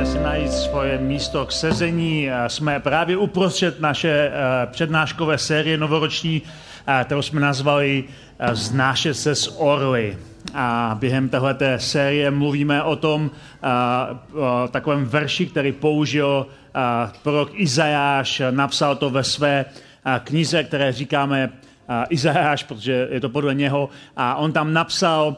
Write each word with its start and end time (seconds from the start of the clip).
Můžete 0.00 0.18
si 0.18 0.24
najít 0.24 0.52
svoje 0.52 0.98
místo 0.98 1.46
k 1.46 1.52
sezení. 1.52 2.28
Jsme 2.46 2.80
právě 2.80 3.16
uprostřed 3.16 3.80
naše 3.80 4.10
eh, 4.10 4.32
přednáškové 4.66 5.38
série 5.38 5.76
novoroční, 5.76 6.42
eh, 6.86 7.04
kterou 7.04 7.22
jsme 7.22 7.40
nazvali 7.40 8.04
eh, 8.38 8.54
Znášet 8.54 9.14
se 9.14 9.34
s 9.34 9.60
orly. 9.60 10.18
A 10.54 10.96
během 11.00 11.28
této 11.28 11.64
série 11.76 12.30
mluvíme 12.30 12.82
o 12.82 12.96
tom, 12.96 13.30
o 14.32 14.68
takovém 14.68 15.04
verši, 15.04 15.46
který 15.46 15.72
použil 15.72 16.46
prorok 17.22 17.50
Izajáš, 17.54 18.42
napsal 18.50 18.96
to 18.96 19.10
ve 19.10 19.24
své 19.24 19.64
knize, 20.24 20.64
které 20.64 20.92
říkáme 20.92 21.50
Izajáš, 22.08 22.62
protože 22.62 23.08
je 23.10 23.20
to 23.20 23.28
podle 23.28 23.54
něho. 23.54 23.88
A 24.16 24.34
on 24.34 24.52
tam 24.52 24.72
napsal 24.72 25.36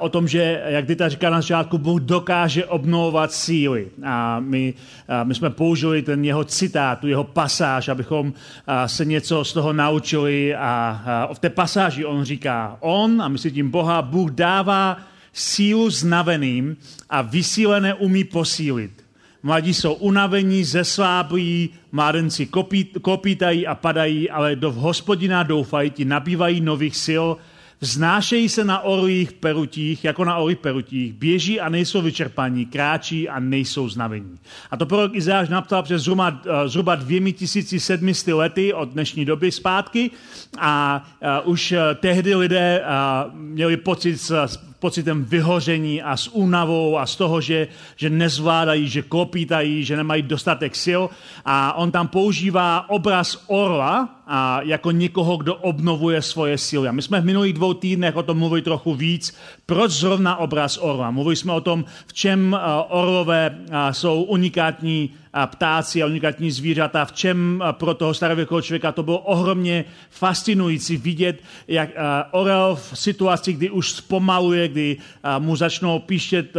o 0.00 0.08
tom, 0.08 0.28
že, 0.28 0.62
jak 0.66 0.86
Dita 0.86 1.08
říká 1.08 1.30
na 1.30 1.40
začátku, 1.40 1.78
Bůh 1.78 2.00
dokáže 2.00 2.66
obnovovat 2.66 3.32
síly. 3.32 3.88
A 4.04 4.40
my, 4.40 4.74
my 5.24 5.34
jsme 5.34 5.50
použili 5.50 6.02
ten 6.02 6.24
jeho 6.24 6.44
citát, 6.44 7.00
tu 7.00 7.08
jeho 7.08 7.24
pasáž, 7.24 7.88
abychom 7.88 8.32
se 8.86 9.04
něco 9.04 9.44
z 9.44 9.52
toho 9.52 9.72
naučili. 9.72 10.54
A, 10.54 11.30
v 11.32 11.38
té 11.38 11.50
pasáži 11.50 12.04
on 12.04 12.24
říká, 12.24 12.76
on, 12.80 13.22
a 13.22 13.28
myslí 13.28 13.52
tím 13.52 13.70
Boha, 13.70 14.02
Bůh 14.02 14.30
dává 14.30 14.96
sílu 15.32 15.90
znaveným 15.90 16.76
a 17.10 17.22
vysílené 17.22 17.94
umí 17.94 18.24
posílit. 18.24 19.03
Mladí 19.44 19.74
jsou 19.74 19.94
unavení, 19.94 20.64
zesláblí, 20.64 21.70
mládenci 21.92 22.46
kopí, 22.46 22.84
kopítají 22.84 23.66
a 23.66 23.74
padají, 23.74 24.30
ale 24.30 24.56
do 24.56 24.72
hospodina 24.72 25.42
doufají, 25.42 25.90
ti 25.90 26.04
nabývají 26.04 26.60
nových 26.60 26.96
sil, 27.06 27.26
vznášejí 27.80 28.48
se 28.48 28.64
na 28.64 28.80
orlích 28.80 29.32
perutích, 29.32 30.04
jako 30.04 30.24
na 30.24 30.36
orlích 30.36 30.58
perutích, 30.58 31.12
běží 31.12 31.60
a 31.60 31.68
nejsou 31.68 32.02
vyčerpaní, 32.02 32.66
kráčí 32.66 33.28
a 33.28 33.40
nejsou 33.40 33.88
znavení. 33.88 34.38
A 34.70 34.76
to 34.76 34.86
prorok 34.86 35.14
Izáš 35.14 35.48
napsal 35.48 35.82
přes 35.82 36.02
zhruba, 36.02 36.40
eh, 36.46 36.68
zhruba 36.68 36.94
2700 36.94 38.34
lety 38.34 38.72
od 38.72 38.88
dnešní 38.88 39.24
doby 39.24 39.52
zpátky. 39.52 40.10
A, 40.58 40.64
a 40.64 41.04
eh, 41.20 41.40
už 41.44 41.72
eh, 41.72 41.80
tehdy 41.94 42.34
lidé 42.34 42.80
a, 42.84 43.30
měli 43.34 43.76
pocit 43.76 44.32
pocitem 44.84 45.24
vyhoření 45.24 46.02
a 46.02 46.16
s 46.16 46.28
únavou 46.28 46.98
a 46.98 47.06
z 47.06 47.16
toho, 47.16 47.40
že, 47.40 47.68
že 47.96 48.10
nezvládají, 48.10 48.88
že 48.88 49.02
klopítají, 49.02 49.84
že 49.84 49.96
nemají 49.96 50.22
dostatek 50.22 50.76
sil. 50.84 51.02
A 51.44 51.72
on 51.80 51.88
tam 51.88 52.08
používá 52.08 52.90
obraz 52.90 53.44
orla 53.46 54.20
a 54.26 54.60
jako 54.62 54.90
někoho, 54.90 55.36
kdo 55.36 55.54
obnovuje 55.54 56.22
svoje 56.22 56.58
síly. 56.58 56.88
A 56.88 56.92
my 56.92 57.02
jsme 57.02 57.20
v 57.20 57.24
minulých 57.24 57.52
dvou 57.52 57.74
týdnech 57.74 58.16
o 58.16 58.22
tom 58.22 58.38
mluvili 58.38 58.62
trochu 58.62 58.94
víc. 58.94 59.32
Proč 59.66 59.90
zrovna 59.90 60.36
obraz 60.36 60.76
orla? 60.76 61.10
Mluvili 61.10 61.36
jsme 61.36 61.52
o 61.52 61.60
tom, 61.60 61.84
v 62.06 62.12
čem 62.12 62.56
orlové 62.88 63.56
jsou 63.90 64.22
unikátní 64.22 65.16
ptáci 65.46 66.02
a 66.02 66.06
unikátní 66.06 66.50
zvířata, 66.50 67.04
v 67.04 67.12
čem 67.12 67.62
pro 67.72 67.94
toho 67.94 68.14
starověkého 68.14 68.62
člověka 68.62 68.92
to 68.92 69.02
bylo 69.02 69.18
ohromně 69.18 69.84
fascinující 70.10 70.96
vidět, 70.96 71.42
jak 71.68 71.88
orel 72.30 72.76
v 72.76 72.98
situaci, 72.98 73.52
kdy 73.52 73.70
už 73.70 73.92
zpomaluje, 73.92 74.68
kdy 74.68 74.96
mu 75.38 75.56
začnou 75.56 75.98
píštět, 75.98 76.54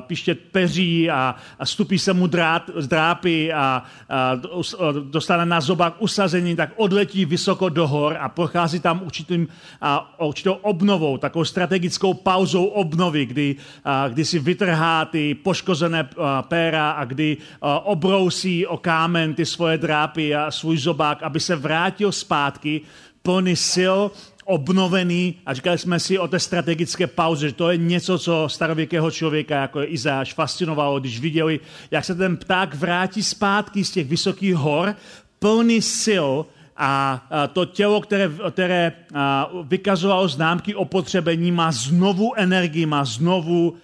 píštět 0.00 0.38
peří 0.52 1.10
a, 1.10 1.34
stupí 1.64 1.98
se 1.98 2.12
mu 2.12 2.26
drát, 2.26 2.70
drápy 2.86 3.52
a, 3.52 3.82
a 4.08 4.36
dostane 5.10 5.46
na 5.46 5.60
zobák 5.60 5.94
usazení, 5.98 6.56
tak 6.56 6.70
odletí 6.76 7.24
vysoko 7.24 7.68
do 7.68 7.88
hor 7.88 8.16
a 8.20 8.28
prochází 8.28 8.80
tam 8.80 9.02
určitým, 9.02 9.48
a, 9.80 10.20
určitou 10.24 10.52
obnovou, 10.52 11.18
takovou 11.18 11.44
strategickou 11.44 12.14
pauzou 12.14 12.64
obnovy, 12.64 13.26
kdy, 13.26 13.56
a, 13.84 14.08
kdy 14.08 14.24
si 14.24 14.38
vytrhá 14.38 15.04
ty 15.04 15.34
poškozené 15.34 16.08
péra 16.48 16.90
a 16.90 17.04
kdy 17.04 17.36
ob 17.82 18.03
obrousí 18.04 18.66
o 18.66 18.76
kámen 18.76 19.34
ty 19.34 19.46
svoje 19.46 19.78
drápy 19.78 20.34
a 20.34 20.50
svůj 20.50 20.78
zobák, 20.78 21.22
aby 21.22 21.40
se 21.40 21.56
vrátil 21.56 22.12
zpátky 22.12 22.80
plný 23.22 23.56
sil, 23.72 23.98
obnovený 24.44 25.34
a 25.46 25.54
říkali 25.54 25.78
jsme 25.78 26.00
si 26.00 26.18
o 26.18 26.28
té 26.28 26.38
strategické 26.38 27.06
pauze, 27.06 27.48
že 27.48 27.54
to 27.54 27.70
je 27.70 27.76
něco, 27.76 28.18
co 28.18 28.48
starověkého 28.48 29.10
člověka, 29.10 29.60
jako 29.60 29.80
je 29.80 29.86
Izáš, 29.86 30.34
fascinovalo, 30.34 31.00
když 31.00 31.20
viděli, 31.20 31.60
jak 31.90 32.04
se 32.04 32.14
ten 32.14 32.36
pták 32.36 32.74
vrátí 32.74 33.22
zpátky 33.22 33.84
z 33.84 33.90
těch 33.90 34.06
vysokých 34.06 34.54
hor, 34.54 34.94
plný 35.38 35.82
sil 36.02 36.32
a 36.76 37.24
to 37.52 37.64
tělo, 37.64 38.00
které, 38.00 38.30
které 38.50 38.92
vykazovalo 39.62 40.28
známky 40.28 40.74
opotřebení, 40.74 41.52
má 41.52 41.72
znovu 41.72 42.36
energii, 42.36 42.86
má 42.86 43.04
znovu 43.04 43.76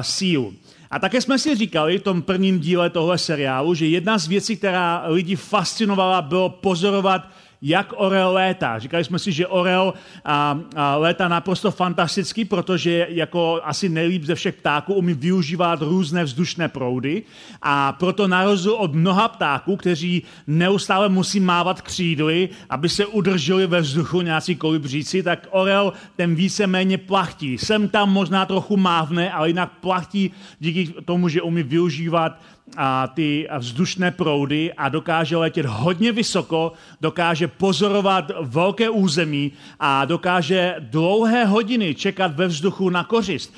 sílu. 0.00 0.54
A 0.90 0.98
také 0.98 1.20
jsme 1.20 1.38
si 1.38 1.54
říkali 1.54 1.98
v 1.98 2.02
tom 2.02 2.22
prvním 2.22 2.60
díle 2.60 2.90
tohle 2.90 3.18
seriálu, 3.18 3.74
že 3.74 3.86
jedna 3.86 4.18
z 4.18 4.26
věcí, 4.26 4.56
která 4.56 5.04
lidi 5.06 5.36
fascinovala, 5.36 6.22
bylo 6.22 6.48
pozorovat 6.48 7.28
jak 7.62 7.92
orel 7.96 8.32
létá. 8.32 8.78
Říkali 8.78 9.04
jsme 9.04 9.18
si, 9.18 9.32
že 9.32 9.46
orel 9.46 9.94
a, 10.24 10.60
a 10.76 10.96
létá 10.96 11.28
naprosto 11.28 11.70
fantasticky, 11.70 12.44
protože 12.44 13.06
jako 13.10 13.60
asi 13.64 13.88
nejlíp 13.88 14.24
ze 14.24 14.34
všech 14.34 14.54
ptáků 14.54 14.94
umí 14.94 15.14
využívat 15.14 15.82
různé 15.82 16.24
vzdušné 16.24 16.68
proudy 16.68 17.22
a 17.62 17.92
proto 17.92 18.28
na 18.28 18.44
rozdíl 18.44 18.72
od 18.72 18.94
mnoha 18.94 19.28
ptáků, 19.28 19.76
kteří 19.76 20.22
neustále 20.46 21.08
musí 21.08 21.40
mávat 21.40 21.82
křídly, 21.82 22.48
aby 22.70 22.88
se 22.88 23.06
udrželi 23.06 23.66
ve 23.66 23.80
vzduchu 23.80 24.20
nějací 24.20 24.56
kolibříci, 24.56 25.22
tak 25.22 25.46
orel 25.50 25.92
ten 26.16 26.34
víceméně 26.34 26.98
plachtí. 26.98 27.58
Sem 27.58 27.88
tam 27.88 28.12
možná 28.12 28.46
trochu 28.46 28.76
mávne, 28.76 29.32
ale 29.32 29.48
jinak 29.48 29.72
plachtí 29.80 30.30
díky 30.60 30.94
tomu, 31.04 31.28
že 31.28 31.42
umí 31.42 31.62
využívat 31.62 32.38
a 32.76 33.06
ty 33.06 33.48
vzdušné 33.58 34.10
proudy 34.10 34.72
a 34.72 34.88
dokáže 34.88 35.36
letět 35.36 35.66
hodně 35.66 36.12
vysoko, 36.12 36.72
dokáže 37.00 37.48
pozorovat 37.48 38.30
velké 38.40 38.90
území 38.90 39.52
a 39.80 40.04
dokáže 40.04 40.74
dlouhé 40.78 41.44
hodiny 41.44 41.94
čekat 41.94 42.36
ve 42.36 42.46
vzduchu 42.46 42.90
na 42.90 43.04
kořist. 43.04 43.54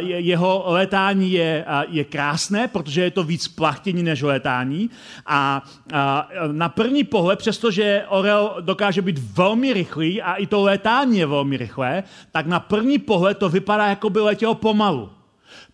Jeho 0.00 0.64
letání 0.66 1.32
je, 1.32 1.64
je 1.88 2.04
krásné, 2.04 2.68
protože 2.68 3.02
je 3.02 3.10
to 3.10 3.22
víc 3.24 3.48
plachtění 3.48 4.02
než 4.02 4.22
letání 4.22 4.90
a, 5.26 5.62
a 5.92 6.28
na 6.52 6.68
první 6.68 7.04
pohled, 7.04 7.38
přestože 7.38 8.04
orel 8.08 8.56
dokáže 8.60 9.02
být 9.02 9.18
velmi 9.18 9.72
rychlý 9.72 10.22
a 10.22 10.34
i 10.34 10.46
to 10.46 10.62
letání 10.62 11.18
je 11.18 11.26
velmi 11.26 11.56
rychlé, 11.56 12.02
tak 12.32 12.46
na 12.46 12.60
první 12.60 12.98
pohled 12.98 13.38
to 13.38 13.48
vypadá, 13.48 13.86
jako 13.86 14.10
by 14.10 14.20
letěl 14.20 14.54
pomalu. 14.54 15.10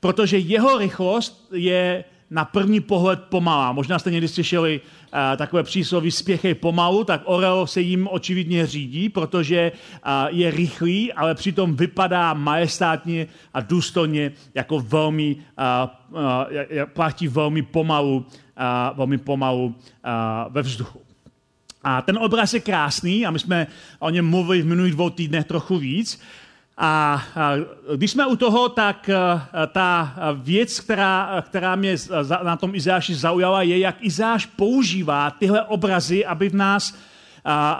Protože 0.00 0.38
jeho 0.38 0.78
rychlost 0.78 1.48
je 1.52 2.04
na 2.30 2.44
první 2.44 2.80
pohled 2.80 3.20
pomalá. 3.22 3.72
Možná 3.72 3.98
jste 3.98 4.10
někdy 4.10 4.28
slyšeli 4.28 4.80
uh, 4.80 5.18
takové 5.36 5.62
přísloví 5.62 6.10
spěchej 6.10 6.54
pomalu, 6.54 7.04
tak 7.04 7.22
orel 7.24 7.66
se 7.66 7.80
jim 7.80 8.08
očividně 8.10 8.66
řídí, 8.66 9.08
protože 9.08 9.72
uh, 9.72 10.12
je 10.28 10.50
rychlý, 10.50 11.12
ale 11.12 11.34
přitom 11.34 11.76
vypadá 11.76 12.34
majestátně 12.34 13.26
a 13.54 13.60
důstojně 13.60 14.32
jako 14.54 14.80
velmi, 14.80 15.36
uh, 15.36 16.22
platí 16.92 17.28
velmi 17.28 17.62
pomalu, 17.62 18.26
velmi 18.94 19.18
pomalu 19.18 19.74
ve 20.48 20.62
vzduchu. 20.62 21.00
A 21.84 22.02
ten 22.02 22.18
obraz 22.18 22.54
je 22.54 22.60
krásný 22.60 23.26
a 23.26 23.30
my 23.30 23.38
jsme 23.38 23.66
o 23.98 24.10
něm 24.10 24.30
mluvili 24.30 24.62
v 24.62 24.66
minulých 24.66 24.92
dvou 24.92 25.10
týdnech 25.10 25.44
trochu 25.44 25.78
víc. 25.78 26.20
A 26.80 27.22
když 27.96 28.10
jsme 28.10 28.26
u 28.26 28.36
toho, 28.36 28.68
tak 28.68 29.10
ta 29.72 30.14
věc, 30.34 30.80
která, 30.80 31.42
která 31.46 31.76
mě 31.76 31.96
na 32.42 32.56
tom 32.56 32.74
Izáši 32.74 33.14
zaujala, 33.14 33.62
je, 33.62 33.78
jak 33.78 33.96
Izáš 34.00 34.46
používá 34.46 35.30
tyhle 35.30 35.62
obrazy, 35.62 36.26
aby 36.26 36.48
v 36.48 36.54
nás 36.54 36.94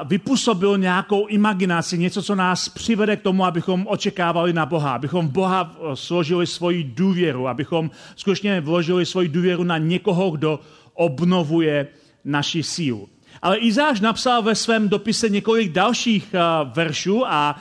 vypůsobil 0.05 0.79
nějakou 0.79 1.27
imaginaci, 1.27 1.99
něco, 1.99 2.23
co 2.23 2.35
nás 2.35 2.69
přivede 2.69 3.17
k 3.17 3.23
tomu, 3.23 3.45
abychom 3.45 3.87
očekávali 3.89 4.53
na 4.53 4.67
Boha, 4.67 4.93
abychom 4.95 5.29
v 5.29 5.33
Boha 5.33 5.77
složili 5.95 6.47
svoji 6.47 6.85
důvěru, 6.85 7.49
abychom 7.49 7.91
skutečně 8.17 8.61
vložili 8.61 9.07
svoji 9.07 9.29
důvěru 9.29 9.65
na 9.65 9.79
někoho, 9.79 10.31
kdo 10.31 10.61
obnovuje 10.95 11.87
naši 12.25 12.63
sílu. 12.63 13.09
Ale 13.43 13.57
Izáš 13.57 14.01
napsal 14.01 14.43
ve 14.43 14.55
svém 14.55 14.89
dopise 14.89 15.29
několik 15.29 15.73
dalších 15.73 16.35
veršů 16.75 17.27
a 17.27 17.57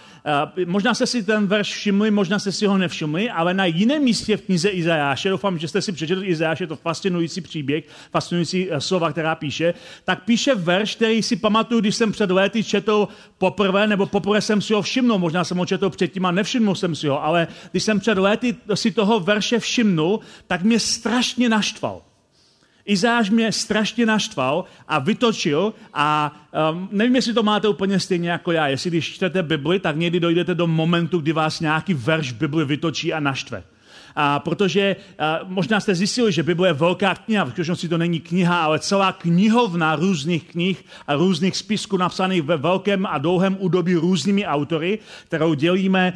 možná 0.65 0.93
jste 0.93 1.07
si 1.07 1.23
ten 1.23 1.47
verš 1.47 1.73
všimli, 1.73 2.11
možná 2.11 2.39
jste 2.39 2.51
si 2.51 2.65
ho 2.65 2.77
nevšimli, 2.77 3.29
ale 3.29 3.53
na 3.53 3.65
jiném 3.65 4.03
místě 4.03 4.37
v 4.37 4.41
knize 4.41 4.69
Izajáše, 4.69 5.29
doufám, 5.29 5.59
že 5.59 5.67
jste 5.67 5.81
si 5.81 5.91
přečetli 5.91 6.27
Izajáše, 6.27 6.63
je 6.63 6.67
to 6.67 6.75
fascinující 6.75 7.41
příběh, 7.41 7.83
fascinující 8.11 8.71
eh, 8.71 8.81
slova, 8.81 9.11
která 9.11 9.35
píše, 9.35 9.73
tak 10.03 10.23
píše 10.23 10.55
verš, 10.55 10.95
který 10.95 11.23
si 11.23 11.35
pamatuju, 11.35 11.81
když 11.81 11.95
jsem 11.95 12.11
před 12.11 12.31
léty 12.31 12.63
četl 12.63 13.07
poprvé, 13.37 13.87
nebo 13.87 14.05
poprvé 14.05 14.41
jsem 14.41 14.61
si 14.61 14.73
ho 14.73 14.81
všimnul, 14.81 15.19
možná 15.19 15.43
jsem 15.43 15.57
ho 15.57 15.65
četl 15.65 15.89
předtím 15.89 16.25
a 16.25 16.31
nevšimnul 16.31 16.75
jsem 16.75 16.95
si 16.95 17.07
ho, 17.07 17.23
ale 17.23 17.47
když 17.71 17.83
jsem 17.83 17.99
před 17.99 18.17
léty 18.17 18.55
si 18.73 18.91
toho 18.91 19.19
verše 19.19 19.59
všimnul, 19.59 20.19
tak 20.47 20.63
mě 20.63 20.79
strašně 20.79 21.49
naštval. 21.49 22.01
Izáš 22.87 23.29
mě 23.29 23.51
strašně 23.51 24.05
naštval 24.05 24.65
a 24.87 24.99
vytočil 24.99 25.73
a 25.93 26.35
um, 26.71 26.89
nevím, 26.91 27.15
jestli 27.15 27.33
to 27.33 27.43
máte 27.43 27.67
úplně 27.67 27.99
stejně 27.99 28.29
jako 28.29 28.51
já. 28.51 28.67
Jestli 28.67 28.89
když 28.89 29.13
čtete 29.13 29.43
Bibli, 29.43 29.79
tak 29.79 29.95
někdy 29.95 30.19
dojdete 30.19 30.55
do 30.55 30.67
momentu, 30.67 31.19
kdy 31.19 31.31
vás 31.31 31.59
nějaký 31.59 31.93
verš 31.93 32.31
Bibli 32.31 32.65
vytočí 32.65 33.13
a 33.13 33.19
naštve. 33.19 33.63
A 34.19 34.39
protože 34.39 34.95
a 35.19 35.39
možná 35.43 35.79
jste 35.79 35.95
zjistili, 35.95 36.31
že 36.31 36.43
Bible 36.43 36.69
je 36.69 36.73
velká 36.73 37.15
kniha, 37.15 37.43
v 37.43 37.47
skutečnosti 37.47 37.87
to 37.87 37.97
není 37.97 38.19
kniha, 38.19 38.63
ale 38.63 38.79
celá 38.79 39.11
knihovna 39.11 39.95
různých 39.95 40.43
knih 40.43 40.85
a 41.07 41.15
různých 41.15 41.57
spisků 41.57 41.97
napsaných 41.97 42.41
ve 42.41 42.57
velkém 42.57 43.05
a 43.05 43.17
dlouhém 43.17 43.57
údobí 43.59 43.95
různými 43.95 44.45
autory, 44.45 44.99
kterou 45.25 45.53
dělíme 45.53 46.13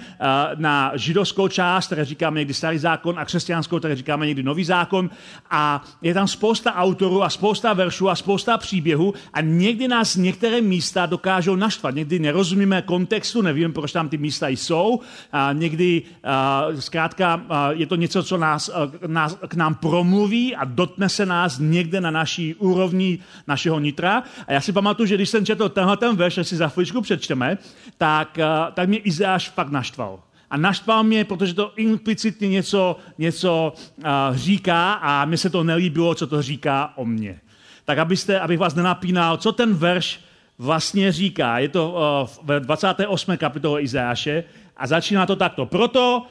na 0.56 0.92
židovskou 0.96 1.48
část, 1.48 1.86
které 1.86 2.06
říkáme 2.06 2.40
někdy 2.40 2.54
starý 2.54 2.78
zákon, 2.78 3.20
a 3.20 3.26
křesťanskou, 3.26 3.80
které 3.80 3.96
říkáme 3.96 4.26
někdy 4.26 4.44
nový 4.44 4.64
zákon. 4.64 5.10
A 5.50 5.84
je 6.02 6.14
tam 6.14 6.28
spousta 6.28 6.76
autorů 6.76 7.24
a 7.24 7.30
spousta 7.30 7.74
veršů 7.74 8.10
a 8.10 8.16
spousta 8.16 8.58
příběhů 8.58 9.14
a 9.34 9.42
někdy 9.42 9.88
nás 9.88 10.16
některé 10.16 10.62
místa 10.62 11.06
dokážou 11.06 11.56
naštvat. 11.56 11.96
Někdy 11.96 12.20
nerozumíme 12.20 12.82
kontextu, 12.82 13.42
nevíme, 13.42 13.74
proč 13.74 13.92
tam 13.92 14.10
ty 14.10 14.18
místa 14.18 14.48
jsou. 14.48 15.00
A 15.32 15.54
někdy 15.54 16.02
a, 16.24 16.66
zkrátka 16.80 17.42
a, 17.50 17.72
je 17.72 17.86
to 17.86 17.91
něco, 17.96 18.24
co 18.24 18.38
nás, 18.38 18.70
eh, 18.74 19.08
nás, 19.08 19.38
k 19.48 19.54
nám 19.54 19.76
promluví 19.76 20.56
a 20.56 20.66
dotne 20.66 21.10
se 21.10 21.26
nás 21.26 21.60
někde 21.60 22.02
na 22.02 22.12
naší 22.12 22.56
úrovni 22.56 23.20
našeho 23.48 23.80
nitra. 23.80 24.24
A 24.48 24.54
já 24.54 24.62
si 24.62 24.74
pamatuju, 24.74 25.08
že 25.08 25.16
když 25.16 25.30
jsem 25.30 25.46
četl 25.46 25.70
tenhle 25.70 25.98
ten 25.98 26.16
verš, 26.16 26.40
si 26.42 26.56
za 26.56 26.68
chvíličku 26.68 27.02
přečteme, 27.02 27.58
tak, 27.98 28.40
eh, 28.40 28.48
tak 28.74 28.90
mě 28.90 28.98
Izáš 28.98 29.50
fakt 29.50 29.70
naštval. 29.70 30.20
A 30.52 30.58
naštval 30.58 31.04
mě, 31.04 31.26
protože 31.26 31.54
to 31.54 31.72
implicitně 31.76 32.50
něco, 32.50 32.96
něco 33.18 33.74
uh, 33.98 34.06
říká 34.36 34.94
a 34.94 35.26
mi 35.26 35.38
se 35.38 35.50
to 35.50 35.64
nelíbilo, 35.64 36.16
co 36.16 36.28
to 36.28 36.42
říká 36.42 36.94
o 36.96 37.06
mně. 37.06 37.40
Tak 37.86 37.98
abyste, 37.98 38.40
abych 38.40 38.60
vás 38.60 38.76
nenapínal, 38.76 39.38
co 39.38 39.52
ten 39.52 39.74
verš 39.74 40.20
vlastně 40.58 41.12
říká. 41.12 41.60
Je 41.60 41.70
to 41.70 41.92
uh, 41.92 42.46
ve 42.48 42.60
28. 42.60 43.38
kapitole 43.38 43.82
Izáše 43.82 44.44
a 44.78 44.88
začíná 44.88 45.26
to 45.26 45.36
takto. 45.36 45.66
Proto 45.66 46.26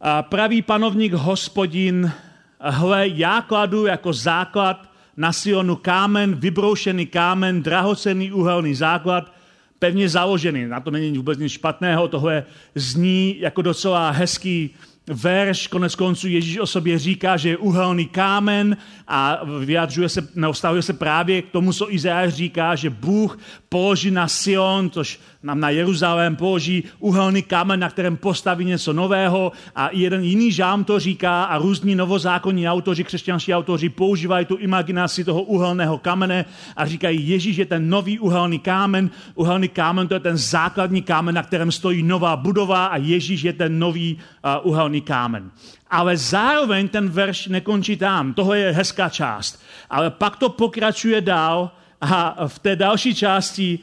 a 0.00 0.22
pravý 0.22 0.62
panovník 0.62 1.12
hospodin, 1.12 2.12
hle, 2.60 3.08
já 3.08 3.42
kladu 3.42 3.86
jako 3.86 4.12
základ 4.12 4.90
na 5.16 5.32
Sionu 5.32 5.76
kámen, 5.76 6.34
vybroušený 6.34 7.06
kámen, 7.06 7.62
drahocený 7.62 8.32
uhelný 8.32 8.74
základ, 8.74 9.32
pevně 9.78 10.08
založený. 10.08 10.66
Na 10.66 10.80
to 10.80 10.90
není 10.90 11.16
vůbec 11.16 11.38
nic 11.38 11.52
špatného, 11.52 12.08
tohle 12.08 12.44
zní 12.74 13.36
jako 13.40 13.62
docela 13.62 14.10
hezký 14.10 14.70
verš, 15.06 15.66
konec 15.66 15.94
konců 15.94 16.28
Ježíš 16.28 16.58
o 16.58 16.66
sobě 16.66 16.98
říká, 16.98 17.36
že 17.36 17.48
je 17.48 17.56
uhelný 17.56 18.06
kámen 18.06 18.76
a 19.08 19.40
vyjadřuje 19.64 20.08
se, 20.08 20.28
neustahuje 20.34 20.82
se 20.82 20.92
právě 20.92 21.42
k 21.42 21.50
tomu, 21.50 21.72
co 21.72 21.94
Izajáš 21.94 22.34
říká, 22.34 22.74
že 22.74 22.90
Bůh 22.90 23.38
položí 23.68 24.10
na 24.10 24.28
Sion, 24.28 24.90
což 24.90 25.20
nám 25.42 25.60
na 25.60 25.70
Jeruzalém 25.70 26.36
položí 26.36 26.84
uhelný 26.98 27.42
kámen, 27.42 27.80
na 27.80 27.90
kterém 27.90 28.16
postaví 28.16 28.64
něco 28.64 28.92
nového 28.92 29.52
a 29.76 29.88
jeden 29.92 30.24
jiný 30.24 30.52
žám 30.52 30.84
to 30.84 30.98
říká 30.98 31.44
a 31.44 31.58
různí 31.58 31.94
novozákonní 31.94 32.68
autoři, 32.68 33.04
křesťanští 33.04 33.54
autoři 33.54 33.88
používají 33.88 34.46
tu 34.46 34.56
imaginaci 34.56 35.24
toho 35.24 35.42
uhelného 35.42 35.98
kamene 35.98 36.44
a 36.76 36.86
říkají, 36.86 37.28
Ježíš 37.28 37.56
je 37.56 37.66
ten 37.66 37.90
nový 37.90 38.18
uhelný 38.18 38.58
kámen, 38.58 39.10
uhelný 39.34 39.68
kámen 39.68 40.08
to 40.08 40.14
je 40.14 40.20
ten 40.20 40.36
základní 40.36 41.02
kámen, 41.02 41.34
na 41.34 41.42
kterém 41.42 41.72
stojí 41.72 42.02
nová 42.02 42.36
budova 42.36 42.86
a 42.86 42.96
Ježíš 42.96 43.42
je 43.42 43.52
ten 43.52 43.78
nový 43.78 44.14
uh, 44.14 44.70
uhelný 44.70 45.00
kámen. 45.00 45.50
Ale 45.90 46.16
zároveň 46.16 46.88
ten 46.88 47.08
verš 47.08 47.46
nekončí 47.46 47.96
tam. 47.96 48.34
Tohle 48.34 48.58
je 48.58 48.72
hezká 48.72 49.08
část. 49.08 49.62
Ale 49.90 50.10
pak 50.10 50.36
to 50.36 50.48
pokračuje 50.48 51.20
dál 51.20 51.70
a 52.00 52.46
v 52.48 52.58
té 52.58 52.76
další 52.76 53.14
části 53.14 53.78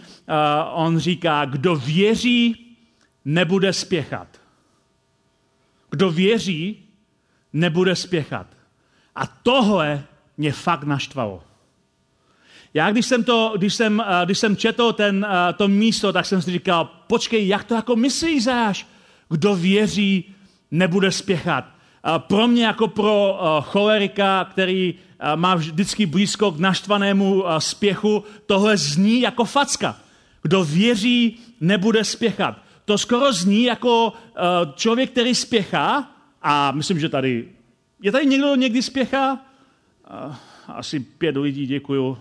on 0.74 1.00
říká, 1.00 1.46
kdo 1.46 1.76
věří, 1.76 2.66
nebude 3.26 3.74
spěchat. 3.74 4.28
Kdo 5.90 6.12
věří, 6.12 6.84
nebude 7.54 7.96
spěchat. 7.96 8.48
A 9.16 9.28
tohle 9.28 10.04
mě 10.38 10.52
fakt 10.52 10.84
naštvalo. 10.84 11.44
Já 12.74 12.92
když 12.92 13.06
jsem, 13.06 13.24
to, 13.24 13.54
když 13.58 13.74
jsem, 13.74 14.04
když 14.26 14.40
jsem 14.40 14.58
četl 14.58 14.94
ten, 14.94 15.28
to 15.58 15.68
místo, 15.68 16.14
tak 16.14 16.26
jsem 16.26 16.42
si 16.42 16.52
říkal, 16.52 16.86
počkej, 17.08 17.48
jak 17.48 17.64
to 17.64 17.76
jako 17.76 17.96
myslíš, 17.96 18.44
Záš? 18.44 18.88
Kdo 19.30 19.56
věří, 19.56 20.36
nebude 20.72 21.12
spěchat. 21.12 21.66
Pro 22.18 22.48
mě 22.48 22.66
jako 22.66 22.88
pro 22.88 23.40
cholerika, 23.62 24.48
který 24.52 24.96
má 25.36 25.56
vždycky 25.56 26.06
blízko 26.06 26.52
k 26.52 26.60
naštvanému 26.60 27.44
spěchu, 27.60 28.24
tohle 28.46 28.78
zní 28.78 29.22
jako 29.22 29.46
facka. 29.46 30.00
Kdo 30.42 30.64
věří, 30.64 31.40
nebude 31.62 32.04
spěchat. 32.04 32.58
To 32.86 32.98
skoro 32.98 33.34
zní 33.34 33.64
jako 33.64 34.14
člověk, 34.76 35.12
který 35.12 35.36
spěchá, 35.36 36.12
a 36.42 36.72
myslím, 36.72 37.00
že 37.00 37.10
tady... 37.10 37.50
Je 38.02 38.12
tady 38.12 38.26
někdo 38.26 38.56
někdy 38.56 38.82
spěchá? 38.82 39.46
Asi 40.68 41.00
pět 41.00 41.38
lidí, 41.38 41.68
děkuju. 41.68 42.18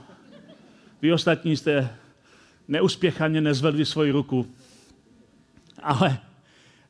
Vy 1.03 1.13
ostatní 1.13 1.57
jste 1.57 1.97
neuspěchaně 2.69 3.41
nezvedli 3.41 3.87
svoji 3.87 4.11
ruku. 4.11 4.55
Ale 5.83 6.19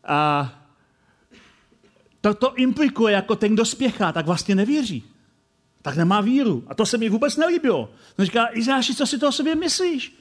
a, 0.04 0.52
to, 2.20 2.34
to 2.34 2.54
implikuje, 2.54 3.14
jako 3.14 3.36
ten, 3.36 3.54
kdo 3.54 3.64
spěchá, 3.64 4.12
tak 4.12 4.26
vlastně 4.26 4.54
nevěří. 4.54 5.04
Tak 5.84 5.96
nemá 5.96 6.20
víru. 6.20 6.64
A 6.66 6.74
to 6.74 6.86
se 6.86 6.98
mi 6.98 7.08
vůbec 7.08 7.36
nelíbilo. 7.36 7.92
On 8.18 8.24
říká, 8.24 8.48
Izáši, 8.52 8.94
co 8.94 9.06
si 9.06 9.18
to 9.18 9.28
o 9.28 9.32
sobě 9.32 9.54
myslíš? 9.54 10.16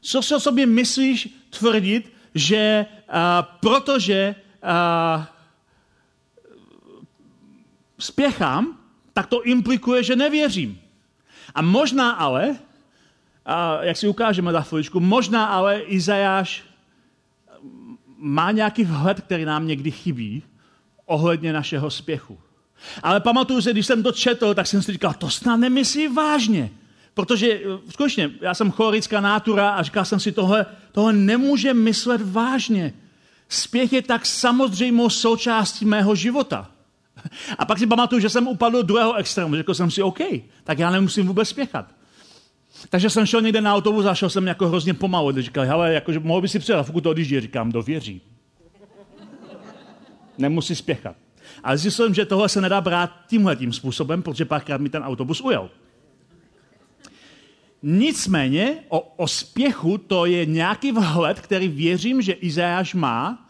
Co 0.00 0.22
si 0.22 0.34
o 0.34 0.40
sobě 0.40 0.66
myslíš 0.66 1.28
tvrdit, 1.50 2.12
že 2.34 2.86
uh, 2.88 3.14
protože 3.60 4.34
uh, 4.64 5.24
spěchám, 7.98 8.78
tak 9.12 9.26
to 9.26 9.42
implikuje, 9.42 10.02
že 10.02 10.16
nevěřím. 10.16 10.80
A 11.54 11.62
možná 11.62 12.10
ale, 12.10 12.56
a 13.46 13.84
jak 13.84 13.96
si 13.96 14.08
ukážeme 14.08 14.52
za 14.52 14.60
chviličku, 14.60 15.00
možná 15.00 15.46
ale 15.46 15.80
Izajáš 15.80 16.64
má 18.16 18.50
nějaký 18.50 18.84
vhled, 18.84 19.20
který 19.20 19.44
nám 19.44 19.66
někdy 19.66 19.90
chybí, 19.90 20.42
ohledně 21.06 21.52
našeho 21.52 21.90
spěchu. 21.90 22.38
Ale 23.02 23.20
pamatuju 23.20 23.60
se, 23.60 23.72
když 23.72 23.86
jsem 23.86 24.02
to 24.02 24.12
četl, 24.12 24.54
tak 24.54 24.66
jsem 24.66 24.82
si 24.82 24.92
říkal, 24.92 25.14
to 25.18 25.30
snad 25.30 25.56
nemyslí 25.56 26.08
vážně. 26.08 26.70
Protože 27.14 27.52
eh, 27.52 27.90
skutečně, 27.90 28.30
já 28.40 28.54
jsem 28.54 28.70
chorická 28.70 29.20
nátura 29.20 29.70
a 29.70 29.82
říkal 29.82 30.04
jsem 30.04 30.20
si, 30.20 30.32
tohle, 30.32 30.66
tohle 30.92 31.12
nemůže 31.12 31.74
myslet 31.74 32.20
vážně. 32.24 32.92
Spěch 33.48 33.92
je 33.92 34.02
tak 34.02 34.26
samozřejmou 34.26 35.10
součástí 35.10 35.84
mého 35.84 36.14
života. 36.14 36.70
A 37.58 37.64
pak 37.64 37.78
si 37.78 37.86
pamatuju, 37.86 38.20
že 38.20 38.28
jsem 38.28 38.48
upadl 38.48 38.76
do 38.76 38.82
druhého 38.82 39.14
extrému. 39.14 39.56
Řekl 39.56 39.74
jsem 39.74 39.90
si, 39.90 40.02
OK, 40.02 40.18
tak 40.64 40.78
já 40.78 40.90
nemusím 40.90 41.26
vůbec 41.26 41.48
spěchat. 41.48 41.86
Takže 42.90 43.10
jsem 43.10 43.26
šel 43.26 43.40
někde 43.40 43.60
na 43.60 43.74
autobus 43.74 44.06
a 44.06 44.14
šel 44.14 44.30
jsem 44.30 44.46
jako 44.46 44.68
hrozně 44.68 44.94
pomalu. 44.94 45.32
Říkal, 45.42 45.64
hele, 45.64 45.92
jakože 45.92 46.18
mohl 46.18 46.40
by 46.40 46.48
si 46.48 46.58
přijet, 46.58 46.86
pokud 46.86 47.00
to 47.00 47.10
odjíždí, 47.10 47.40
říkám, 47.40 47.72
dověří. 47.72 48.22
Nemusí 50.38 50.76
spěchat. 50.76 51.16
Ale 51.64 51.78
zjistil 51.78 52.06
jsem, 52.06 52.14
že 52.14 52.24
tohle 52.24 52.48
se 52.48 52.60
nedá 52.60 52.80
brát 52.80 53.10
tímhle 53.26 53.56
tím 53.56 53.72
způsobem, 53.72 54.22
protože 54.22 54.44
párkrát 54.44 54.80
mi 54.80 54.88
ten 54.88 55.02
autobus 55.02 55.40
ujel. 55.40 55.70
Nicméně 57.82 58.76
o, 58.88 59.00
o 59.00 59.28
spěchu 59.28 59.98
to 59.98 60.26
je 60.26 60.46
nějaký 60.46 60.92
vhled, 60.92 61.40
který 61.40 61.68
věřím, 61.68 62.22
že 62.22 62.32
Izajáš 62.32 62.94
má, 62.94 63.48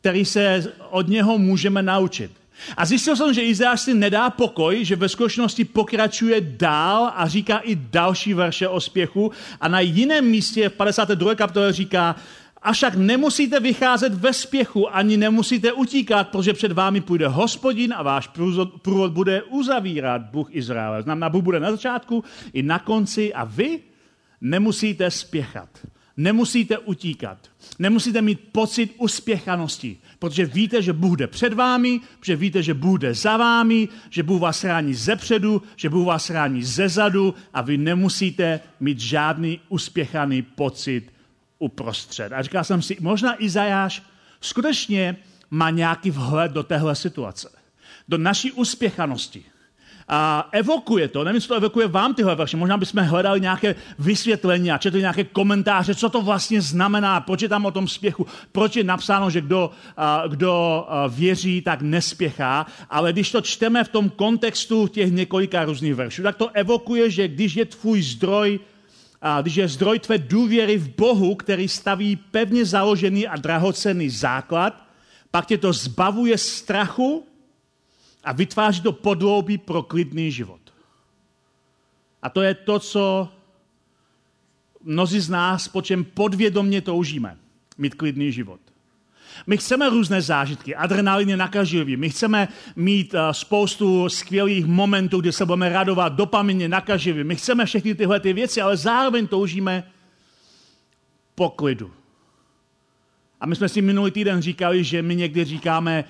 který 0.00 0.24
se 0.24 0.72
od 0.90 1.08
něho 1.08 1.38
můžeme 1.38 1.82
naučit. 1.82 2.30
A 2.76 2.84
zjistil 2.84 3.16
jsem, 3.16 3.34
že 3.34 3.42
Izajáš 3.42 3.80
si 3.80 3.94
nedá 3.94 4.30
pokoj, 4.30 4.84
že 4.84 4.96
ve 4.96 5.08
skutečnosti 5.08 5.64
pokračuje 5.64 6.40
dál 6.40 7.12
a 7.14 7.28
říká 7.28 7.58
i 7.58 7.74
další 7.74 8.34
verše 8.34 8.68
o 8.68 8.80
spěchu. 8.80 9.32
A 9.60 9.68
na 9.68 9.80
jiném 9.80 10.24
místě 10.24 10.68
v 10.68 10.72
52. 10.72 11.34
kapitole 11.34 11.72
říká, 11.72 12.16
Avšak 12.62 12.94
nemusíte 12.94 13.60
vycházet 13.60 14.14
ve 14.14 14.32
spěchu, 14.32 14.94
ani 14.94 15.16
nemusíte 15.16 15.72
utíkat, 15.72 16.28
protože 16.28 16.52
před 16.52 16.72
vámi 16.72 17.00
půjde 17.00 17.28
hospodin 17.28 17.94
a 17.96 18.02
váš 18.02 18.30
průvod 18.82 19.12
bude 19.12 19.42
uzavírat 19.42 20.22
Bůh 20.22 20.48
Izraele. 20.50 21.02
Znamená, 21.02 21.30
Bůh 21.30 21.42
bude 21.42 21.60
na 21.60 21.70
začátku 21.70 22.24
i 22.52 22.62
na 22.62 22.78
konci 22.78 23.34
a 23.34 23.44
vy 23.44 23.80
nemusíte 24.40 25.10
spěchat. 25.10 25.68
nemusíte 26.16 26.78
utíkat. 26.78 27.38
Nemusíte 27.78 28.22
mít 28.22 28.40
pocit 28.52 28.94
uspěchanosti, 28.98 29.98
protože 30.18 30.46
víte, 30.46 30.82
že 30.82 30.92
Bůh 30.92 31.16
jde 31.16 31.26
před 31.26 31.52
vámi, 31.52 32.00
že 32.24 32.36
víte, 32.36 32.62
že 32.62 32.74
Bůh 32.74 32.98
jde 32.98 33.14
za 33.14 33.36
vámi, 33.36 33.88
že 34.10 34.22
Bůh 34.22 34.40
vás 34.40 34.64
rání 34.64 34.94
ze 34.94 35.16
předu, 35.16 35.62
že 35.76 35.88
Bůh 35.88 36.06
vás 36.06 36.30
rání 36.30 36.62
ze 36.62 36.88
zadu 36.88 37.34
a 37.52 37.60
vy 37.62 37.78
nemusíte 37.78 38.60
mít 38.80 39.00
žádný 39.00 39.60
uspěchaný 39.68 40.42
pocit 40.42 41.12
uprostřed. 41.60 42.32
A 42.32 42.42
říkal 42.42 42.64
jsem 42.64 42.82
si, 42.82 42.96
možná 43.00 43.42
Izajáš 43.42 44.02
skutečně 44.40 45.16
má 45.50 45.70
nějaký 45.70 46.10
vhled 46.10 46.52
do 46.52 46.62
téhle 46.62 46.94
situace, 46.94 47.48
do 48.08 48.18
naší 48.18 48.52
uspěchanosti 48.52 49.44
a 50.12 50.48
evokuje 50.52 51.08
to, 51.08 51.24
nevím, 51.24 51.40
co 51.40 51.48
to 51.48 51.54
evokuje 51.54 51.88
vám 51.88 52.14
tyhle 52.14 52.34
verše, 52.34 52.56
možná 52.56 52.76
bychom 52.76 53.02
hledali 53.02 53.40
nějaké 53.40 53.74
vysvětlení 53.98 54.70
a 54.70 54.78
četli 54.78 55.00
nějaké 55.00 55.24
komentáře, 55.24 55.94
co 55.94 56.08
to 56.08 56.22
vlastně 56.22 56.60
znamená, 56.60 57.20
proč 57.20 57.42
je 57.42 57.48
tam 57.48 57.66
o 57.66 57.70
tom 57.70 57.88
spěchu, 57.88 58.26
proč 58.52 58.76
je 58.76 58.84
napsáno, 58.84 59.30
že 59.30 59.40
kdo, 59.40 59.70
kdo 60.28 60.86
věří, 61.08 61.62
tak 61.62 61.82
nespěchá, 61.82 62.66
ale 62.90 63.12
když 63.12 63.30
to 63.30 63.40
čteme 63.40 63.84
v 63.84 63.88
tom 63.88 64.10
kontextu 64.10 64.88
těch 64.88 65.12
několika 65.12 65.64
různých 65.64 65.94
veršů, 65.94 66.22
tak 66.22 66.36
to 66.36 66.48
evokuje, 66.48 67.10
že 67.10 67.28
když 67.28 67.54
je 67.54 67.64
tvůj 67.64 68.02
zdroj 68.02 68.60
a 69.22 69.42
když 69.42 69.54
je 69.54 69.68
zdroj 69.68 69.98
tvé 69.98 70.18
důvěry 70.18 70.78
v 70.78 70.96
Bohu, 70.96 71.34
který 71.34 71.68
staví 71.68 72.16
pevně 72.16 72.64
založený 72.64 73.28
a 73.28 73.36
drahocenný 73.36 74.10
základ, 74.10 74.86
pak 75.30 75.46
tě 75.46 75.58
to 75.58 75.72
zbavuje 75.72 76.38
strachu 76.38 77.26
a 78.24 78.32
vytváří 78.32 78.80
to 78.80 78.92
podloubí 78.92 79.58
pro 79.58 79.82
klidný 79.82 80.32
život. 80.32 80.60
A 82.22 82.30
to 82.30 82.42
je 82.42 82.54
to, 82.54 82.78
co 82.78 83.28
mnozí 84.82 85.20
z 85.20 85.28
nás, 85.28 85.68
po 85.68 85.82
čem 85.82 86.04
podvědomně 86.04 86.80
toužíme. 86.80 87.38
Mít 87.78 87.94
klidný 87.94 88.32
život. 88.32 88.60
My 89.46 89.56
chceme 89.56 89.90
různé 89.90 90.22
zážitky, 90.22 90.74
adrenalin 90.74 91.28
je 91.28 91.36
nakažlivý, 91.36 91.96
my 91.96 92.10
chceme 92.10 92.48
mít 92.76 93.14
uh, 93.14 93.20
spoustu 93.32 94.08
skvělých 94.08 94.66
momentů, 94.66 95.20
kdy 95.20 95.32
se 95.32 95.46
budeme 95.46 95.68
radovat, 95.68 96.12
dopamin 96.12 96.60
je 96.60 96.68
nakažlivý, 96.68 97.24
my 97.24 97.36
chceme 97.36 97.66
všechny 97.66 97.94
tyhle 97.94 98.20
ty 98.20 98.32
věci, 98.32 98.60
ale 98.60 98.76
zároveň 98.76 99.26
toužíme 99.26 99.84
po 101.34 101.50
klidu. 101.50 101.90
A 103.40 103.46
my 103.46 103.56
jsme 103.56 103.68
si 103.68 103.82
minulý 103.82 104.10
týden 104.10 104.42
říkali, 104.42 104.84
že 104.84 105.02
my 105.02 105.16
někdy 105.16 105.44
říkáme, 105.44 106.04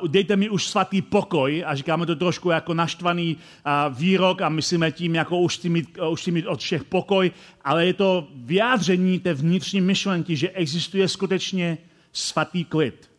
uh, 0.00 0.08
dejte 0.08 0.36
mi 0.36 0.50
už 0.50 0.66
svatý 0.66 1.02
pokoj 1.02 1.64
a 1.66 1.74
říkáme 1.74 2.06
to 2.06 2.16
trošku 2.16 2.50
jako 2.50 2.74
naštvaný 2.74 3.36
uh, 3.36 3.96
výrok 3.98 4.40
a 4.42 4.48
myslíme 4.48 4.92
tím, 4.92 5.14
jako 5.14 5.38
už 5.38 5.56
si, 5.56 5.68
mít, 5.68 5.98
uh, 5.98 6.12
už 6.12 6.22
si 6.22 6.30
mít 6.30 6.46
od 6.46 6.60
všech 6.60 6.84
pokoj, 6.84 7.30
ale 7.64 7.86
je 7.86 7.94
to 7.94 8.28
vyjádření 8.34 9.18
té 9.18 9.34
vnitřní 9.34 9.80
myšlenky, 9.80 10.36
že 10.36 10.50
existuje 10.50 11.08
skutečně 11.08 11.78
svatý 12.12 12.64
klid. 12.64 13.10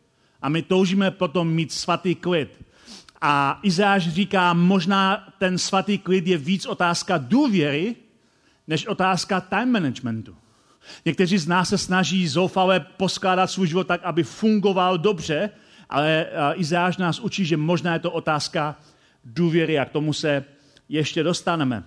A 0.41 0.49
my 0.49 0.61
toužíme 0.61 1.11
potom 1.11 1.49
mít 1.49 1.71
svatý 1.71 2.15
klid. 2.15 2.65
A 3.21 3.59
Izáš 3.63 4.09
říká, 4.09 4.53
možná 4.53 5.27
ten 5.37 5.57
svatý 5.57 5.97
klid 5.97 6.27
je 6.27 6.37
víc 6.37 6.65
otázka 6.65 7.17
důvěry, 7.17 7.95
než 8.67 8.87
otázka 8.87 9.41
time 9.41 9.71
managementu. 9.71 10.35
Někteří 11.05 11.37
z 11.37 11.47
nás 11.47 11.69
se 11.69 11.77
snaží 11.77 12.27
zoufale 12.27 12.79
poskládat 12.79 13.47
svůj 13.47 13.67
život 13.67 13.87
tak, 13.87 14.03
aby 14.03 14.23
fungoval 14.23 14.97
dobře, 14.97 15.49
ale 15.89 16.25
Izáš 16.55 16.97
nás 16.97 17.19
učí, 17.19 17.45
že 17.45 17.57
možná 17.57 17.93
je 17.93 17.99
to 17.99 18.11
otázka 18.11 18.75
důvěry 19.25 19.79
a 19.79 19.85
k 19.85 19.91
tomu 19.91 20.13
se 20.13 20.45
ještě 20.89 21.23
dostaneme. 21.23 21.83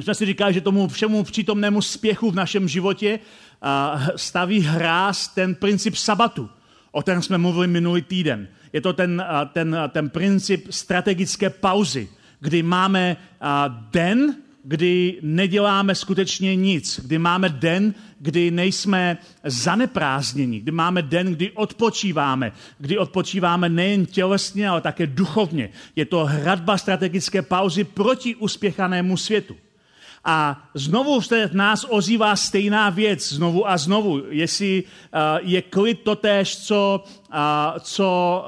Jsme 0.00 0.14
si 0.14 0.26
říkali, 0.26 0.54
že 0.54 0.60
tomu 0.60 0.88
všemu 0.88 1.24
přítomnému 1.24 1.82
spěchu 1.82 2.30
v 2.30 2.34
našem 2.34 2.68
životě 2.68 3.18
staví 4.16 4.60
hráz 4.60 5.28
ten 5.28 5.54
princip 5.54 5.96
sabatu, 5.96 6.50
o 6.92 7.02
kterém 7.02 7.22
jsme 7.22 7.38
mluvili 7.38 7.66
minulý 7.66 8.02
týden. 8.02 8.48
Je 8.72 8.80
to 8.80 8.92
ten, 8.92 9.24
ten, 9.52 9.76
ten 9.88 10.10
princip 10.10 10.66
strategické 10.70 11.50
pauzy, 11.50 12.08
kdy 12.40 12.62
máme 12.62 13.16
den, 13.90 14.36
kdy 14.64 15.18
neděláme 15.22 15.94
skutečně 15.94 16.56
nic, 16.56 17.00
kdy 17.04 17.18
máme 17.18 17.48
den, 17.48 17.94
kdy 18.18 18.50
nejsme 18.50 19.18
zaneprázdněni, 19.44 20.60
kdy 20.60 20.72
máme 20.72 21.02
den, 21.02 21.32
kdy 21.32 21.50
odpočíváme, 21.50 22.52
kdy 22.78 22.98
odpočíváme 22.98 23.68
nejen 23.68 24.06
tělesně, 24.06 24.68
ale 24.68 24.80
také 24.80 25.06
duchovně. 25.06 25.70
Je 25.96 26.04
to 26.04 26.24
hradba 26.24 26.78
strategické 26.78 27.42
pauzy 27.42 27.84
proti 27.84 28.34
uspěchanému 28.34 29.16
světu. 29.16 29.56
A 30.24 30.68
znovu 30.74 31.20
se 31.20 31.48
v 31.48 31.54
nás 31.54 31.86
ozývá 31.88 32.36
stejná 32.36 32.90
věc, 32.90 33.32
znovu 33.32 33.68
a 33.68 33.76
znovu. 33.76 34.22
Jestli 34.28 34.82
uh, 34.82 35.20
je 35.48 35.62
klid 35.62 36.00
totéž, 36.00 36.56
co, 36.56 37.04
uh, 37.04 37.38
co 37.80 38.44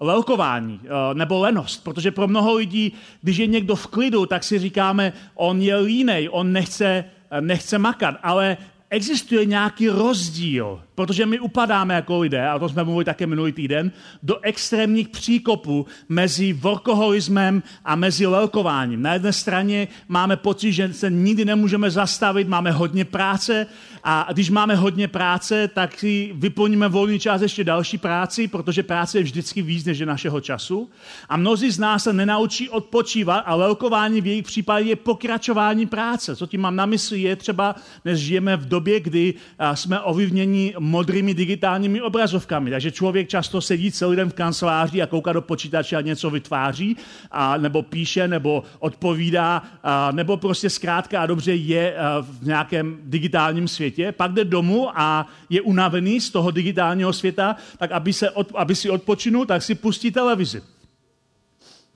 uh, 0.00 0.06
lelkování 0.08 0.80
uh, 0.82 1.14
nebo 1.14 1.38
lenost. 1.38 1.84
Protože 1.84 2.10
pro 2.10 2.28
mnoho 2.28 2.54
lidí, 2.54 2.92
když 3.22 3.36
je 3.36 3.46
někdo 3.46 3.76
v 3.76 3.86
klidu, 3.86 4.26
tak 4.26 4.44
si 4.44 4.58
říkáme, 4.58 5.12
on 5.34 5.62
je 5.62 5.76
línej, 5.76 6.28
on 6.32 6.52
nechce, 6.52 7.04
nechce 7.40 7.78
makat. 7.78 8.14
Ale 8.22 8.56
existuje 8.90 9.44
nějaký 9.44 9.88
rozdíl, 9.88 10.80
protože 10.94 11.26
my 11.26 11.40
upadáme 11.40 11.94
jako 11.94 12.18
lidé, 12.18 12.48
a 12.48 12.58
to 12.58 12.68
jsme 12.68 12.84
mluvili 12.84 13.04
také 13.04 13.26
minulý 13.26 13.52
týden, 13.52 13.92
do 14.22 14.38
extrémních 14.42 15.08
příkopů 15.08 15.86
mezi 16.08 16.52
workoholismem 16.52 17.62
a 17.84 17.96
mezi 17.96 18.26
lelkováním. 18.26 19.02
Na 19.02 19.12
jedné 19.12 19.32
straně 19.32 19.88
máme 20.08 20.36
pocit, 20.36 20.72
že 20.72 20.92
se 20.92 21.10
nikdy 21.10 21.44
nemůžeme 21.44 21.90
zastavit, 21.90 22.48
máme 22.48 22.70
hodně 22.70 23.04
práce 23.04 23.66
a 24.04 24.28
když 24.32 24.50
máme 24.50 24.74
hodně 24.74 25.08
práce, 25.08 25.68
tak 25.68 25.98
si 25.98 26.32
vyplníme 26.34 26.88
volný 26.88 27.18
čas 27.18 27.42
ještě 27.42 27.64
další 27.64 27.98
práci, 27.98 28.48
protože 28.48 28.82
práce 28.82 29.18
je 29.18 29.22
vždycky 29.22 29.62
víc 29.62 29.84
než 29.84 30.00
našeho 30.00 30.40
času. 30.40 30.90
A 31.28 31.36
mnozí 31.36 31.70
z 31.70 31.78
nás 31.78 32.02
se 32.02 32.12
nenaučí 32.12 32.68
odpočívat 32.68 33.42
a 33.46 33.54
lelkování 33.54 34.20
v 34.20 34.26
jejich 34.26 34.44
případě 34.44 34.88
je 34.88 34.96
pokračování 34.96 35.86
práce. 35.86 36.36
Co 36.36 36.46
tím 36.46 36.60
mám 36.60 36.76
na 36.76 36.86
mysli 36.86 37.20
je 37.20 37.36
třeba, 37.36 37.74
než 38.04 38.18
žijeme 38.18 38.56
v 38.56 38.68
době, 38.68 38.79
kdy 38.80 39.34
jsme 39.74 40.00
ovlivněni 40.00 40.74
modrými 40.78 41.34
digitálními 41.34 42.02
obrazovkami. 42.02 42.70
Takže 42.70 42.90
člověk 42.90 43.28
často 43.28 43.60
sedí 43.60 43.92
celý 43.92 44.16
den 44.16 44.30
v 44.30 44.34
kanceláři 44.34 45.02
a 45.02 45.06
kouká 45.06 45.32
do 45.32 45.42
počítače 45.42 45.96
a 45.96 46.00
něco 46.00 46.30
vytváří, 46.30 46.96
a, 47.30 47.56
nebo 47.56 47.82
píše, 47.82 48.28
nebo 48.28 48.62
odpovídá, 48.78 49.62
a, 49.82 50.12
nebo 50.12 50.36
prostě 50.36 50.70
zkrátka 50.70 51.22
a 51.22 51.26
dobře 51.26 51.54
je 51.54 51.94
v 52.20 52.46
nějakém 52.46 52.98
digitálním 53.04 53.68
světě. 53.68 54.12
Pak 54.12 54.32
jde 54.32 54.44
domů 54.44 54.88
a 54.94 55.26
je 55.50 55.60
unavený 55.60 56.20
z 56.20 56.30
toho 56.30 56.50
digitálního 56.50 57.12
světa, 57.12 57.56
tak 57.78 57.90
aby, 57.92 58.12
se 58.12 58.30
od, 58.30 58.52
aby 58.54 58.74
si 58.74 58.90
odpočinul, 58.90 59.46
tak 59.46 59.62
si 59.62 59.74
pustí 59.74 60.10
televizi 60.10 60.62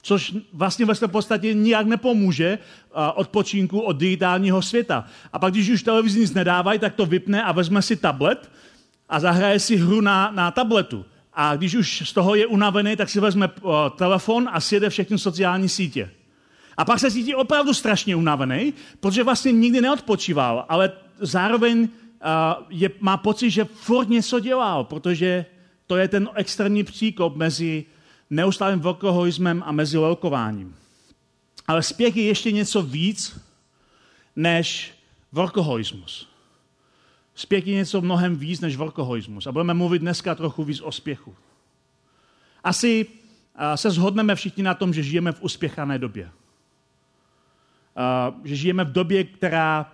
což 0.05 0.35
vlastně 0.53 0.85
ve 0.85 0.95
své 0.95 1.09
podstatě 1.09 1.55
nijak 1.55 1.87
nepomůže 1.87 2.59
odpočinku 3.15 3.81
od 3.81 3.97
digitálního 3.97 4.63
světa. 4.63 5.05
A 5.33 5.39
pak, 5.39 5.53
když 5.53 5.71
už 5.71 5.83
televizi 5.83 6.21
nic 6.21 6.35
nedávají, 6.35 6.79
tak 6.79 6.95
to 6.95 7.07
vypne 7.07 7.43
a 7.43 7.53
vezme 7.53 7.83
si 7.83 7.97
tablet 7.97 8.51
a 9.09 9.21
zahraje 9.21 9.61
si 9.61 9.77
hru 9.77 10.01
na, 10.01 10.31
na 10.31 10.51
tabletu. 10.51 11.05
A 11.33 11.57
když 11.57 11.75
už 11.75 12.09
z 12.09 12.13
toho 12.13 12.35
je 12.35 12.47
unavený, 12.47 12.97
tak 12.97 13.11
si 13.11 13.21
vezme 13.21 13.49
telefon 13.97 14.49
a 14.53 14.61
sjede 14.61 14.91
všechny 14.91 15.19
sociální 15.19 15.69
sítě. 15.69 16.11
A 16.77 16.85
pak 16.85 17.01
se 17.01 17.11
cítí 17.11 17.35
opravdu 17.35 17.75
strašně 17.75 18.17
unavený, 18.17 18.75
protože 19.01 19.25
vlastně 19.25 19.53
nikdy 19.53 19.81
neodpočíval, 19.81 20.65
ale 20.69 20.93
zároveň 21.21 21.89
je, 22.71 22.91
má 23.01 23.17
pocit, 23.17 23.51
že 23.51 23.65
furt 23.65 24.09
něco 24.09 24.41
dělal, 24.41 24.85
protože 24.85 25.47
to 25.87 25.97
je 25.97 26.09
ten 26.09 26.29
extrémní 26.35 26.85
příkop 26.85 27.37
mezi 27.37 27.85
neustálým 28.31 28.81
workoholismem 28.81 29.63
a 29.67 29.73
mezi 29.73 29.99
lelkováním. 29.99 30.77
Ale 31.69 31.83
spěch 31.83 32.17
je 32.17 32.25
ještě 32.25 32.53
něco 32.53 32.83
víc 32.83 33.41
než 34.37 34.95
workoholismus. 35.33 36.29
Spěch 37.35 37.67
je 37.67 37.75
něco 37.75 38.01
mnohem 38.01 38.37
víc 38.37 38.61
než 38.61 38.77
workoholismus. 38.77 39.47
A 39.47 39.53
budeme 39.53 39.75
mluvit 39.75 39.99
dneska 39.99 40.35
trochu 40.35 40.65
víc 40.65 40.81
o 40.81 40.93
spěchu. 40.93 41.35
Asi 42.65 43.07
se 43.75 43.91
shodneme 43.91 44.35
všichni 44.35 44.63
na 44.63 44.75
tom, 44.75 44.95
že 44.95 45.03
žijeme 45.03 45.33
v 45.33 45.43
uspěchané 45.43 45.99
době. 45.99 46.31
Že 48.45 48.57
žijeme 48.57 48.85
v 48.85 48.93
době, 48.93 49.25
která, 49.25 49.93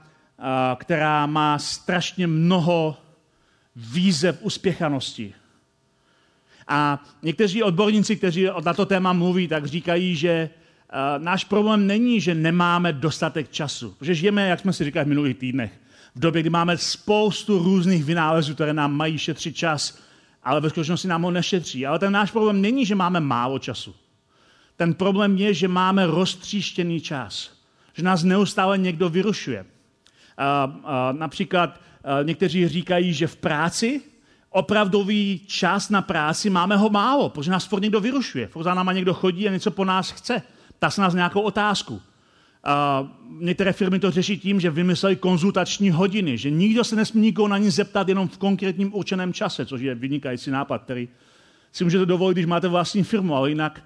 která 0.77 1.27
má 1.27 1.59
strašně 1.59 2.27
mnoho 2.27 2.97
výzev 3.77 4.39
uspěchanosti. 4.43 5.35
A 6.73 7.05
někteří 7.23 7.63
odborníci, 7.63 8.17
kteří 8.17 8.47
na 8.65 8.75
to 8.75 8.87
téma 8.87 9.13
mluví, 9.13 9.49
tak 9.49 9.67
říkají, 9.67 10.17
že 10.17 10.51
náš 11.19 11.45
problém 11.45 11.87
není, 11.87 12.21
že 12.21 12.35
nemáme 12.35 12.93
dostatek 12.93 13.51
času. 13.51 13.95
Protože 13.99 14.15
žijeme, 14.15 14.49
jak 14.49 14.61
jsme 14.61 14.73
si 14.73 14.85
říkali 14.85 15.05
v 15.05 15.09
minulých 15.09 15.37
týdnech, 15.37 15.73
v 16.15 16.21
době, 16.21 16.43
kdy 16.43 16.51
máme 16.51 16.77
spoustu 16.77 17.59
různých 17.59 18.05
vynálezů, 18.05 18.55
které 18.55 18.73
nám 18.73 18.93
mají 18.93 19.19
šetřit 19.19 19.57
čas, 19.57 19.99
ale 20.43 20.61
ve 20.61 20.71
skutečnosti 20.71 21.09
nám 21.09 21.23
ho 21.23 21.31
nešetří. 21.31 21.87
Ale 21.87 21.99
ten 21.99 22.13
náš 22.13 22.31
problém 22.31 22.61
není, 22.61 22.87
že 22.87 22.95
máme 22.95 23.21
málo 23.21 23.59
času. 23.59 23.95
Ten 24.77 24.95
problém 24.95 25.37
je, 25.37 25.55
že 25.55 25.69
máme 25.69 26.07
roztříštěný 26.07 27.01
čas. 27.01 27.51
Že 27.95 28.03
nás 28.03 28.23
neustále 28.23 28.79
někdo 28.79 29.09
vyrušuje. 29.09 29.61
Uh, 29.61 30.75
uh, 30.75 30.83
například 31.13 31.81
někteří 32.23 32.69
říkají, 32.69 33.13
že 33.13 33.27
v 33.27 33.37
práci 33.37 34.01
opravdový 34.51 35.41
čas 35.47 35.91
na 35.91 36.03
práci 36.03 36.51
máme 36.51 36.77
ho 36.77 36.91
málo, 36.91 37.29
protože 37.29 37.51
nás 37.51 37.67
furt 37.67 37.81
někdo 37.81 38.01
vyrušuje. 38.01 38.47
Furt 38.47 38.63
za 38.63 38.75
náma 38.75 38.93
někdo 38.93 39.15
chodí 39.15 39.49
a 39.49 39.53
něco 39.53 39.71
po 39.71 39.85
nás 39.85 40.11
chce. 40.11 40.43
Ptá 40.79 40.91
se 40.91 41.01
nás 41.01 41.15
nějakou 41.15 41.41
otázku. 41.41 42.01
A 42.65 43.09
některé 43.39 43.73
firmy 43.73 43.99
to 43.99 44.11
řeší 44.11 44.39
tím, 44.39 44.61
že 44.61 44.71
vymysleli 44.71 45.17
konzultační 45.17 45.91
hodiny, 45.91 46.39
že 46.39 46.51
nikdo 46.51 46.85
se 46.85 46.97
nesmí 46.97 47.21
nikoho 47.21 47.49
na 47.49 47.59
ní 47.59 47.71
zeptat 47.71 48.09
jenom 48.09 48.29
v 48.29 48.39
konkrétním 48.39 48.95
určeném 48.95 49.33
čase, 49.33 49.67
což 49.67 49.81
je 49.81 49.95
vynikající 49.95 50.51
nápad, 50.51 50.83
který 50.83 51.09
si 51.73 51.85
můžete 51.85 52.07
dovolit, 52.07 52.35
když 52.35 52.47
máte 52.47 52.69
vlastní 52.69 53.03
firmu, 53.03 53.35
ale 53.35 53.49
jinak, 53.49 53.85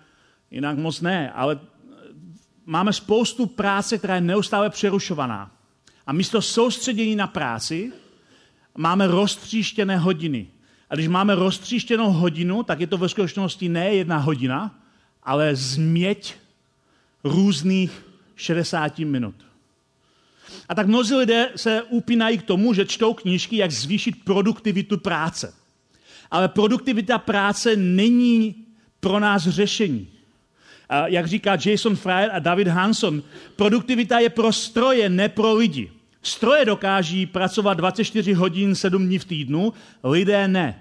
jinak 0.50 0.78
moc 0.78 1.00
ne. 1.00 1.32
Ale 1.32 1.60
máme 2.66 2.92
spoustu 2.92 3.46
práce, 3.46 3.98
která 3.98 4.14
je 4.14 4.20
neustále 4.20 4.70
přerušovaná. 4.70 5.50
A 6.06 6.12
místo 6.12 6.42
soustředění 6.42 7.16
na 7.16 7.26
práci 7.26 7.92
máme 8.78 9.06
roztříštěné 9.06 9.98
hodiny. 9.98 10.46
A 10.90 10.94
když 10.94 11.08
máme 11.08 11.34
roztříštěnou 11.34 12.12
hodinu, 12.12 12.62
tak 12.62 12.80
je 12.80 12.86
to 12.86 12.98
ve 12.98 13.08
skutečnosti 13.08 13.68
ne 13.68 13.94
jedna 13.94 14.18
hodina, 14.18 14.80
ale 15.22 15.56
změť 15.56 16.34
různých 17.24 18.06
60 18.36 18.98
minut. 18.98 19.34
A 20.68 20.74
tak 20.74 20.86
mnozí 20.86 21.14
lidé 21.14 21.50
se 21.56 21.82
upínají 21.82 22.38
k 22.38 22.42
tomu, 22.42 22.74
že 22.74 22.86
čtou 22.86 23.14
knížky, 23.14 23.56
jak 23.56 23.70
zvýšit 23.70 24.24
produktivitu 24.24 24.98
práce. 24.98 25.54
Ale 26.30 26.48
produktivita 26.48 27.18
práce 27.18 27.76
není 27.76 28.54
pro 29.00 29.20
nás 29.20 29.42
řešení. 29.42 30.08
Jak 31.04 31.26
říká 31.26 31.58
Jason 31.64 31.96
Fryer 31.96 32.30
a 32.32 32.38
David 32.38 32.68
Hanson, 32.68 33.22
produktivita 33.56 34.18
je 34.18 34.28
pro 34.28 34.52
stroje, 34.52 35.08
ne 35.08 35.28
pro 35.28 35.54
lidi. 35.54 35.90
Stroje 36.24 36.64
dokáží 36.64 37.26
pracovat 37.26 37.74
24 37.74 38.32
hodin 38.32 38.74
7 38.74 39.06
dní 39.06 39.18
v 39.18 39.24
týdnu, 39.24 39.72
lidé 40.04 40.48
ne. 40.48 40.80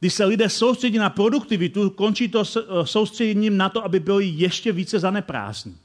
Když 0.00 0.14
se 0.14 0.24
lidé 0.24 0.48
soustředí 0.48 0.98
na 0.98 1.10
produktivitu, 1.10 1.90
končí 1.90 2.28
to 2.28 2.44
soustředěním 2.84 3.56
na 3.56 3.68
to, 3.68 3.84
aby 3.84 4.00
byli 4.00 4.26
ještě 4.26 4.72
více 4.72 4.98
zaneprázdní. 4.98 5.76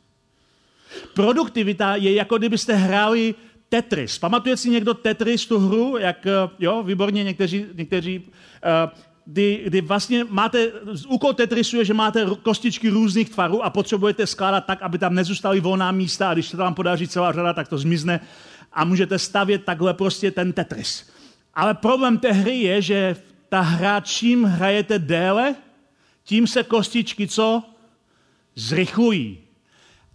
Produktivita 1.14 1.96
je 1.96 2.14
jako 2.14 2.38
kdybyste 2.38 2.76
hráli 2.76 3.36
Tetris. 3.70 4.18
Pamatuje 4.18 4.58
si 4.58 4.70
někdo 4.70 4.94
Tetris, 4.94 5.46
tu 5.46 5.60
hru? 5.60 5.98
Jak, 5.98 6.28
eh, 6.28 6.50
jo, 6.60 6.84
výborně, 6.84 7.24
někteří, 7.24 7.66
někteří 7.74 8.20
uh, 8.20 9.00
kdy, 9.26 9.62
kdy 9.64 9.82
vlastně 9.82 10.24
máte, 10.30 10.72
úkol 11.08 11.34
Tetrisu 11.34 11.78
je, 11.78 11.86
že 11.86 11.94
máte 11.94 12.26
kostičky 12.44 12.90
různých 12.90 13.30
tvarů 13.30 13.64
a 13.64 13.70
potřebujete 13.70 14.28
skládat 14.28 14.66
tak, 14.66 14.82
aby 14.82 14.98
tam 14.98 15.16
nezůstaly 15.16 15.60
volná 15.60 15.92
místa 15.92 16.30
a 16.30 16.34
když 16.34 16.48
se 16.48 16.58
tam 16.58 16.74
podaří 16.74 17.08
celá 17.08 17.32
řada, 17.32 17.54
tak 17.54 17.68
to 17.68 17.78
zmizne 17.78 18.20
a 18.74 18.86
můžete 18.86 19.20
stavět 19.20 19.64
takhle 19.64 19.94
prostě 19.94 20.32
ten 20.32 20.54
Tetris. 20.54 21.12
Ale 21.54 21.74
problém 21.74 22.18
té 22.18 22.32
hry 22.32 22.58
je, 22.58 22.82
že 22.82 23.16
ta 23.50 23.62
hra, 23.62 24.00
čím 24.00 24.44
hrajete 24.44 25.00
déle, 25.00 25.56
tím 26.24 26.48
se 26.48 26.64
kostičky 26.64 27.28
co? 27.28 27.64
Zrychlují. 28.56 29.38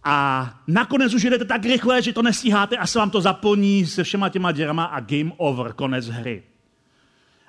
A 0.04 0.50
nakonec 0.66 1.14
už 1.14 1.22
jdete 1.22 1.44
tak 1.44 1.64
rychle, 1.64 2.02
že 2.02 2.12
to 2.12 2.22
nestíháte 2.22 2.76
a 2.76 2.86
se 2.86 2.98
vám 2.98 3.10
to 3.10 3.20
zaplní 3.20 3.86
se 3.86 4.04
všema 4.04 4.28
těma 4.28 4.52
děrama 4.52 4.84
a 4.84 5.00
game 5.00 5.32
over, 5.36 5.72
konec 5.72 6.08
hry. 6.08 6.42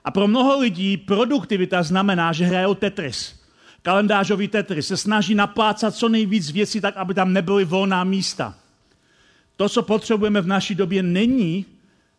A 0.04 0.12
pro 0.12 0.28
mnoho 0.28 0.60
lidí 0.60 0.98
produktivita 0.98 1.84
znamená, 1.84 2.34
že 2.34 2.46
hrajou 2.46 2.74
Tetris. 2.74 3.46
Kalendářový 3.82 4.48
Tetris 4.48 4.88
se 4.88 4.98
snaží 4.98 5.36
naplácat 5.36 5.96
co 5.96 6.10
nejvíc 6.10 6.52
věcí 6.52 6.82
tak, 6.82 6.98
aby 6.98 7.14
tam 7.14 7.34
nebyly 7.34 7.66
volná 7.66 8.04
místa. 8.04 8.56
To, 9.56 9.70
co 9.70 9.82
potřebujeme 9.82 10.42
v 10.42 10.48
naší 10.48 10.76
době, 10.76 11.04
není 11.04 11.66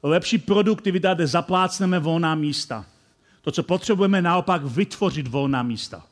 lepší 0.02 0.38
produktivita, 0.38 1.14
kde 1.14 1.26
zaplácneme 1.26 1.98
volná 1.98 2.34
místa. 2.34 2.86
To, 3.42 3.50
co 3.50 3.62
potřebujeme, 3.62 4.22
naopak 4.22 4.64
vytvořit 4.64 5.28
volná 5.28 5.62
místa. 5.62 6.06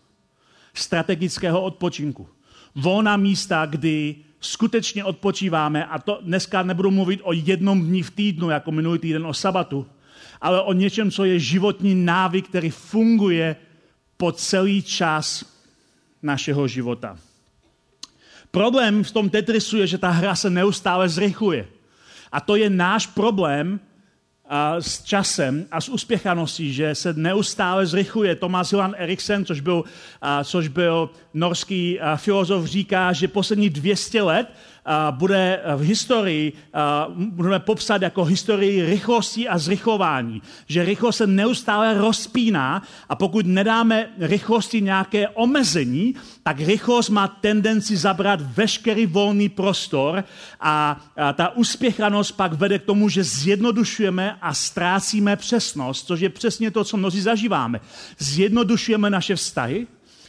Strategického 0.75 1.63
odpočinku. 1.63 2.29
Volná 2.75 3.17
místa, 3.17 3.67
kdy 3.67 4.17
skutečně 4.41 5.05
odpočíváme, 5.05 5.85
a 5.85 5.99
to 5.99 6.21
dneska 6.23 6.63
nebudu 6.63 6.91
mluvit 6.91 7.21
o 7.23 7.33
jednom 7.33 7.83
dní 7.83 8.03
v 8.03 8.11
týdnu, 8.11 8.51
jako 8.51 8.73
minulý 8.73 8.99
týden 8.99 9.27
o 9.27 9.35
sabatu, 9.35 9.87
ale 10.41 10.63
o 10.63 10.73
něčem, 10.73 11.11
co 11.11 11.25
je 11.25 11.39
životní 11.39 11.95
návyk, 11.95 12.49
který 12.49 12.71
funguje 12.71 13.57
po 14.17 14.33
celý 14.33 14.83
čas 14.83 15.45
našeho 16.23 16.69
života. 16.69 17.19
Problém 18.55 19.05
v 19.05 19.11
tom 19.11 19.31
Tetrisu 19.31 19.83
je, 19.83 19.87
že 19.87 19.99
ta 19.99 20.11
hra 20.11 20.35
se 20.35 20.51
neustále 20.51 21.09
zrychluje. 21.09 21.67
A 22.33 22.41
to 22.41 22.57
je 22.57 22.71
náš 22.71 23.07
problém 23.07 23.81
a 24.49 24.77
s 24.81 25.03
časem 25.03 25.67
a 25.71 25.81
s 25.81 25.89
uspěchaností, 25.89 26.73
že 26.73 26.95
se 26.95 27.13
neustále 27.13 27.87
zrychluje. 27.87 28.37
Thomas 28.37 28.73
Johan 28.73 28.95
Eriksen, 28.99 29.45
což 29.45 29.61
byl, 29.61 29.85
a, 30.23 30.45
což 30.45 30.69
byl 30.69 31.11
norský 31.35 32.01
a, 32.01 32.17
filozof, 32.17 32.65
říká, 32.65 33.13
že 33.13 33.29
poslední 33.29 33.71
200 33.71 34.23
let 34.23 34.47
bude 35.11 35.61
v 35.77 35.81
historii, 35.81 36.53
budeme 37.17 37.59
popsat 37.59 38.03
jako 38.03 38.25
historii 38.25 38.87
rychlosti 38.87 39.49
a 39.49 39.59
zrychlování. 39.59 40.43
Že 40.67 40.85
rychlost 40.85 41.17
se 41.17 41.27
neustále 41.27 41.99
rozpíná 41.99 42.83
a 43.09 43.15
pokud 43.17 43.47
nedáme 43.47 44.09
rychlosti 44.19 44.81
nějaké 44.83 45.29
omezení, 45.29 46.15
tak 46.43 46.61
rychlost 46.61 47.11
má 47.11 47.29
tendenci 47.29 47.97
zabrat 47.97 48.41
veškerý 48.57 49.07
volný 49.07 49.49
prostor 49.49 50.25
a, 50.61 51.01
ta 51.35 51.57
uspěchanost 51.57 52.33
pak 52.33 52.53
vede 52.53 52.79
k 52.79 52.85
tomu, 52.85 53.09
že 53.09 53.25
zjednodušujeme 53.25 54.37
a 54.41 54.55
ztrácíme 54.55 55.37
přesnost, 55.37 56.07
což 56.07 56.21
je 56.21 56.29
přesně 56.29 56.71
to, 56.71 56.85
co 56.85 56.97
mnozí 56.97 57.21
zažíváme. 57.21 57.81
Zjednodušujeme 58.19 59.11
naše 59.11 59.37
vztahy, 59.37 59.87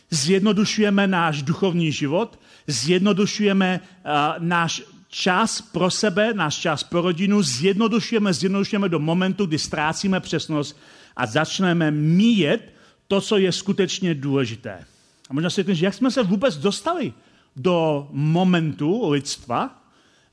zjednodušujeme 0.09 1.07
náš 1.07 1.41
duchovní 1.41 1.91
život, 1.91 2.39
zjednodušujeme 2.67 3.79
uh, 3.79 4.11
náš 4.39 4.81
čas 5.07 5.61
pro 5.61 5.91
sebe, 5.91 6.33
náš 6.33 6.55
čas 6.55 6.83
pro 6.83 7.01
rodinu, 7.01 7.41
zjednodušujeme, 7.41 8.33
zjednodušujeme 8.33 8.89
do 8.89 8.99
momentu, 8.99 9.45
kdy 9.45 9.59
ztrácíme 9.59 10.19
přesnost 10.19 10.79
a 11.15 11.25
začneme 11.25 11.91
míjet 11.91 12.73
to, 13.07 13.21
co 13.21 13.37
je 13.37 13.51
skutečně 13.51 14.15
důležité. 14.15 14.85
A 15.29 15.33
možná 15.33 15.49
si 15.49 15.63
říkáte, 15.63 15.85
jak 15.85 15.93
jsme 15.93 16.11
se 16.11 16.23
vůbec 16.23 16.57
dostali 16.57 17.13
do 17.55 18.07
momentu 18.11 19.09
lidstva, 19.09 19.83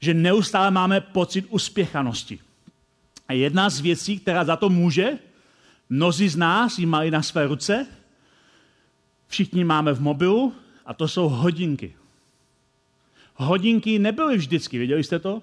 že 0.01 0.15
neustále 0.15 0.71
máme 0.71 1.01
pocit 1.01 1.47
uspěchanosti. 1.49 2.39
A 3.29 3.33
jedna 3.33 3.71
z 3.71 3.81
věcí, 3.81 4.19
která 4.19 4.45
za 4.45 4.57
to 4.57 4.69
může, 4.69 5.19
mnozí 5.91 6.29
z 6.29 6.37
nás 6.37 6.79
ji 6.79 6.87
mají 6.87 7.11
na 7.11 7.23
své 7.23 7.47
ruce, 7.47 7.87
všichni 9.29 9.65
máme 9.65 9.93
v 9.93 10.01
mobilu, 10.01 10.53
a 10.87 10.95
to 10.95 11.09
jsou 11.09 11.29
hodinky. 11.29 11.95
Hodinky 13.35 13.99
nebyly 13.99 14.37
vždycky, 14.37 14.79
věděli 14.79 15.05
jste 15.05 15.19
to? 15.19 15.43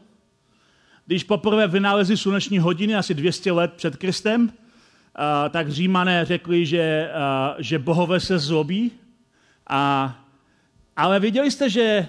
Když 1.05 1.23
poprvé 1.23 1.67
vynalezli 1.67 2.17
sluneční 2.17 2.59
hodiny 2.59 2.95
asi 2.95 3.13
200 3.13 3.51
let 3.51 3.73
před 3.73 3.97
Kristem, 3.97 4.53
tak 5.49 5.71
římané 5.71 6.25
řekli, 6.25 6.65
že, 6.65 7.11
že 7.59 7.79
bohové 7.79 8.19
se 8.19 8.39
zlobí. 8.39 8.91
A, 9.67 10.15
ale 10.95 11.19
věděli 11.19 11.51
jste, 11.51 11.69
že 11.69 12.07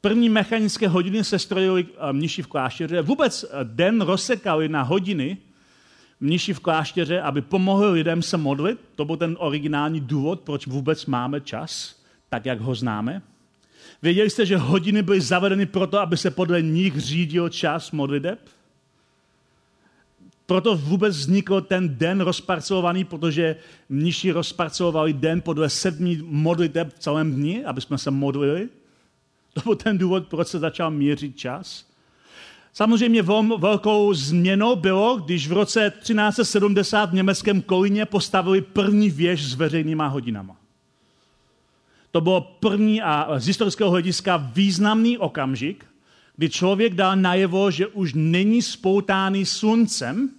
první 0.00 0.28
mechanické 0.28 0.88
hodiny 0.88 1.24
se 1.24 1.38
strojily 1.38 1.86
mniši 2.12 2.42
v 2.42 2.46
klášteře. 2.46 3.02
Vůbec 3.02 3.44
den 3.62 4.00
rozsekali 4.00 4.68
na 4.68 4.82
hodiny 4.82 5.38
mniši 6.20 6.54
v 6.54 6.60
klášteře, 6.60 7.20
aby 7.20 7.42
pomohli 7.42 7.90
lidem 7.90 8.22
se 8.22 8.36
modlit. 8.36 8.80
To 8.94 9.04
byl 9.04 9.16
ten 9.16 9.36
originální 9.38 10.00
důvod, 10.00 10.40
proč 10.40 10.66
vůbec 10.66 11.06
máme 11.06 11.40
čas, 11.40 12.02
tak 12.28 12.46
jak 12.46 12.60
ho 12.60 12.74
známe. 12.74 13.22
Věděli 14.02 14.30
jste, 14.30 14.46
že 14.46 14.56
hodiny 14.56 15.02
byly 15.02 15.20
zavedeny 15.20 15.66
proto, 15.66 15.98
aby 15.98 16.16
se 16.16 16.30
podle 16.30 16.62
nich 16.62 17.00
řídil 17.00 17.48
čas 17.48 17.90
modliteb? 17.90 18.38
Proto 20.46 20.76
vůbec 20.76 21.16
vznikl 21.16 21.60
ten 21.60 21.98
den 21.98 22.20
rozparcelovaný, 22.20 23.04
protože 23.04 23.56
mniši 23.88 24.30
rozparcelovali 24.30 25.12
den 25.12 25.40
podle 25.40 25.70
sedmi 25.70 26.18
modliteb 26.22 26.94
v 26.94 26.98
celém 26.98 27.34
dni, 27.34 27.64
aby 27.64 27.80
jsme 27.80 27.98
se 27.98 28.10
modlili. 28.10 28.68
To 29.54 29.60
byl 29.60 29.74
ten 29.74 29.98
důvod, 29.98 30.28
proč 30.28 30.48
se 30.48 30.58
začal 30.58 30.90
měřit 30.90 31.38
čas. 31.38 31.86
Samozřejmě 32.72 33.22
velkou 33.58 34.14
změnou 34.14 34.76
bylo, 34.76 35.16
když 35.16 35.48
v 35.48 35.52
roce 35.52 35.92
1370 36.00 37.10
v 37.10 37.14
německém 37.14 37.62
Kolíně 37.62 38.06
postavili 38.06 38.60
první 38.60 39.10
věž 39.10 39.44
s 39.44 39.54
veřejnýma 39.54 40.06
hodinama. 40.06 40.59
To 42.10 42.20
bylo 42.20 42.40
první 42.40 43.02
a 43.02 43.38
z 43.38 43.46
historického 43.46 43.90
hlediska 43.90 44.36
významný 44.36 45.18
okamžik, 45.18 45.86
kdy 46.36 46.50
člověk 46.50 46.94
dal 46.94 47.16
najevo, 47.16 47.70
že 47.70 47.86
už 47.86 48.12
není 48.14 48.62
spoutáný 48.62 49.46
sluncem 49.46 50.30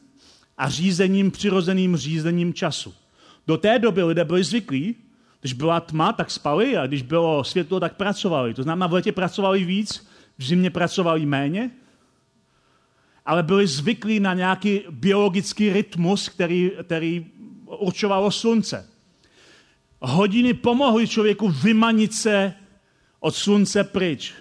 a 0.58 0.70
řízením, 0.70 1.32
přirozeným 1.32 1.98
řízením 1.98 2.54
času. 2.54 2.94
Do 3.48 3.58
té 3.58 3.80
doby 3.80 4.04
lidé 4.04 4.26
byli 4.26 4.44
zvyklí, 4.44 4.96
když 5.42 5.54
byla 5.54 5.80
tma, 5.80 6.14
tak 6.14 6.32
spali 6.32 6.78
a 6.78 6.88
když 6.88 7.02
bylo 7.02 7.44
světlo, 7.44 7.80
tak 7.80 7.96
pracovali. 7.96 8.54
To 8.54 8.64
znamená, 8.64 8.88
v 8.88 8.94
letě 8.94 9.12
pracovali 9.12 9.66
víc, 9.66 10.08
v 10.38 10.44
zimě 10.44 10.70
pracovali 10.70 11.26
méně. 11.26 11.72
ale 13.26 13.44
byli 13.44 13.68
zvyklí 13.68 14.20
na 14.20 14.34
nějaký 14.34 14.82
biologický 14.90 15.74
rytmus, 15.74 16.30
který, 16.30 16.72
který 16.84 17.26
určovalo 17.66 18.32
slunce. 18.32 18.91
Hodiny 20.02 20.54
pomohly 20.54 21.08
člověku 21.08 21.50
vymanit 21.50 22.14
se 22.14 22.54
od 23.20 23.36
slunce 23.36 23.84
pryč. 23.84 24.34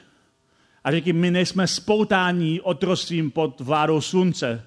A 0.85 0.91
řekli, 0.91 1.13
my 1.13 1.31
nejsme 1.31 1.67
spoutání 1.67 2.61
otrostvím 2.61 3.31
pod 3.31 3.61
vládou 3.61 4.01
slunce. 4.01 4.67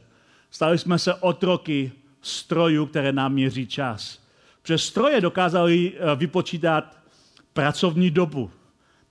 Stali 0.51 0.77
jsme 0.77 0.99
se 0.99 1.13
otroky 1.13 1.91
strojů, 2.21 2.85
které 2.85 3.11
nám 3.11 3.33
měří 3.33 3.67
čas. 3.67 4.19
Přes 4.61 4.83
stroje 4.83 5.21
dokázali 5.21 5.93
eh, 5.95 6.15
vypočítat 6.15 6.97
pracovní 7.53 8.11
dobu. 8.11 8.51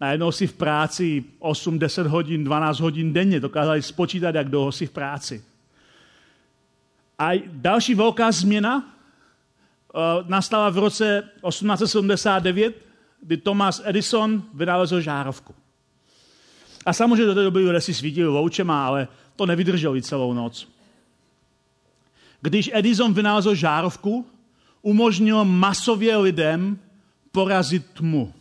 Najednou 0.00 0.32
si 0.32 0.46
v 0.46 0.52
práci 0.52 1.24
8, 1.38 1.78
10 1.78 2.06
hodin, 2.06 2.44
12 2.44 2.80
hodin 2.80 3.12
denně 3.12 3.40
dokázali 3.40 3.82
spočítat, 3.82 4.34
jak 4.34 4.48
dlouho 4.48 4.72
si 4.72 4.86
v 4.86 4.90
práci. 4.90 5.44
A 7.18 7.42
další 7.46 7.94
velká 7.94 8.32
změna 8.32 8.91
nastala 10.26 10.70
v 10.70 10.78
roce 10.78 11.22
1879, 11.48 12.74
kdy 13.22 13.36
Thomas 13.36 13.82
Edison 13.84 14.42
vynalezl 14.54 15.00
žárovku. 15.00 15.54
A 16.86 16.92
samozřejmě 16.92 17.26
do 17.26 17.34
té 17.34 17.42
doby 17.42 17.58
lidé 17.58 17.80
si 17.80 17.94
svítili 17.94 18.28
loučema, 18.28 18.86
ale 18.86 19.08
to 19.36 19.46
nevydrželi 19.46 20.02
celou 20.02 20.32
noc. 20.32 20.68
Když 22.40 22.70
Edison 22.74 23.14
vynalezl 23.14 23.54
žárovku, 23.54 24.26
umožnil 24.82 25.44
masově 25.44 26.16
lidem 26.16 26.78
porazit 27.32 27.86
tmu. 27.86 28.32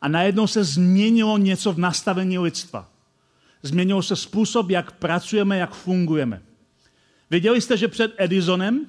A 0.00 0.08
najednou 0.08 0.46
se 0.46 0.64
změnilo 0.64 1.38
něco 1.38 1.72
v 1.72 1.78
nastavení 1.78 2.38
lidstva. 2.38 2.88
Změnil 3.62 4.02
se 4.02 4.16
způsob, 4.16 4.70
jak 4.70 4.92
pracujeme, 4.92 5.58
jak 5.58 5.74
fungujeme. 5.74 6.42
Věděli 7.30 7.60
jste, 7.60 7.76
že 7.76 7.88
před 7.88 8.14
Edisonem 8.16 8.86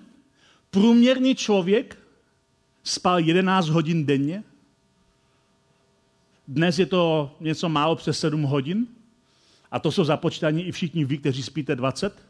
průměrný 0.71 1.35
člověk 1.35 1.97
spal 2.83 3.19
11 3.19 3.67
hodin 3.67 4.05
denně? 4.05 4.43
Dnes 6.47 6.79
je 6.79 6.85
to 6.85 7.35
něco 7.39 7.69
málo 7.69 7.95
přes 7.95 8.19
7 8.19 8.43
hodin. 8.43 8.87
A 9.71 9.79
to 9.79 9.91
jsou 9.91 10.03
započítaní 10.03 10.67
i 10.67 10.71
všichni 10.71 11.05
vy, 11.05 11.17
kteří 11.17 11.43
spíte 11.43 11.75
20. 11.75 12.25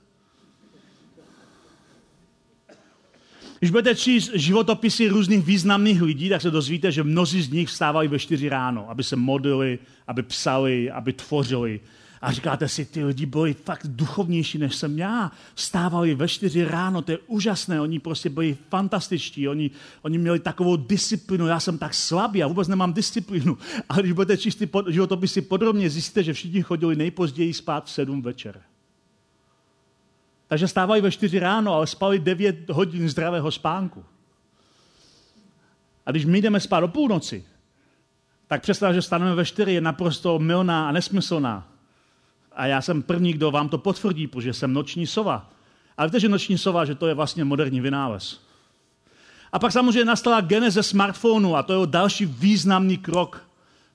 Když 3.59 3.71
budete 3.71 3.95
číst 3.95 4.31
životopisy 4.33 5.07
různých 5.07 5.45
významných 5.45 6.01
lidí, 6.01 6.29
tak 6.29 6.41
se 6.41 6.51
dozvíte, 6.51 6.91
že 6.91 7.03
mnozí 7.03 7.41
z 7.41 7.49
nich 7.49 7.69
vstávali 7.69 8.07
ve 8.07 8.19
4 8.19 8.49
ráno, 8.49 8.89
aby 8.89 9.03
se 9.03 9.15
modlili, 9.15 9.79
aby 10.07 10.23
psali, 10.23 10.91
aby 10.91 11.13
tvořili. 11.13 11.79
A 12.21 12.31
říkáte 12.31 12.67
si, 12.67 12.85
ty 12.85 13.03
lidi 13.03 13.25
byli 13.25 13.53
fakt 13.53 13.87
duchovnější, 13.87 14.57
než 14.57 14.75
jsem 14.75 14.99
já. 14.99 15.31
Vstávali 15.55 16.15
ve 16.15 16.27
4 16.27 16.65
ráno, 16.65 17.01
to 17.01 17.11
je 17.11 17.17
úžasné, 17.27 17.81
oni 17.81 17.99
prostě 17.99 18.29
byli 18.29 18.57
fantastičtí, 18.69 19.47
oni, 19.47 19.71
oni 20.01 20.17
měli 20.17 20.39
takovou 20.39 20.75
disciplinu, 20.75 21.47
já 21.47 21.59
jsem 21.59 21.77
tak 21.77 21.93
slabý, 21.93 22.39
já 22.39 22.47
vůbec 22.47 22.67
nemám 22.67 22.93
disciplínu. 22.93 23.57
Ale 23.89 24.01
když 24.01 24.11
budete 24.11 24.37
číst 24.37 24.55
ty 24.55 24.69
životopisy 24.87 25.41
podrobně, 25.41 25.89
zjistíte, 25.89 26.23
že 26.23 26.33
všichni 26.33 26.61
chodili 26.61 26.95
nejpozději 26.95 27.53
spát 27.53 27.85
v 27.85 27.91
7 27.91 28.21
večer. 28.21 28.61
Takže 30.47 30.67
stávali 30.67 31.01
ve 31.01 31.11
4 31.11 31.39
ráno, 31.39 31.73
ale 31.73 31.87
spali 31.87 32.19
9 32.19 32.69
hodin 32.69 33.09
zdravého 33.09 33.51
spánku. 33.51 34.05
A 36.05 36.11
když 36.11 36.25
my 36.25 36.41
jdeme 36.41 36.59
spát 36.59 36.83
o 36.83 36.87
půlnoci, 36.87 37.45
tak 38.47 38.61
představa, 38.61 38.93
že 38.93 39.01
staneme 39.01 39.35
ve 39.35 39.45
4 39.45 39.71
je 39.71 39.81
naprosto 39.81 40.39
milná 40.39 40.89
a 40.89 40.91
nesmyslná. 40.91 41.70
A 42.55 42.65
já 42.65 42.81
jsem 42.81 43.01
první, 43.01 43.33
kdo 43.33 43.51
vám 43.51 43.69
to 43.69 43.77
potvrdí, 43.77 44.27
protože 44.27 44.53
jsem 44.53 44.73
noční 44.73 45.07
sova. 45.07 45.49
Ale 45.97 46.07
víte, 46.07 46.19
že 46.19 46.29
noční 46.29 46.57
sova, 46.57 46.85
že 46.85 46.95
to 46.95 47.07
je 47.07 47.13
vlastně 47.13 47.43
moderní 47.43 47.81
vynález. 47.81 48.41
A 49.51 49.59
pak 49.59 49.71
samozřejmě 49.71 50.05
nastala 50.05 50.41
geneze 50.41 50.83
smartphonu 50.83 51.55
a 51.55 51.63
to 51.63 51.81
je 51.81 51.87
další 51.87 52.25
významný 52.25 52.97
krok 52.97 53.47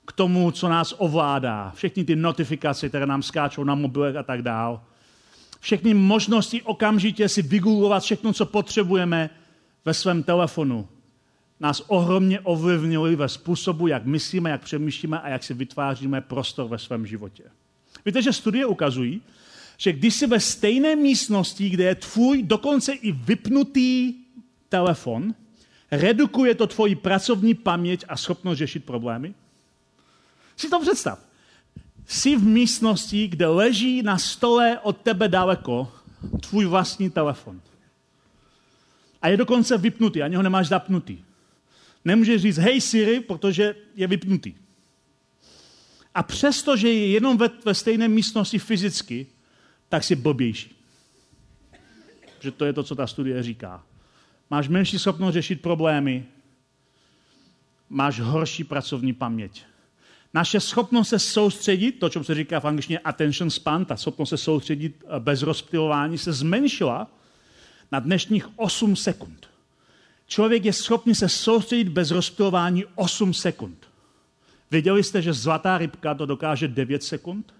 k 0.07 0.11
tomu, 0.11 0.51
co 0.51 0.69
nás 0.69 0.93
ovládá. 0.97 1.71
Všechny 1.75 2.03
ty 2.03 2.15
notifikace, 2.15 2.89
které 2.89 3.05
nám 3.05 3.23
skáčou 3.23 3.63
na 3.63 3.75
mobilech 3.75 4.15
a 4.15 4.23
tak 4.23 4.41
dále 4.41 4.79
všechny 5.59 5.93
možnosti 5.93 6.61
okamžitě 6.61 7.29
si 7.29 7.41
vygooglovat 7.41 8.03
všechno, 8.03 8.33
co 8.33 8.45
potřebujeme 8.45 9.29
ve 9.85 9.93
svém 9.93 10.23
telefonu. 10.23 10.87
Nás 11.59 11.83
ohromně 11.87 12.39
ovlivnili 12.39 13.15
ve 13.15 13.29
způsobu, 13.29 13.87
jak 13.87 14.05
myslíme, 14.05 14.49
jak 14.49 14.61
přemýšlíme 14.61 15.19
a 15.19 15.29
jak 15.29 15.43
si 15.43 15.53
vytváříme 15.53 16.21
prostor 16.21 16.67
ve 16.67 16.77
svém 16.77 17.05
životě. 17.05 17.43
Víte, 18.05 18.21
že 18.21 18.33
studie 18.33 18.65
ukazují, 18.65 19.21
že 19.77 19.93
když 19.93 20.15
jsi 20.15 20.27
ve 20.27 20.39
stejné 20.39 20.95
místnosti, 20.95 21.69
kde 21.69 21.83
je 21.83 21.95
tvůj 21.95 22.43
dokonce 22.43 22.93
i 22.93 23.11
vypnutý 23.11 24.13
telefon, 24.69 25.35
redukuje 25.91 26.55
to 26.55 26.67
tvoji 26.67 26.95
pracovní 26.95 27.53
paměť 27.53 28.05
a 28.07 28.17
schopnost 28.17 28.57
řešit 28.57 28.85
problémy? 28.85 29.33
Si 30.57 30.69
to 30.69 30.79
představ 30.79 31.27
jsi 32.07 32.35
v 32.35 32.43
místnosti, 32.43 33.27
kde 33.27 33.47
leží 33.47 34.01
na 34.01 34.17
stole 34.17 34.79
od 34.79 34.97
tebe 34.97 35.27
daleko 35.27 35.91
tvůj 36.39 36.65
vlastní 36.65 37.09
telefon. 37.09 37.61
A 39.21 39.27
je 39.27 39.37
dokonce 39.37 39.77
vypnutý, 39.77 40.21
ani 40.21 40.35
ho 40.35 40.43
nemáš 40.43 40.67
zapnutý. 40.67 41.17
Nemůžeš 42.05 42.41
říct 42.41 42.57
hej 42.57 42.81
Siri, 42.81 43.19
protože 43.19 43.75
je 43.95 44.07
vypnutý. 44.07 44.53
A 46.17 46.23
přesto, 46.23 46.77
že 46.77 46.87
je 46.87 47.07
jenom 47.07 47.37
ve, 47.37 47.49
ve 47.65 47.73
stejné 47.73 48.07
místnosti 48.07 48.59
fyzicky, 48.59 49.27
tak 49.89 50.03
si 50.03 50.15
blbější. 50.15 50.75
Že 52.39 52.51
to 52.51 52.65
je 52.65 52.73
to, 52.73 52.83
co 52.83 52.95
ta 52.95 53.07
studie 53.07 53.43
říká. 53.43 53.83
Máš 54.49 54.67
menší 54.67 54.99
schopnost 54.99 55.33
řešit 55.33 55.61
problémy, 55.61 56.25
máš 57.89 58.19
horší 58.19 58.63
pracovní 58.63 59.13
paměť. 59.13 59.63
Naše 60.33 60.59
schopnost 60.59 61.09
se 61.09 61.19
soustředit, 61.19 61.91
to, 61.91 62.09
čemu 62.09 62.25
se 62.25 62.35
říká 62.35 62.59
v 62.59 62.65
angličtině 62.65 62.99
attention 62.99 63.49
span, 63.49 63.85
ta 63.85 63.97
schopnost 63.97 64.29
se 64.29 64.37
soustředit 64.37 65.03
eh, 65.05 65.19
bez 65.19 65.41
rozptilování, 65.41 66.17
se 66.17 66.33
zmenšila 66.33 67.07
na 67.91 67.99
dnešních 67.99 68.59
8 68.59 68.95
sekund. 68.95 69.47
Člověk 70.27 70.65
je 70.65 70.73
schopný 70.73 71.15
se 71.15 71.29
soustředit 71.29 71.89
bez 71.89 72.11
rozptilování 72.11 72.85
8 72.95 73.33
sekund. 73.33 73.86
Věděli 74.71 75.03
jste, 75.03 75.21
že 75.21 75.33
zlatá 75.33 75.77
rybka 75.77 76.13
to 76.13 76.25
dokáže 76.25 76.67
9 76.67 77.03
sekund? 77.03 77.53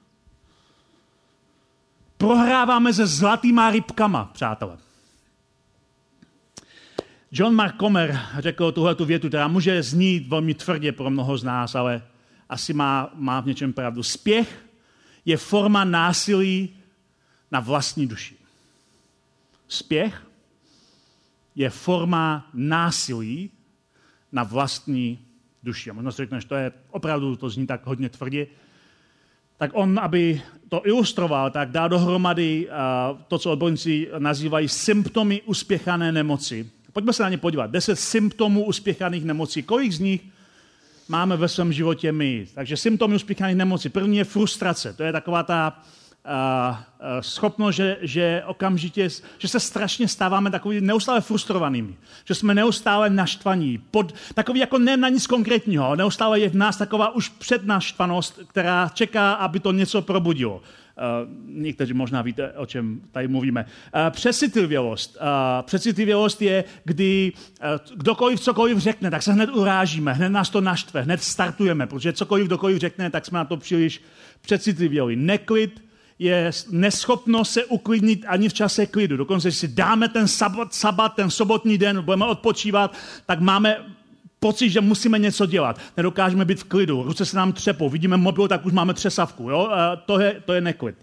Prohráváme 2.18 2.94
se 2.94 3.08
zlatýma 3.08 3.72
rybkama, 3.72 4.26
přátelé. 4.26 4.78
John 7.32 7.56
Mark 7.56 7.80
Comer 7.80 8.20
řekl 8.40 8.72
tuhle 8.72 8.96
tu 8.96 9.06
větu, 9.06 9.28
která 9.28 9.48
může 9.48 9.84
znít 9.84 10.28
velmi 10.28 10.54
tvrdě 10.54 10.92
pro 10.92 11.10
mnoho 11.10 11.38
z 11.38 11.44
nás, 11.44 11.76
ale 11.76 12.04
asi 12.50 12.74
má, 12.74 13.10
má 13.14 13.40
v 13.40 13.46
něčem 13.46 13.74
pravdu. 13.74 14.04
Spěch 14.04 14.66
je 15.26 15.38
forma 15.38 15.84
násilí 15.84 16.76
na 17.52 17.60
vlastní 17.60 18.08
duši. 18.08 18.36
Spěch 19.68 20.28
je 21.56 21.70
forma 21.70 22.50
násilí 22.54 23.52
na 24.32 24.44
vlastní 24.44 25.27
duši. 25.68 25.90
A 25.90 25.94
možná 25.94 26.12
si 26.12 26.18
řekneš, 26.18 26.46
to 26.46 26.56
je 26.56 26.72
opravdu, 26.92 27.36
to 27.36 27.50
zní 27.50 27.68
tak 27.68 27.86
hodně 27.86 28.10
tvrdě. 28.10 28.48
Tak 29.58 29.72
on, 29.74 30.00
aby 30.00 30.42
to 30.70 30.88
ilustroval, 30.88 31.52
tak 31.52 31.72
dá 31.72 31.88
dohromady 31.88 32.68
uh, 32.68 33.22
to, 33.28 33.40
co 33.40 33.52
odborníci 33.52 34.10
nazývají 34.18 34.68
symptomy 34.68 35.42
uspěchané 35.46 36.12
nemoci. 36.12 36.70
Pojďme 36.94 37.14
se 37.14 37.24
na 37.24 37.30
ně 37.30 37.38
podívat. 37.38 37.72
Deset 37.72 37.96
symptomů 37.96 38.66
uspěchaných 38.66 39.26
nemocí. 39.26 39.64
Kolik 39.64 39.92
z 39.92 40.00
nich 40.00 40.22
máme 41.08 41.38
ve 41.38 41.48
svém 41.48 41.74
životě 41.74 42.12
my. 42.12 42.48
Takže 42.54 42.78
symptomy 42.78 43.16
uspěchaných 43.16 43.56
nemocí. 43.56 43.90
První 43.90 44.18
je 44.18 44.24
frustrace. 44.24 44.94
To 44.94 45.04
je 45.04 45.12
taková 45.12 45.44
ta 45.44 45.84
schopnost, 47.22 47.76
že, 47.76 47.98
že 48.02 48.44
okamžitě, 48.46 49.10
že 49.38 49.48
se 49.48 49.60
strašně 49.60 50.08
stáváme 50.08 50.52
takový 50.52 50.82
neustále 50.82 51.22
frustrovanými. 51.22 51.96
Že 52.26 52.36
jsme 52.36 52.56
neustále 52.56 53.10
naštvaní. 53.10 53.78
Pod, 53.92 54.16
takový 54.34 54.60
jako 54.60 54.78
ne 54.78 54.98
na 54.98 55.10
nic 55.10 55.28
konkrétního. 55.28 55.96
Neustále 55.96 56.40
je 56.40 56.50
v 56.50 56.56
nás 56.56 56.78
taková 56.78 57.16
už 57.16 57.30
přednaštvanost, 57.30 58.40
která 58.48 58.92
čeká, 58.94 59.34
aby 59.34 59.60
to 59.60 59.72
něco 59.72 60.02
probudilo. 60.02 60.56
Uh, 60.56 61.30
někteří 61.46 61.94
možná 61.94 62.22
víte, 62.22 62.52
o 62.52 62.66
čem 62.66 63.02
tady 63.12 63.28
mluvíme. 63.28 63.66
Uh, 63.66 64.10
přecitlivělost. 64.10 65.16
Uh, 65.16 65.66
přecitlivělost 65.66 66.42
je, 66.42 66.64
kdy 66.84 67.34
kdokoliv 67.96 68.40
cokoliv 68.40 68.78
řekne, 68.78 69.12
tak 69.12 69.24
se 69.24 69.34
hned 69.34 69.50
urážíme, 69.50 70.14
hned 70.14 70.30
nás 70.30 70.50
to 70.50 70.62
naštve, 70.62 71.02
hned 71.02 71.24
startujeme, 71.24 71.88
protože 71.88 72.14
cokoliv 72.14 72.48
kdokoliv 72.48 72.78
řekne, 72.78 73.10
tak 73.10 73.26
jsme 73.26 73.38
na 73.38 73.46
to 73.46 73.58
příliš 73.58 74.02
přecitlivěli. 74.42 75.16
Neklid 75.16 75.87
je 76.20 76.52
neschopnost 76.70 77.52
se 77.52 77.66
uklidnit 77.66 78.26
ani 78.28 78.50
v 78.50 78.54
čase 78.54 78.86
klidu. 78.86 79.18
Dokonce, 79.18 79.48
když 79.48 79.58
si 79.58 79.68
dáme 79.68 80.08
ten 80.10 80.28
sabat, 80.28 80.74
sabat, 80.74 81.16
ten 81.16 81.30
sobotní 81.30 81.78
den, 81.78 82.02
budeme 82.02 82.26
odpočívat, 82.26 82.94
tak 83.26 83.40
máme 83.40 83.78
pocit, 84.40 84.70
že 84.70 84.82
musíme 84.82 85.20
něco 85.20 85.46
dělat. 85.46 85.80
Nedokážeme 85.98 86.46
být 86.46 86.60
v 86.60 86.64
klidu, 86.64 87.04
ruce 87.04 87.26
se 87.26 87.38
nám 87.38 87.54
třepou, 87.54 87.90
vidíme 87.90 88.18
mobil, 88.18 88.48
tak 88.48 88.66
už 88.66 88.74
máme 88.74 88.94
třesavku. 88.94 89.50
Jo? 89.50 89.70
To, 90.06 90.20
je, 90.20 90.42
to 90.46 90.54
je 90.54 90.62
neklid. 90.62 90.96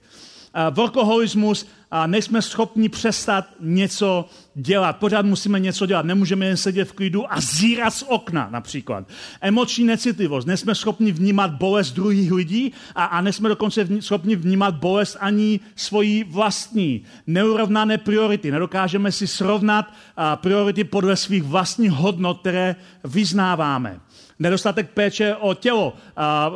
Workoholismus 0.70 1.66
a 1.90 2.06
nejsme 2.06 2.42
schopni 2.42 2.88
přestat 2.88 3.46
něco 3.60 4.24
dělat. 4.54 4.96
Pořád 4.96 5.26
musíme 5.26 5.60
něco 5.60 5.86
dělat. 5.86 6.06
Nemůžeme 6.06 6.46
jen 6.46 6.56
sedět 6.56 6.84
v 6.84 6.92
klidu 6.92 7.32
a 7.32 7.40
zírat 7.40 7.94
z 7.94 8.04
okna 8.08 8.48
například. 8.50 9.08
Emoční 9.40 9.84
necitlivost. 9.84 10.46
Nejsme 10.46 10.74
schopni 10.74 11.12
vnímat 11.12 11.50
bolest 11.50 11.92
druhých 11.92 12.32
lidí 12.32 12.72
a, 12.94 13.04
a 13.04 13.20
nejsme 13.20 13.48
dokonce 13.48 13.84
vní, 13.84 14.02
schopni 14.02 14.36
vnímat 14.36 14.74
bolest 14.74 15.16
ani 15.20 15.60
svoji 15.76 16.24
vlastní. 16.24 17.02
Neurovnané 17.26 17.98
priority. 17.98 18.50
Nedokážeme 18.50 19.12
si 19.12 19.26
srovnat 19.26 19.92
a, 20.16 20.36
priority 20.36 20.84
podle 20.84 21.16
svých 21.16 21.42
vlastních 21.42 21.90
hodnot, 21.90 22.40
které 22.40 22.76
vyznáváme 23.04 24.00
nedostatek 24.38 24.90
péče 24.90 25.34
o 25.34 25.54
tělo. 25.54 25.92
A 26.16 26.50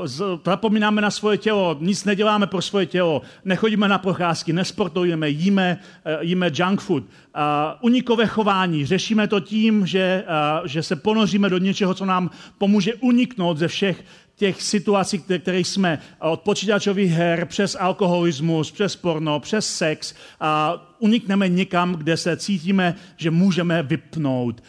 zapomínáme 0.45 1.03
na 1.03 1.11
svoje 1.11 1.39
tělo, 1.39 1.77
nic 1.81 2.05
neděláme 2.05 2.47
pro 2.47 2.63
svoje 2.63 2.87
tělo, 2.87 3.23
nechodíme 3.45 3.89
na 3.89 3.99
procházky, 3.99 4.53
nesportujeme, 4.53 5.29
jíme, 5.29 5.79
e, 6.05 6.25
jíme 6.25 6.51
junk 6.55 6.81
food. 6.81 7.05
A 7.35 7.79
unikové 7.83 8.27
chování, 8.27 8.87
řešíme 8.87 9.29
to 9.29 9.41
tím, 9.41 9.87
že, 9.87 10.25
a, 10.29 10.63
že 10.65 10.83
se 10.83 10.97
ponoříme 10.97 11.49
do 11.49 11.59
něčeho, 11.59 11.95
co 11.95 12.05
nám 12.05 12.31
pomůže 12.59 12.95
uniknout 12.95 13.59
ze 13.59 13.69
všech 13.69 14.05
těch 14.39 14.63
situací, 14.63 15.19
které 15.39 15.59
jsme 15.59 15.99
od 16.19 16.41
počítačových 16.41 17.13
her 17.13 17.45
přes 17.45 17.77
alkoholismus, 17.81 18.71
přes 18.71 18.97
porno, 18.97 19.41
přes 19.41 19.77
sex 19.77 20.15
a 20.41 20.83
unikneme 20.99 21.49
někam, 21.49 21.95
kde 21.95 22.17
se 22.17 22.37
cítíme, 22.37 22.95
že 23.17 23.31
můžeme 23.31 23.83
vypnout. 23.83 24.63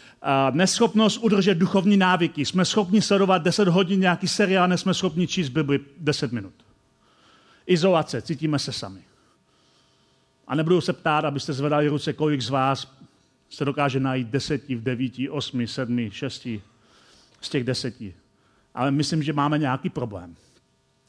Neschopnost 0.50 1.18
udržet 1.18 1.54
duchovní 1.54 1.96
návyky. 1.96 2.44
Jsme 2.44 2.64
schopni 2.64 3.02
sledovat 3.02 3.42
10 3.42 3.68
hodin 3.68 4.00
nějaký 4.00 4.28
seriál, 4.28 4.68
nejsme 4.68 4.94
schopni 4.94 5.26
číst 5.26 5.48
Bibli 5.48 5.80
10 5.98 6.32
minut. 6.32 6.54
Izolace, 7.66 8.22
cítíme 8.22 8.58
se 8.58 8.72
sami. 8.72 9.00
A 10.46 10.54
nebudu 10.54 10.80
se 10.80 10.92
ptát, 10.92 11.24
abyste 11.24 11.52
zvedali 11.52 11.88
ruce, 11.88 12.12
kolik 12.12 12.40
z 12.40 12.48
vás 12.48 12.96
se 13.50 13.64
dokáže 13.64 14.00
najít 14.00 14.28
deseti 14.28 14.74
v 14.74 14.82
devíti, 14.82 15.30
osmi, 15.30 15.66
sedmi, 15.66 16.10
šesti 16.10 16.62
z 17.40 17.48
těch 17.48 17.64
deseti 17.64 18.14
ale 18.74 18.90
myslím, 18.90 19.22
že 19.22 19.32
máme 19.32 19.58
nějaký 19.58 19.90
problém, 19.90 20.36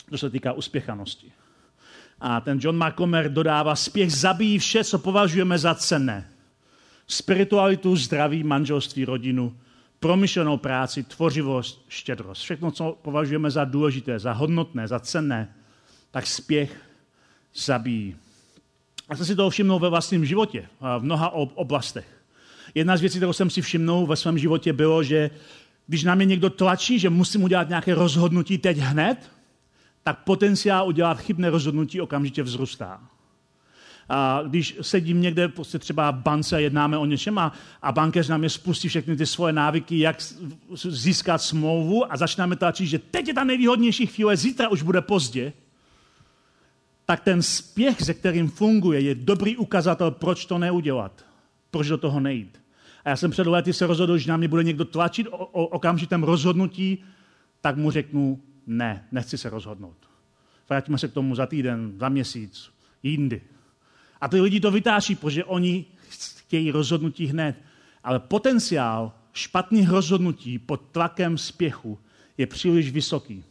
co 0.10 0.17
se 0.17 0.30
týká 0.30 0.54
uspěchanosti. 0.54 1.32
A 2.19 2.41
ten 2.41 2.60
John 2.62 2.78
Markomer 2.78 3.34
dodává, 3.34 3.76
spěch 3.76 4.13
zabíjí 4.13 4.60
vše, 4.60 4.84
co 4.84 5.00
považujeme 5.00 5.58
za 5.58 5.76
cenné. 5.76 6.30
Spiritualitu, 7.12 7.95
zdraví, 7.95 8.43
manželství, 8.43 9.06
rodinu, 9.06 9.58
promyšlenou 10.00 10.58
práci, 10.58 11.04
tvořivost, 11.04 11.86
štědrost. 11.88 12.41
Všechno, 12.41 12.71
co 12.71 12.97
považujeme 13.02 13.52
za 13.52 13.65
důležité, 13.65 14.19
za 14.19 14.34
hodnotné, 14.34 14.88
za 14.88 15.00
cenné, 15.00 15.56
tak 16.12 16.28
spěch 16.28 16.82
zabíjí. 17.56 18.15
A 19.10 19.15
jsem 19.15 19.26
si 19.26 19.36
toho 19.36 19.50
všimnul 19.50 19.80
ve 19.80 19.89
vlastním 19.89 20.26
životě, 20.26 20.67
v 21.00 21.04
mnoha 21.04 21.30
oblastech. 21.34 22.08
Jedna 22.76 22.97
z 22.97 23.02
věcí, 23.02 23.17
kterou 23.17 23.34
jsem 23.34 23.50
si 23.50 23.62
všimnul 23.62 24.08
ve 24.08 24.15
svém 24.15 24.38
životě, 24.38 24.74
bylo, 24.74 25.04
že 25.04 25.30
když 25.88 26.04
na 26.04 26.15
mě 26.15 26.26
někdo 26.26 26.50
tlačí, 26.50 27.00
že 27.00 27.10
musím 27.10 27.43
udělat 27.43 27.69
nějaké 27.69 27.95
rozhodnutí 27.95 28.58
teď 28.58 28.78
hned, 28.78 29.32
tak 30.04 30.24
potenciál 30.24 30.88
udělat 30.88 31.19
chybné 31.19 31.50
rozhodnutí 31.50 32.02
okamžitě 32.02 32.43
vzrůstá. 32.43 33.02
A 34.13 34.43
když 34.47 34.78
sedím 34.82 35.21
někde 35.21 35.47
prostě 35.47 35.80
třeba 35.80 36.12
v 36.12 36.15
bance 36.15 36.56
a 36.56 36.60
jednáme 36.60 36.97
o 36.97 37.06
něčem 37.06 37.38
a, 37.38 37.52
a 37.82 37.91
bankéř 37.91 38.28
nám 38.28 38.43
je 38.43 38.50
spustí 38.50 38.88
všechny 38.88 39.15
ty 39.15 39.26
svoje 39.26 39.54
návyky, 39.54 40.00
jak 40.00 40.17
získat 40.89 41.38
smlouvu 41.38 42.13
a 42.13 42.17
začínáme 42.17 42.56
tlačit, 42.56 42.88
že 42.88 43.00
teď 43.00 43.28
je 43.28 43.34
ta 43.34 43.43
nejvýhodnější 43.43 44.06
chvíle, 44.06 44.38
zítra 44.38 44.69
už 44.69 44.82
bude 44.82 45.02
pozdě, 45.02 45.54
tak 47.06 47.19
ten 47.19 47.41
spěch, 47.41 48.02
se 48.02 48.13
kterým 48.13 48.50
funguje, 48.50 49.02
je 49.02 49.15
dobrý 49.15 49.58
ukazatel, 49.58 50.12
proč 50.12 50.45
to 50.45 50.58
neudělat, 50.58 51.26
proč 51.71 51.88
do 51.88 51.97
toho 51.97 52.19
nejít. 52.19 52.62
A 53.06 53.10
já 53.10 53.15
jsem 53.15 53.32
před 53.32 53.47
lety 53.47 53.74
se 53.74 53.88
rozhodl, 53.88 54.17
že 54.17 54.30
na 54.30 54.38
mě 54.38 54.47
bude 54.47 54.63
někdo 54.63 54.86
tlačit 54.86 55.28
o, 55.32 55.38
o 55.38 55.67
okamžitém 55.67 56.24
rozhodnutí, 56.24 57.04
tak 57.62 57.78
mu 57.78 57.91
řeknu, 57.91 58.41
ne, 58.67 59.08
nechci 59.12 59.38
se 59.38 59.50
rozhodnout. 59.50 59.97
Vrátíme 60.69 60.97
se 60.97 61.08
k 61.08 61.13
tomu 61.13 61.36
za 61.36 61.45
týden, 61.45 61.93
za 62.00 62.10
měsíc, 62.10 62.69
jindy. 63.04 63.41
A 64.21 64.27
ty 64.27 64.41
lidi 64.41 64.60
to 64.60 64.71
vytáčí, 64.71 65.15
protože 65.15 65.45
oni 65.45 65.86
chtějí 66.38 66.71
rozhodnutí 66.71 67.25
hned. 67.25 67.55
Ale 68.03 68.19
potenciál 68.19 69.12
špatných 69.34 69.89
rozhodnutí 69.89 70.60
pod 70.60 70.81
tlakem 70.91 71.38
spěchu 71.38 71.99
je 72.38 72.47
příliš 72.47 72.91
vysoký. 72.91 73.43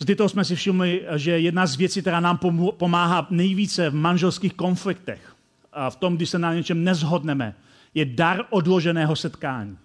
Z 0.00 0.16
toho 0.16 0.28
jsme 0.28 0.44
si 0.44 0.54
všimli, 0.56 1.04
že 1.16 1.40
jedna 1.40 1.66
z 1.66 1.76
věcí, 1.76 2.00
která 2.00 2.20
nám 2.20 2.38
pomáhá 2.70 3.26
nejvíce 3.30 3.90
v 3.90 3.94
manželských 3.94 4.54
konfliktech, 4.54 5.34
a 5.72 5.90
v 5.90 5.96
tom, 5.96 6.16
když 6.16 6.30
se 6.30 6.38
na 6.38 6.54
něčem 6.54 6.84
nezhodneme, 6.84 7.54
je 7.94 8.04
dar 8.04 8.46
odloženého 8.50 9.16
setkání. 9.16 9.78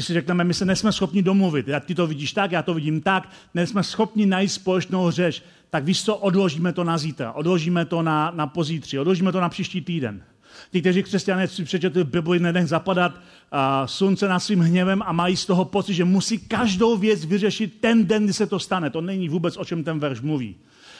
Když 0.00 0.06
si 0.06 0.14
řekneme, 0.14 0.44
my 0.44 0.54
se 0.54 0.64
nejsme 0.64 0.92
schopni 0.92 1.22
domluvit, 1.22 1.68
jak 1.68 1.84
ty 1.84 1.94
to 1.94 2.06
vidíš 2.06 2.32
tak, 2.32 2.52
já 2.52 2.62
to 2.62 2.74
vidím 2.74 3.00
tak, 3.00 3.28
nejsme 3.54 3.82
schopni 3.82 4.26
najít 4.26 4.48
společnou 4.48 5.10
řeč, 5.10 5.42
tak 5.70 5.84
víš 5.84 6.04
co, 6.04 6.16
odložíme 6.16 6.72
to 6.72 6.84
na 6.84 6.98
zítra, 6.98 7.32
odložíme 7.32 7.84
to 7.84 8.02
na, 8.02 8.32
na 8.34 8.46
pozítří, 8.46 8.98
odložíme 8.98 9.32
to 9.32 9.40
na 9.40 9.48
příští 9.48 9.80
týden. 9.80 10.22
Ti, 10.72 10.80
kteří 10.80 11.02
křesťané 11.02 11.48
si 11.48 11.64
přečetli 11.64 12.04
Bibli, 12.04 12.38
nenech 12.38 12.66
zapadat 12.66 13.12
uh, 13.14 13.58
slunce 13.86 14.28
nad 14.28 14.40
svým 14.40 14.60
hněvem 14.60 15.02
a 15.06 15.12
mají 15.12 15.36
z 15.36 15.46
toho 15.46 15.64
pocit, 15.64 15.94
že 15.94 16.04
musí 16.04 16.38
každou 16.38 16.96
věc 16.96 17.24
vyřešit 17.24 17.80
ten 17.80 18.06
den, 18.06 18.24
kdy 18.24 18.32
se 18.32 18.46
to 18.46 18.58
stane. 18.58 18.90
To 18.90 19.00
není 19.00 19.28
vůbec, 19.28 19.56
o 19.56 19.64
čem 19.64 19.84
ten 19.84 19.98
verš 19.98 20.20
mluví. 20.20 20.56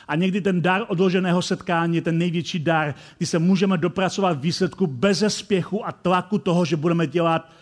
A 0.08 0.16
někdy 0.16 0.40
ten 0.40 0.62
dar 0.62 0.84
odloženého 0.88 1.42
setkání 1.42 1.96
je 1.96 2.02
ten 2.02 2.18
největší 2.18 2.58
dar, 2.58 2.94
kdy 3.18 3.26
se 3.26 3.38
můžeme 3.38 3.78
dopracovat 3.78 4.40
výsledku 4.40 4.86
bez 4.86 5.24
spěchu 5.28 5.86
a 5.86 5.92
tlaku 5.92 6.38
toho, 6.38 6.64
že 6.64 6.76
budeme 6.76 7.06
dělat 7.06 7.59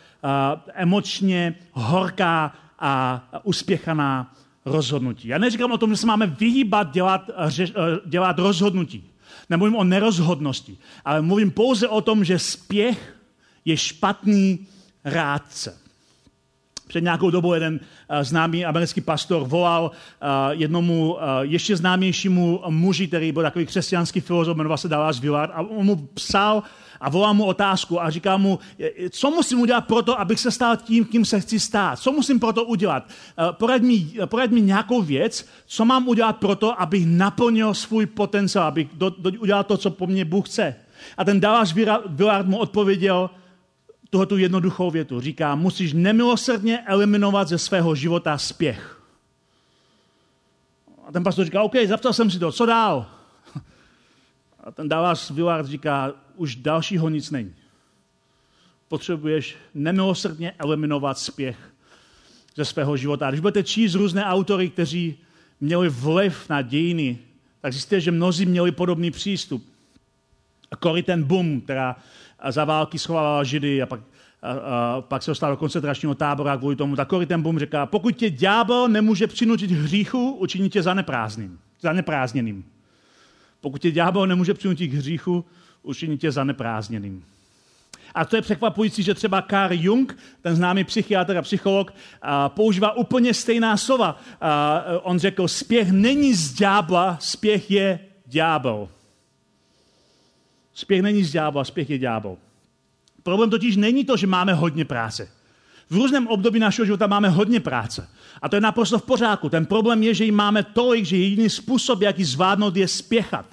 emočně 0.75 1.55
horká 1.73 2.55
a 2.79 3.23
uspěchaná 3.43 4.35
rozhodnutí. 4.65 5.29
Já 5.29 5.39
neříkám 5.39 5.73
o 5.73 5.79
tom, 5.79 5.91
že 5.91 5.97
se 5.97 6.07
máme 6.07 6.27
vyhýbat 6.27 6.93
dělat, 6.93 7.31
řeš, 7.47 7.73
dělat 8.07 8.39
rozhodnutí. 8.39 9.11
Nemluvím 9.51 9.77
o 9.77 9.85
nerozhodnosti, 9.85 10.77
ale 11.05 11.23
mluvím 11.23 11.51
pouze 11.51 11.89
o 11.89 12.01
tom, 12.01 12.25
že 12.25 12.39
spěch 12.39 13.17
je 13.65 13.77
špatný 13.77 14.67
rádce. 15.05 15.79
Před 16.89 17.01
nějakou 17.01 17.31
dobou 17.31 17.55
jeden 17.55 17.81
známý 18.23 18.65
americký 18.65 19.01
pastor 19.01 19.49
volal 19.49 19.91
jednomu 20.51 21.19
ještě 21.41 21.77
známějšímu 21.77 22.63
muži, 22.69 23.09
který 23.09 23.33
byl 23.33 23.43
takový 23.43 23.67
křesťanský 23.67 24.21
filozof, 24.21 24.57
jmenoval 24.57 24.79
se 24.79 24.89
Dallas 24.89 25.21
Willard, 25.21 25.53
a 25.55 25.61
on 25.61 25.87
mu 25.87 25.97
psal 25.97 26.63
a 27.01 27.11
volal 27.11 27.35
mu 27.35 27.45
otázku 27.45 28.03
a 28.03 28.11
říká 28.11 28.37
mu, 28.37 28.59
co 29.11 29.31
musím 29.31 29.61
udělat 29.61 29.81
pro 29.81 30.03
to, 30.03 30.21
abych 30.21 30.41
se 30.41 30.51
stal 30.51 30.77
tím, 30.77 31.05
kým 31.05 31.25
se 31.25 31.41
chci 31.41 31.61
stát? 31.61 31.99
Co 31.99 32.13
musím 32.13 32.41
pro 32.41 32.53
to 32.53 32.65
udělat? 32.65 33.09
Poraď 33.53 33.83
mi, 33.83 34.07
poraď 34.27 34.51
mi 34.51 34.61
nějakou 34.61 35.03
věc, 35.03 35.49
co 35.67 35.85
mám 35.85 36.09
udělat 36.09 36.37
pro 36.37 36.57
to, 36.57 36.81
abych 36.81 37.07
naplnil 37.07 37.75
svůj 37.75 38.07
potenciál, 38.07 38.67
abych 38.67 38.89
do, 38.93 39.11
do, 39.11 39.31
udělal 39.41 39.65
to, 39.65 39.77
co 39.77 39.91
po 39.91 40.07
mně 40.07 40.25
Bůh 40.25 40.49
chce. 40.49 40.75
A 41.17 41.25
ten 41.25 41.41
Dallas 41.41 41.73
Willard 42.07 42.47
mu 42.47 42.59
odpověděl, 42.59 43.31
tuhletu 44.11 44.37
jednoduchou 44.37 44.91
větu. 44.91 45.21
Říká, 45.21 45.55
musíš 45.55 45.93
nemilosrdně 45.93 46.85
eliminovat 46.87 47.49
ze 47.49 47.59
svého 47.59 47.95
života 47.95 48.39
spěch. 48.39 49.03
A 51.07 51.13
ten 51.13 51.25
pastor 51.25 51.45
říká, 51.45 51.63
OK, 51.63 51.75
zapsal 51.87 52.13
jsem 52.13 52.31
si 52.31 52.39
to, 52.39 52.53
co 52.53 52.67
dál? 52.67 53.07
A 54.65 54.71
ten 54.71 54.89
Dallas 54.89 55.31
Willard 55.31 55.67
říká, 55.67 56.13
už 56.39 56.57
dalšího 56.57 57.09
nic 57.09 57.31
není. 57.31 57.55
Potřebuješ 58.89 59.57
nemilosrdně 59.75 60.53
eliminovat 60.59 61.19
spěch 61.19 61.57
ze 62.57 62.65
svého 62.65 62.97
života. 62.97 63.27
A 63.27 63.31
když 63.31 63.41
budete 63.41 63.63
číst 63.63 63.95
různé 63.95 64.25
autory, 64.25 64.71
kteří 64.71 65.19
měli 65.61 65.89
vliv 65.89 66.49
na 66.49 66.63
dějiny, 66.63 67.19
tak 67.61 67.73
zjistíte, 67.73 68.01
že 68.01 68.11
mnozí 68.11 68.47
měli 68.47 68.73
podobný 68.73 69.11
přístup. 69.11 69.67
Cory 70.83 71.03
ten 71.03 71.25
Boom, 71.25 71.61
která 71.61 71.97
za 72.49 72.65
války 72.65 72.99
schovávala 72.99 73.45
Židy 73.45 73.83
a 73.83 73.87
pak, 73.87 74.01
a, 74.43 74.53
a, 74.53 75.01
pak 75.01 75.23
se 75.23 75.31
dostal 75.31 75.51
do 75.51 75.57
koncentračního 75.57 76.15
tábora 76.15 76.57
kvůli 76.57 76.77
tomu. 76.77 76.97
Tak 76.97 77.11
Cory 77.11 77.27
ten 77.27 77.43
Boom 77.43 77.59
říká, 77.59 77.87
pokud 77.87 78.17
tě 78.17 78.31
ďábel 78.31 78.89
nemůže 78.89 79.27
přinutit 79.27 79.71
hříchu, 79.71 80.31
učiní 80.31 80.71
tě 80.71 80.83
zaneprázdněným. 81.81 82.65
Pokud 83.61 83.83
tě 83.83 83.91
ďábel 83.91 84.27
nemůže 84.27 84.55
přinutit 84.55 84.91
k 84.91 84.95
hříchu, 84.95 85.45
učiní 85.89 86.19
tě 86.19 86.33
zaneprázdněným. 86.33 87.25
A 88.15 88.25
to 88.25 88.37
je 88.37 88.43
překvapující, 88.43 89.03
že 89.03 89.15
třeba 89.15 89.43
Carl 89.43 89.75
Jung, 89.75 90.19
ten 90.43 90.57
známý 90.57 90.85
psychiatr 90.85 91.37
a 91.37 91.43
psycholog, 91.43 91.95
používá 92.49 92.93
úplně 92.93 93.35
stejná 93.35 93.77
slova. 93.77 94.21
On 95.03 95.19
řekl, 95.19 95.49
spěch 95.49 95.91
není 95.91 96.35
z 96.35 96.53
ďábla, 96.53 97.19
spěch 97.21 97.71
je 97.71 97.99
ďábel. 98.27 98.89
Spěch 100.75 101.03
není 101.03 101.25
z 101.25 101.33
ďábla, 101.33 101.65
spěch 101.65 101.91
je 101.91 101.99
ďábel. 101.99 102.37
Problém 103.23 103.51
totiž 103.51 103.77
není 103.77 104.05
to, 104.05 104.17
že 104.17 104.27
máme 104.27 104.55
hodně 104.55 104.85
práce. 104.85 105.29
V 105.91 105.95
různém 105.95 106.27
období 106.27 106.59
našeho 106.59 106.87
života 106.87 107.07
máme 107.07 107.29
hodně 107.29 107.61
práce. 107.61 108.09
A 108.43 108.49
to 108.49 108.57
je 108.57 108.61
naprosto 108.61 108.99
v 108.99 109.03
pořádku. 109.03 109.49
Ten 109.49 109.67
problém 109.67 110.03
je, 110.03 110.15
že 110.15 110.25
ji 110.25 110.31
máme 110.31 110.63
tolik, 110.63 111.05
že 111.05 111.17
jediný 111.17 111.51
způsob, 111.51 112.03
jak 112.03 112.19
ji 112.19 112.25
zvládnout, 112.25 112.77
je 112.77 112.89
spěchat. 112.89 113.47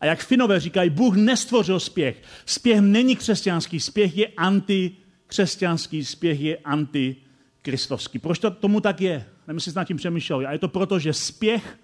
A 0.00 0.06
jak 0.06 0.20
Finové 0.20 0.60
říkají, 0.60 0.90
Bůh 0.90 1.16
nestvořil 1.16 1.80
spěch. 1.80 2.22
Spěch 2.46 2.80
není 2.80 3.16
křesťanský, 3.16 3.80
spěch 3.80 4.16
je 4.16 4.26
antikřesťanský, 4.26 6.04
spěch 6.04 6.40
je 6.40 6.56
antikristovský. 6.56 8.18
Proč 8.18 8.38
to 8.38 8.50
tomu 8.50 8.80
tak 8.80 9.00
je? 9.00 9.26
Nevím, 9.46 9.56
jestli 9.56 9.72
nad 9.76 9.84
tím 9.84 9.96
přemýšleli. 9.96 10.46
A 10.46 10.52
je 10.52 10.58
to 10.58 10.68
proto, 10.68 10.98
že 10.98 11.12
spěch 11.12 11.78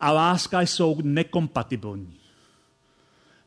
a 0.00 0.12
láska 0.12 0.60
jsou 0.60 0.98
nekompatibilní. 1.02 2.16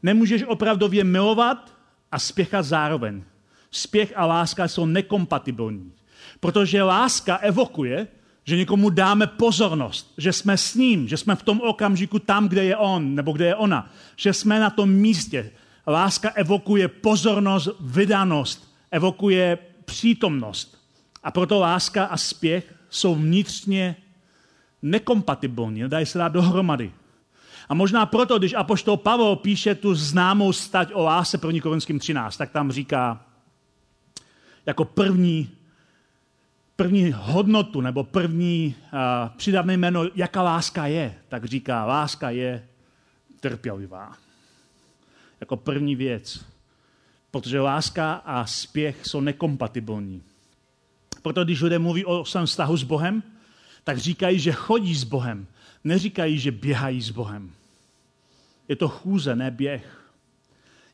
Nemůžeš 0.04 0.44
opravdově 0.44 1.04
milovat 1.04 1.78
a 2.12 2.20
spěchat 2.20 2.66
zároveň. 2.66 3.24
Spěch 3.72 4.14
a 4.16 4.26
láska 4.26 4.68
jsou 4.68 4.86
nekompatibilní. 4.86 5.94
Protože 6.40 6.84
láska 6.84 7.36
evokuje, 7.36 8.08
že 8.44 8.58
někomu 8.58 8.90
dáme 8.90 9.28
pozornost, 9.28 10.14
že 10.18 10.34
jsme 10.34 10.58
s 10.58 10.76
ním, 10.76 11.08
že 11.08 11.18
jsme 11.18 11.36
v 11.36 11.44
tom 11.44 11.62
okamžiku 11.62 12.20
tam, 12.20 12.50
kde 12.50 12.64
je 12.64 12.78
on 12.78 13.16
nebo 13.16 13.32
kde 13.32 13.46
je 13.46 13.56
ona, 13.56 13.90
že 14.16 14.34
jsme 14.34 14.60
na 14.60 14.70
tom 14.70 14.90
místě. 14.90 15.52
Láska 15.88 16.30
evokuje 16.30 16.88
pozornost, 16.88 17.70
vydanost, 17.80 18.74
evokuje 18.92 19.58
přítomnost. 19.86 20.84
A 21.24 21.32
proto 21.32 21.60
láska 21.60 22.06
a 22.06 22.18
spěch 22.18 22.76
jsou 22.90 23.16
vnitřně 23.16 23.96
nekompatibilní, 24.82 25.82
nedají 25.82 26.06
se 26.06 26.18
dát 26.18 26.30
dohromady. 26.30 26.92
A 27.70 27.74
možná 27.74 28.06
proto, 28.06 28.40
když 28.40 28.54
Apoštol 28.54 28.98
Pavel 28.98 29.36
píše 29.36 29.76
tu 29.76 29.96
známou 29.96 30.54
stať 30.54 30.90
o 30.94 31.04
lásce 31.04 31.40
1. 31.48 31.62
Korinským 31.62 32.00
13, 32.00 32.38
tak 32.38 32.52
tam 32.52 32.72
říká 32.72 33.26
jako 34.66 34.86
první, 34.86 35.50
první 36.84 37.12
hodnotu 37.16 37.82
nebo 37.82 38.04
první 38.04 38.76
uh, 38.94 39.00
přidavné 39.38 39.78
jméno, 39.78 40.06
jaká 40.16 40.42
láska 40.42 40.88
je, 40.88 41.16
tak 41.30 41.46
říká, 41.46 41.86
láska 41.86 42.30
je 42.30 42.68
trpělivá. 43.40 44.12
Jako 45.40 45.58
první 45.58 45.96
věc. 45.96 46.46
Protože 47.32 47.60
láska 47.60 48.14
a 48.14 48.46
spěch 48.46 49.06
jsou 49.06 49.22
nekompatibilní. 49.22 50.22
Proto 51.22 51.44
když 51.44 51.62
lidé 51.62 51.80
mluví 51.80 52.06
o 52.06 52.26
svém 52.26 52.46
vztahu 52.46 52.78
s 52.78 52.84
Bohem, 52.84 53.24
tak 53.84 53.98
říkají, 53.98 54.40
že 54.40 54.52
chodí 54.52 54.96
s 54.96 55.04
Bohem. 55.04 55.48
Neříkají, 55.84 56.40
že 56.40 56.52
běhají 56.52 57.02
s 57.02 57.10
Bohem. 57.10 57.52
Je 58.68 58.76
to 58.76 58.88
chůze, 58.88 59.36
ne 59.36 59.52
běh. 59.52 60.04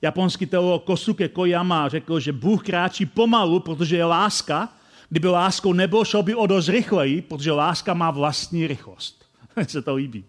Japonský 0.01 0.45
teolog 0.45 0.83
Kosuke 0.83 1.27
Koyama 1.27 1.89
řekl, 1.89 2.19
že 2.19 2.31
Bůh 2.33 2.65
kráčí 2.65 3.05
pomalu, 3.05 3.59
protože 3.59 3.97
je 3.97 4.05
láska. 4.05 4.78
Kdyby 5.09 5.27
láskou 5.27 5.73
nebyl, 5.73 6.05
šel 6.05 6.23
by 6.23 6.35
o 6.35 6.47
dost 6.47 6.69
rychleji, 6.69 7.21
protože 7.21 7.51
láska 7.51 7.93
má 7.93 8.11
vlastní 8.11 8.67
rychlost. 8.67 9.25
se 9.67 9.81
to 9.81 9.95
líbí. 9.95 10.25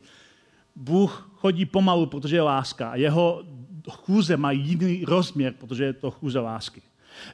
Bůh 0.77 1.31
chodí 1.35 1.66
pomalu, 1.66 2.07
protože 2.07 2.37
je 2.37 2.43
láska 2.43 2.95
jeho 2.95 3.43
chůze 3.90 4.37
mají 4.37 4.61
jiný 4.61 5.05
rozměr, 5.05 5.55
protože 5.59 5.85
je 5.85 5.93
to 5.93 6.11
chůze 6.11 6.38
lásky. 6.38 6.83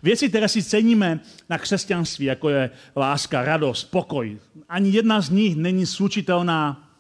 Věci, 0.02 0.28
které 0.28 0.48
si 0.48 0.62
ceníme 0.62 1.20
na 1.48 1.58
křesťanství, 1.58 2.24
jako 2.24 2.48
je 2.48 2.70
láska, 2.96 3.44
radost, 3.44 3.84
pokoj, 3.84 4.38
ani 4.68 4.90
jedna 4.90 5.20
z 5.20 5.30
nich 5.30 5.56
není 5.56 5.86
slučitelná 5.86 6.90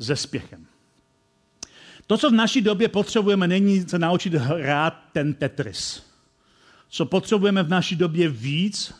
se 0.00 0.16
spěchem. 0.16 0.66
To, 2.06 2.18
co 2.18 2.30
v 2.30 2.34
naší 2.34 2.60
době 2.60 2.88
potřebujeme, 2.88 3.48
není 3.48 3.88
se 3.88 3.98
naučit 3.98 4.34
hrát 4.34 5.02
ten 5.12 5.34
Tetris. 5.34 6.02
Co 6.88 7.06
potřebujeme 7.06 7.62
v 7.62 7.68
naší 7.68 7.96
době 7.96 8.28
víc, 8.28 8.94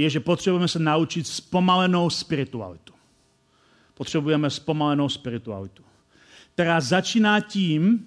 je, 0.00 0.10
že 0.10 0.20
potřebujeme 0.20 0.68
se 0.68 0.78
naučit 0.78 1.26
zpomalenou 1.26 2.10
spiritualitu. 2.10 2.92
Potřebujeme 3.94 4.50
zpomalenou 4.50 5.08
spiritualitu, 5.08 5.82
která 6.54 6.80
začíná 6.80 7.40
tím, 7.40 8.06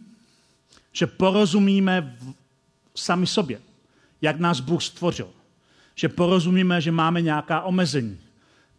že 0.92 1.08
porozumíme 1.08 2.18
sami 2.96 3.28
sobě 3.28 3.60
jak 4.24 4.40
nás 4.40 4.60
Bůh 4.60 4.84
stvořil. 4.84 5.30
Že 5.96 6.10
porozumíme, 6.10 6.82
že 6.82 6.92
máme 6.92 7.22
nějaká 7.22 7.62
omezení, 7.62 8.18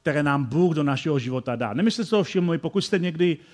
které 0.02 0.22
nám 0.22 0.44
Bůh 0.44 0.74
do 0.74 0.82
našeho 0.82 1.18
života 1.18 1.56
dá. 1.56 1.74
Nemyslete 1.74 2.10
to 2.10 2.24
všimli, 2.24 2.58
pokud 2.58 2.80
jste 2.80 2.98
někdy 2.98 3.36
uh, 3.36 3.44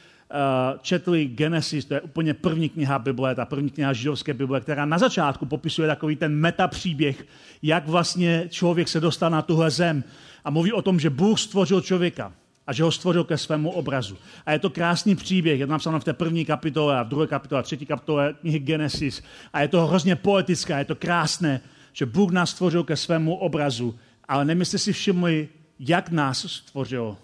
četli 0.82 1.26
Genesis, 1.26 1.84
to 1.84 1.94
je 1.94 2.00
úplně 2.00 2.34
první 2.34 2.68
kniha 2.68 2.98
Bible, 2.98 3.34
ta 3.34 3.44
první 3.44 3.70
kniha 3.70 3.92
židovské 3.92 4.34
Bible, 4.34 4.60
která 4.60 4.84
na 4.84 4.98
začátku 4.98 5.46
popisuje 5.46 5.88
takový 5.88 6.16
ten 6.16 6.34
metapříběh, 6.34 7.26
jak 7.62 7.88
vlastně 7.88 8.44
člověk 8.48 8.88
se 8.88 9.00
dostal 9.00 9.30
na 9.30 9.42
tuhle 9.42 9.70
zem 9.70 10.04
a 10.44 10.50
mluví 10.50 10.72
o 10.72 10.82
tom, 10.82 11.00
že 11.00 11.10
Bůh 11.10 11.40
stvořil 11.40 11.80
člověka 11.80 12.32
a 12.66 12.72
že 12.72 12.82
ho 12.82 12.92
stvořil 12.92 13.24
ke 13.24 13.38
svému 13.38 13.70
obrazu. 13.70 14.16
A 14.46 14.52
je 14.52 14.58
to 14.58 14.70
krásný 14.70 15.16
příběh, 15.16 15.60
je 15.60 15.66
to 15.66 15.72
napsáno 15.72 16.00
v 16.00 16.04
té 16.04 16.12
první 16.12 16.44
kapitole 16.44 16.98
a 16.98 17.02
v 17.02 17.08
druhé 17.08 17.26
kapitole 17.26 17.58
a 17.58 17.62
třetí 17.62 17.86
kapitole 17.86 18.34
knihy 18.40 18.58
Genesis 18.58 19.22
a 19.52 19.60
je 19.60 19.68
to 19.68 19.86
hrozně 19.86 20.16
poetické, 20.16 20.78
je 20.78 20.84
to 20.84 20.94
krásné 20.94 21.60
že 21.92 22.06
Bůh 22.06 22.32
nás 22.32 22.50
stvořil 22.50 22.84
ke 22.84 22.96
svému 22.96 23.34
obrazu, 23.34 23.98
ale 24.28 24.44
nemyslíte 24.44 24.78
si 24.78 24.92
všimli, 24.92 25.48
jak 25.78 26.10
nás 26.10 26.38
stvořil. 26.38 27.16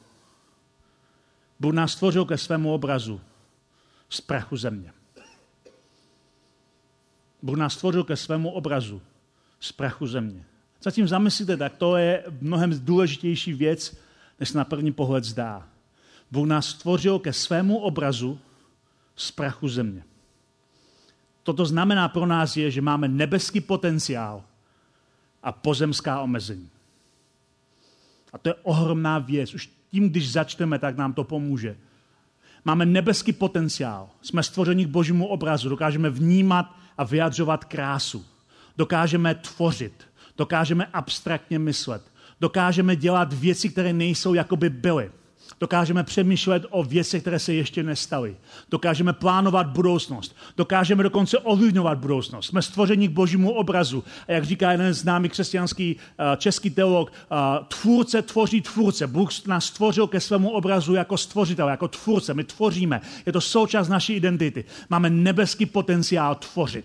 Bůh 1.61 1.75
nás 1.75 1.93
stvořil 1.93 2.25
ke 2.25 2.39
svému 2.39 2.75
obrazu 2.75 3.21
z 4.09 4.21
prachu 4.21 4.57
země. 4.57 4.93
Bůh 7.43 7.57
nás 7.57 7.75
stvořil 7.75 8.05
ke 8.05 8.17
svému 8.17 8.51
obrazu 8.51 9.03
z 9.61 9.73
prachu 9.73 10.07
země. 10.07 10.45
Zatím 10.83 11.09
zamyslíte, 11.09 11.57
tak 11.57 11.77
to 11.77 11.97
je 11.97 12.25
mnohem 12.41 12.85
důležitější 12.85 13.53
věc, 13.53 13.97
než 14.41 14.53
na 14.53 14.65
první 14.65 14.93
pohled 14.93 15.25
zdá. 15.25 15.69
Bůh 16.31 16.47
nás 16.47 16.67
stvořil 16.67 17.19
ke 17.19 17.33
svému 17.33 17.79
obrazu 17.79 18.39
z 19.17 19.31
prachu 19.31 19.69
země. 19.69 20.05
Toto 21.43 21.67
znamená 21.67 22.09
pro 22.09 22.27
nás 22.27 22.57
je, 22.57 22.71
že 22.71 22.81
máme 22.81 23.09
nebeský 23.09 23.61
potenciál, 23.61 24.45
a 25.47 25.53
pozemská 25.53 26.21
omezení. 26.21 26.71
A 28.33 28.39
to 28.39 28.49
je 28.49 28.55
ohromná 28.55 29.19
věc. 29.19 29.55
Už 29.55 29.71
tím, 29.97 30.11
když 30.11 30.33
začneme, 30.33 30.79
tak 30.79 30.97
nám 30.97 31.13
to 31.13 31.25
pomůže. 31.25 31.77
Máme 32.65 32.87
nebeský 32.87 33.33
potenciál. 33.33 34.09
Jsme 34.23 34.43
stvořeni 34.43 34.85
k 34.85 34.89
božímu 34.89 35.27
obrazu. 35.27 35.69
Dokážeme 35.69 36.11
vnímat 36.11 36.77
a 36.99 37.05
vyjadřovat 37.05 37.65
krásu. 37.65 38.25
Dokážeme 38.77 39.35
tvořit. 39.35 40.05
Dokážeme 40.37 40.87
abstraktně 40.93 41.59
myslet. 41.59 42.03
Dokážeme 42.41 42.97
dělat 42.97 43.33
věci, 43.33 43.69
které 43.69 43.93
nejsou, 43.93 44.35
jako 44.35 44.57
by 44.57 44.71
byly. 44.71 45.11
Dokážeme 45.61 46.05
přemýšlet 46.05 46.67
o 46.71 46.85
věcech, 46.85 47.21
které 47.21 47.39
se 47.39 47.55
ještě 47.55 47.83
nestaly. 47.83 48.37
Dokážeme 48.71 49.13
plánovat 49.13 49.67
budoucnost. 49.67 50.37
Dokážeme 50.57 51.03
dokonce 51.03 51.39
ovlivňovat 51.39 51.99
budoucnost. 51.99 52.47
Jsme 52.47 52.63
stvořeni 52.63 53.09
k 53.09 53.13
božímu 53.13 53.51
obrazu. 53.51 54.05
A 54.29 54.33
jak 54.33 54.45
říká 54.45 54.73
jeden 54.73 54.95
známý 54.95 55.29
křesťanský 55.29 55.97
uh, 55.97 56.37
český 56.37 56.71
teolog, 56.71 57.11
uh, 57.11 57.37
tvůrce 57.67 58.23
tvoří 58.23 58.61
tvůrce. 58.61 59.07
Bůh 59.07 59.47
nás 59.47 59.65
stvořil 59.65 60.07
ke 60.07 60.21
svému 60.21 60.51
obrazu 60.51 60.95
jako 60.95 61.17
stvořitel, 61.17 61.69
jako 61.69 61.89
tvůrce. 61.89 62.35
My 62.35 62.45
tvoříme. 62.45 63.01
Je 63.27 63.33
to 63.33 63.41
součást 63.41 63.89
naší 63.89 64.13
identity. 64.13 64.65
Máme 64.89 65.11
nebeský 65.11 65.67
potenciál 65.67 66.35
tvořit. 66.35 66.85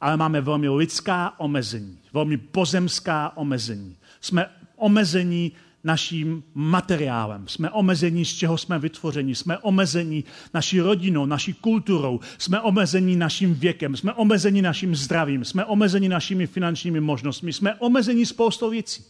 Ale 0.00 0.16
máme 0.16 0.40
velmi 0.40 0.68
lidská 0.68 1.40
omezení, 1.40 1.98
velmi 2.12 2.36
pozemská 2.36 3.36
omezení. 3.36 3.96
Jsme 4.20 4.46
omezení 4.76 5.52
naším 5.84 6.42
materiálem. 6.54 7.48
Jsme 7.48 7.70
omezení, 7.70 8.24
z 8.24 8.34
čeho 8.34 8.58
jsme 8.58 8.78
vytvořeni. 8.78 9.34
Jsme 9.34 9.58
omezení 9.58 10.24
naší 10.54 10.80
rodinou, 10.80 11.26
naší 11.26 11.52
kulturou. 11.52 12.20
Jsme 12.38 12.60
omezení 12.60 13.16
naším 13.16 13.54
věkem. 13.54 13.96
Jsme 13.96 14.12
omezení 14.12 14.62
naším 14.62 14.96
zdravím. 14.96 15.44
Jsme 15.44 15.64
omezení 15.64 16.08
našimi 16.08 16.46
finančními 16.46 17.00
možnostmi. 17.00 17.52
Jsme 17.52 17.74
omezení 17.74 18.26
spoustou 18.26 18.70
věcí. 18.70 19.04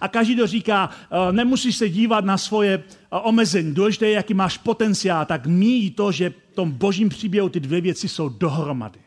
A 0.00 0.08
každý, 0.08 0.34
kdo 0.34 0.46
říká, 0.46 0.90
eh, 0.90 1.32
nemusíš 1.32 1.76
se 1.76 1.88
dívat 1.88 2.24
na 2.24 2.38
svoje 2.38 2.74
eh, 2.74 3.16
omezení, 3.22 3.74
důležité 3.74 4.06
je, 4.06 4.12
jaký 4.12 4.34
máš 4.34 4.58
potenciál, 4.58 5.26
tak 5.26 5.46
míjí 5.46 5.90
to, 5.90 6.12
že 6.12 6.30
v 6.30 6.54
tom 6.54 6.70
božím 6.70 7.08
příběhu 7.08 7.48
ty 7.48 7.60
dvě 7.60 7.80
věci 7.80 8.08
jsou 8.08 8.28
dohromady. 8.28 9.00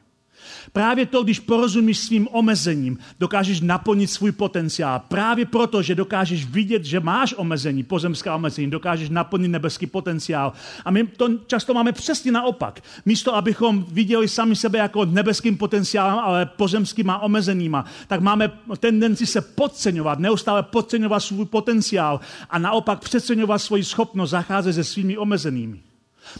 Právě 0.74 1.06
to, 1.06 1.24
když 1.24 1.40
porozumíš 1.40 2.00
svým 2.00 2.28
omezením, 2.32 2.98
dokážeš 3.20 3.62
naplnit 3.62 4.08
svůj 4.08 4.32
potenciál. 4.32 5.02
Právě 5.08 5.46
proto, 5.46 5.82
že 5.82 5.96
dokážeš 5.96 6.46
vidět, 6.46 6.86
že 6.86 7.00
máš 7.00 7.34
omezení, 7.38 7.84
pozemská 7.84 8.36
omezení, 8.36 8.72
dokážeš 8.72 9.10
naplnit 9.10 9.48
nebeský 9.48 9.88
potenciál. 9.88 10.54
A 10.86 10.92
my 10.92 11.08
to 11.08 11.30
často 11.48 11.74
máme 11.74 11.92
přesně 11.92 12.32
naopak. 12.32 12.82
Místo, 13.06 13.36
abychom 13.36 13.86
viděli 13.90 14.28
sami 14.28 14.56
sebe 14.56 14.80
jako 14.80 15.06
nebeským 15.06 15.58
potenciálem, 15.58 16.20
ale 16.20 16.46
pozemskýma 16.46 17.22
omezenýma, 17.22 17.86
tak 18.08 18.22
máme 18.22 18.52
tendenci 18.80 19.26
se 19.26 19.42
podceňovat, 19.42 20.20
neustále 20.20 20.64
podceňovat 20.64 21.20
svůj 21.20 21.46
potenciál 21.46 22.20
a 22.50 22.60
naopak 22.60 23.00
přeceňovat 23.00 23.62
svoji 23.62 23.84
schopnost 23.84 24.30
zacházet 24.30 24.76
se 24.76 24.84
svými 24.84 25.18
omezenými. 25.18 25.91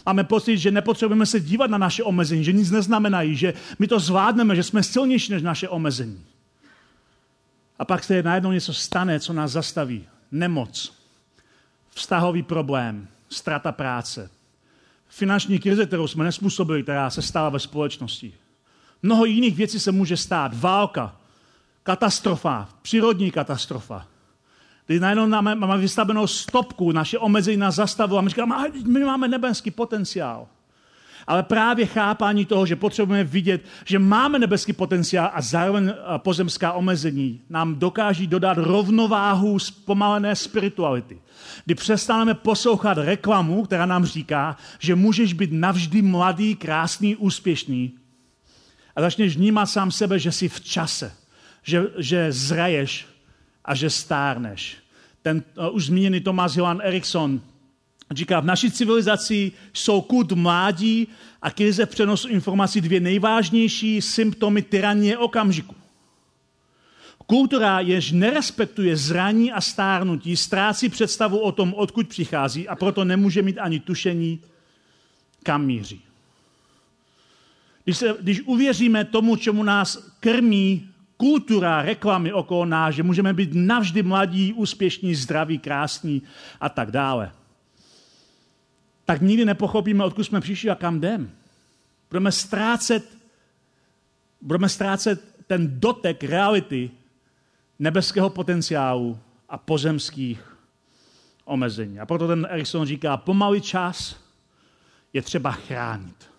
Máme 0.06 0.24
pocit, 0.24 0.58
že 0.58 0.70
nepotřebujeme 0.70 1.26
se 1.26 1.40
dívat 1.40 1.70
na 1.70 1.78
naše 1.78 2.02
omezení, 2.02 2.44
že 2.44 2.52
nic 2.52 2.70
neznamenají, 2.70 3.36
že 3.36 3.54
my 3.78 3.86
to 3.86 4.00
zvládneme, 4.00 4.56
že 4.56 4.62
jsme 4.62 4.82
silnější 4.82 5.32
než 5.32 5.42
naše 5.42 5.68
omezení. 5.68 6.24
A 7.78 7.84
pak 7.84 8.04
se 8.04 8.22
najednou 8.22 8.52
něco 8.52 8.74
stane, 8.74 9.20
co 9.20 9.32
nás 9.32 9.50
zastaví. 9.50 10.04
Nemoc, 10.32 10.92
vztahový 11.94 12.42
problém, 12.42 13.08
strata 13.28 13.72
práce, 13.72 14.30
finanční 15.08 15.58
krize, 15.58 15.86
kterou 15.86 16.06
jsme 16.06 16.24
nespůsobili, 16.24 16.82
která 16.82 17.10
se 17.10 17.22
stala 17.22 17.48
ve 17.48 17.58
společnosti. 17.58 18.34
Mnoho 19.02 19.24
jiných 19.24 19.56
věcí 19.56 19.80
se 19.80 19.92
může 19.92 20.16
stát. 20.16 20.52
Válka, 20.54 21.16
katastrofa, 21.82 22.68
přírodní 22.82 23.30
katastrofa. 23.30 24.06
Kdy 24.86 25.00
najednou 25.00 25.28
máme, 25.28 25.54
máme 25.54 25.78
vystavenou 25.78 26.26
stopku, 26.26 26.92
naše 26.92 27.18
omezení 27.18 27.56
na 27.56 27.70
zastavu 27.70 28.18
a 28.18 28.20
my 28.20 28.28
říkáme, 28.28 28.56
my 28.86 29.04
máme 29.04 29.28
nebenský 29.28 29.70
potenciál. 29.70 30.48
Ale 31.26 31.42
právě 31.42 31.86
chápání 31.86 32.44
toho, 32.44 32.66
že 32.66 32.76
potřebujeme 32.76 33.24
vidět, 33.24 33.64
že 33.84 33.98
máme 33.98 34.38
nebeský 34.38 34.72
potenciál 34.72 35.30
a 35.34 35.42
zároveň 35.42 35.88
eh, 35.88 35.94
pozemská 36.18 36.72
omezení, 36.72 37.40
nám 37.50 37.74
dokáží 37.74 38.26
dodat 38.26 38.58
rovnováhu 38.58 39.58
zpomalené 39.58 40.36
spirituality. 40.36 41.18
Kdy 41.64 41.74
přestaneme 41.74 42.34
poslouchat 42.34 42.98
reklamu, 42.98 43.62
která 43.62 43.86
nám 43.86 44.04
říká, 44.04 44.56
že 44.78 44.94
můžeš 44.94 45.32
být 45.32 45.52
navždy 45.52 46.02
mladý, 46.02 46.54
krásný, 46.56 47.16
úspěšný 47.16 47.92
a 48.96 49.00
začneš 49.00 49.36
vnímat 49.36 49.66
sám 49.66 49.90
sebe, 49.90 50.18
že 50.18 50.32
jsi 50.32 50.48
v 50.48 50.60
čase, 50.60 51.12
že, 51.62 51.86
že 51.98 52.32
zraješ 52.32 53.11
a 53.64 53.74
že 53.74 53.90
stárneš. 53.90 54.76
Ten 55.22 55.42
uh, 55.58 55.74
už 55.74 55.86
zmíněný 55.86 56.20
Tomás 56.20 56.56
Johan 56.56 56.80
Eriksson 56.82 57.40
Říká, 58.14 58.40
v 58.40 58.44
naší 58.44 58.70
civilizaci 58.70 59.52
jsou 59.72 60.00
kult 60.00 60.32
mládí 60.32 61.08
a 61.42 61.50
krize 61.50 61.86
přenosu 61.86 62.28
informací 62.28 62.80
dvě 62.80 63.00
nejvážnější 63.00 64.02
symptomy 64.02 64.62
tyranie 64.62 65.18
okamžiku. 65.18 65.74
Kultura, 67.26 67.80
jež 67.80 68.12
nerespektuje 68.12 68.96
zraní 68.96 69.52
a 69.52 69.60
stárnutí, 69.60 70.36
ztrácí 70.36 70.88
představu 70.88 71.38
o 71.38 71.52
tom, 71.52 71.74
odkud 71.74 72.08
přichází 72.08 72.68
a 72.68 72.76
proto 72.76 73.04
nemůže 73.04 73.42
mít 73.42 73.58
ani 73.58 73.80
tušení, 73.80 74.40
kam 75.42 75.64
míří. 75.64 76.00
Když, 77.84 77.98
se, 77.98 78.16
když 78.20 78.40
uvěříme 78.40 79.04
tomu, 79.04 79.36
čemu 79.36 79.62
nás 79.62 80.12
krmí 80.20 80.88
kultura 81.22 81.82
reklamy 81.82 82.32
okolo 82.32 82.64
nás, 82.64 82.94
že 82.94 83.02
můžeme 83.02 83.32
být 83.32 83.50
navždy 83.54 84.02
mladí, 84.02 84.52
úspěšní, 84.52 85.14
zdraví, 85.14 85.58
krásní 85.58 86.22
a 86.60 86.68
tak 86.68 86.90
dále, 86.90 87.32
tak 89.04 89.20
nikdy 89.20 89.44
nepochopíme, 89.44 90.04
odkud 90.04 90.24
jsme 90.24 90.40
přišli 90.40 90.70
a 90.70 90.74
kam 90.74 90.96
jdem. 90.96 91.30
Budeme 92.10 92.32
ztrácet, 92.32 93.18
budeme 94.40 94.68
ztrácet 94.68 95.34
ten 95.46 95.80
dotek 95.80 96.24
reality 96.24 96.90
nebeského 97.78 98.30
potenciálu 98.30 99.18
a 99.48 99.58
pozemských 99.58 100.56
omezení. 101.44 102.00
A 102.00 102.06
proto 102.06 102.28
ten 102.28 102.46
Erikson 102.50 102.86
říká, 102.86 103.16
pomalý 103.16 103.60
čas 103.60 104.16
je 105.12 105.22
třeba 105.22 105.52
chránit. 105.52 106.30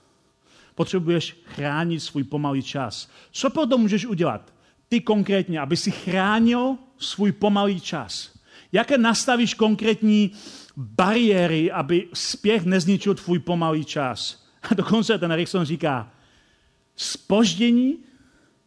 Potřebuješ 0.76 1.38
chránit 1.46 2.00
svůj 2.00 2.24
pomalý 2.24 2.64
čas. 2.64 3.10
Co 3.32 3.50
proto 3.50 3.78
můžeš 3.78 4.06
udělat? 4.06 4.54
Ty 4.94 5.02
konkrétně, 5.02 5.60
aby 5.60 5.78
si 5.78 5.92
chránil 5.92 6.78
svůj 6.98 7.32
pomalý 7.32 7.80
čas. 7.80 8.32
Jaké 8.72 8.98
nastavíš 8.98 9.54
konkrétní 9.54 10.32
bariéry, 10.78 11.72
aby 11.72 12.08
spěch 12.14 12.66
nezničil 12.66 13.16
tvůj 13.16 13.40
pomalý 13.40 13.86
čas. 13.86 14.46
A 14.70 14.74
dokonce 14.74 15.18
ten 15.18 15.32
Erikson 15.32 15.66
říká, 15.66 16.12
spoždění 16.96 17.98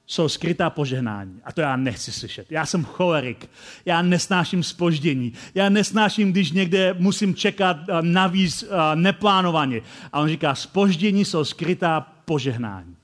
jsou 0.07 0.29
skrytá 0.29 0.71
požehnání. 0.71 1.41
A 1.45 1.53
to 1.53 1.61
já 1.61 1.77
nechci 1.77 2.13
slyšet. 2.13 2.53
Já 2.53 2.67
jsem 2.67 2.85
cholerik. 2.85 3.51
Já 3.85 4.03
nesnáším 4.03 4.63
spoždění. 4.63 5.33
Já 5.55 5.69
nesnáším, 5.69 6.33
když 6.33 6.53
někde 6.53 6.95
musím 6.99 7.35
čekat 7.35 7.77
navíc 8.01 8.65
neplánovaně. 8.95 9.81
A 10.13 10.21
on 10.21 10.29
říká, 10.29 10.55
spoždění 10.55 11.25
jsou 11.25 11.45
skrytá 11.45 12.01
požehnání. 12.25 12.96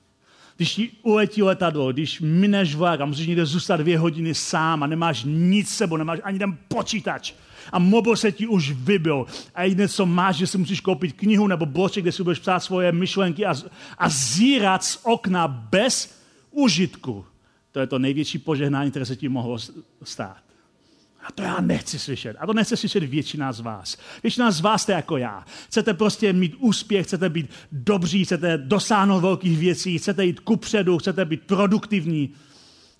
Když 0.57 0.75
ti 0.75 0.91
uletí 1.01 1.43
letadlo, 1.43 1.91
když 1.91 2.21
mineš 2.21 2.75
vlak 2.75 3.01
a 3.01 3.05
musíš 3.05 3.27
někde 3.27 3.45
zůstat 3.45 3.77
dvě 3.77 3.97
hodiny 3.97 4.35
sám 4.35 4.83
a 4.83 4.87
nemáš 4.87 5.23
nic 5.27 5.69
sebou, 5.69 5.97
nemáš 5.97 6.19
ani 6.23 6.39
ten 6.39 6.57
počítač, 6.67 7.33
a 7.71 7.79
mobil 7.79 8.15
se 8.15 8.31
ti 8.31 8.47
už 8.47 8.71
vybil 8.71 9.25
a 9.55 9.63
jediné, 9.63 9.87
co 9.87 10.05
máš, 10.05 10.35
že 10.35 10.47
si 10.47 10.57
musíš 10.57 10.79
koupit 10.81 11.13
knihu 11.13 11.47
nebo 11.47 11.65
bloček, 11.65 12.03
kde 12.03 12.11
si 12.11 12.23
budeš 12.23 12.39
psát 12.39 12.59
svoje 12.59 12.91
myšlenky 12.91 13.45
a, 13.45 13.53
a 13.97 14.09
zírat 14.09 14.83
z 14.83 14.99
okna 15.03 15.47
bez 15.47 16.21
užitku. 16.51 17.25
To 17.71 17.79
je 17.79 17.87
to 17.87 17.99
největší 17.99 18.39
požehnání, 18.39 18.89
které 18.91 19.05
se 19.05 19.15
ti 19.15 19.29
mohlo 19.29 19.57
stát. 20.03 20.42
A 21.23 21.31
to 21.31 21.43
já 21.43 21.61
nechci 21.61 21.99
slyšet. 21.99 22.37
A 22.39 22.47
to 22.47 22.53
nechce 22.53 22.77
slyšet 22.77 23.03
většina 23.03 23.51
z 23.51 23.59
vás. 23.59 23.97
Většina 24.23 24.51
z 24.51 24.61
vás 24.61 24.81
jste 24.81 24.93
jako 24.93 25.17
já. 25.17 25.45
Chcete 25.67 25.93
prostě 25.93 26.33
mít 26.33 26.55
úspěch, 26.59 27.05
chcete 27.05 27.29
být 27.29 27.49
dobří, 27.71 28.25
chcete 28.25 28.57
dosáhnout 28.57 29.19
velkých 29.19 29.57
věcí, 29.57 29.97
chcete 29.97 30.25
jít 30.25 30.39
kupředu, 30.39 30.97
chcete 30.97 31.25
být 31.25 31.41
produktivní. 31.41 32.33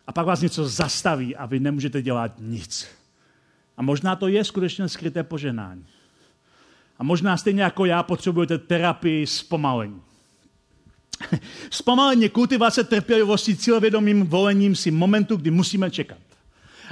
A 0.07 0.11
pak 0.11 0.25
vás 0.25 0.41
něco 0.41 0.67
zastaví 0.67 1.35
a 1.35 1.45
vy 1.45 1.59
nemůžete 1.59 2.01
dělat 2.01 2.31
nic. 2.39 2.87
A 3.77 3.81
možná 3.81 4.15
to 4.15 4.27
je 4.27 4.43
skutečně 4.43 4.89
skryté 4.89 5.23
poženání. 5.23 5.85
A 6.99 7.03
možná 7.03 7.37
stejně 7.37 7.63
jako 7.63 7.85
já 7.85 8.03
potřebujete 8.03 8.57
terapii 8.57 9.27
zpomalení. 9.27 10.01
Zpomalení 11.69 12.29
kultivace 12.29 12.83
trpělivosti 12.83 13.55
cílevědomým 13.55 14.27
volením 14.27 14.75
si 14.75 14.91
momentu, 14.91 15.35
kdy 15.35 15.51
musíme 15.51 15.91
čekat. 15.91 16.17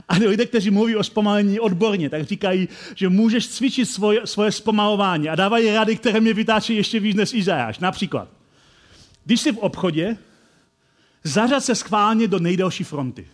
A 0.10 0.16
lidé, 0.16 0.46
kteří 0.46 0.70
mluví 0.70 0.96
o 0.96 1.04
zpomalení 1.04 1.60
odborně, 1.60 2.10
tak 2.10 2.24
říkají, 2.24 2.68
že 2.96 3.10
můžeš 3.10 3.48
cvičit 3.48 3.90
svoje, 3.90 4.28
svoje 4.28 4.52
zpomalování 4.52 5.30
a 5.30 5.36
dávají 5.36 5.72
rady, 5.72 5.96
které 5.96 6.20
mě 6.20 6.34
vytáčí 6.34 6.76
ještě 6.76 7.00
víc 7.00 7.16
než 7.16 7.34
Izajáš. 7.34 7.80
Například, 7.80 8.28
když 9.26 9.42
jsi 9.42 9.52
v 9.52 9.58
obchodě, 9.58 10.18
zařad 11.24 11.64
se 11.64 11.76
schválně 11.76 12.28
do 12.28 12.40
nejdelší 12.40 12.84
fronty. 12.84 13.28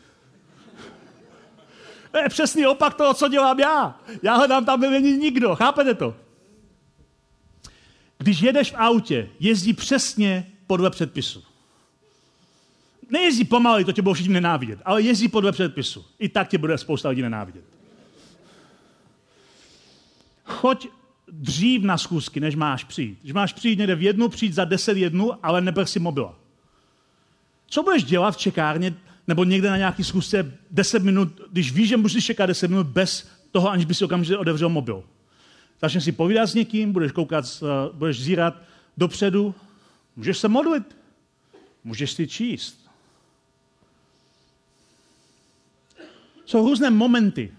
To 2.12 2.18
je 2.18 2.30
přesný 2.30 2.66
opak 2.66 2.94
toho, 2.94 3.14
co 3.14 3.28
dělám 3.28 3.60
já. 3.60 4.00
Já 4.24 4.36
hledám 4.36 4.66
tam, 4.66 4.80
kde 4.80 4.90
není 4.90 5.18
nikdo. 5.18 5.56
Chápete 5.56 5.94
to? 5.94 6.16
Když 8.18 8.42
jedeš 8.42 8.72
v 8.72 8.76
autě, 8.78 9.30
jezdí 9.40 9.74
přesně 9.74 10.52
podle 10.68 10.90
předpisu. 10.90 11.44
Nejezdí 13.10 13.46
pomalu, 13.46 13.84
to 13.84 13.92
tě 13.92 14.02
budou 14.02 14.14
všichni 14.14 14.34
nenávidět, 14.34 14.80
ale 14.86 15.02
jezdí 15.02 15.28
podle 15.28 15.52
předpisu. 15.52 16.06
I 16.20 16.30
tak 16.30 16.48
tě 16.48 16.58
bude 16.58 16.78
spousta 16.78 17.10
lidí 17.10 17.22
nenávidět. 17.22 17.64
Choď 20.44 20.88
dřív 21.32 21.84
na 21.84 21.98
schůzky, 21.98 22.40
než 22.40 22.56
máš 22.56 22.84
přijít. 22.84 23.20
Když 23.22 23.34
máš 23.34 23.54
přijít 23.54 23.80
někde 23.80 23.96
v 23.96 24.02
jednu, 24.02 24.30
přijít 24.30 24.54
za 24.54 24.66
deset 24.66 24.98
jednu, 24.98 25.46
ale 25.46 25.62
neber 25.62 25.86
si 25.86 26.00
mobila. 26.00 26.36
Co 27.68 27.84
budeš 27.84 28.04
dělat 28.04 28.32
v 28.32 28.38
čekárně 28.38 28.96
nebo 29.28 29.44
někde 29.44 29.70
na 29.70 29.78
nějaký 29.78 30.04
schůzce 30.04 30.58
10 30.72 31.04
minut, 31.04 31.42
když 31.52 31.72
víš, 31.72 31.90
že 31.90 31.98
musíš 31.98 32.26
čekat 32.26 32.46
10 32.46 32.68
minut 32.68 32.88
bez 32.88 33.30
toho, 33.52 33.72
aniž 33.72 33.86
by 33.86 33.94
si 33.94 34.06
okamžitě 34.06 34.38
otevřel 34.38 34.70
mobil. 34.70 35.04
Začneš 35.82 36.04
si 36.04 36.12
povídat 36.12 36.48
s 36.50 36.54
někým, 36.54 36.94
budeš 36.94 37.12
koukat, 37.12 37.46
uh, 37.62 37.96
budeš 37.96 38.24
zírat 38.24 38.62
dopředu, 38.98 39.56
můžeš 40.16 40.38
se 40.38 40.48
modlit, 40.48 40.98
můžeš 41.84 42.12
si 42.12 42.28
číst. 42.28 42.87
Jsou 46.48 46.66
různé 46.66 46.90
momenty, 46.90 47.52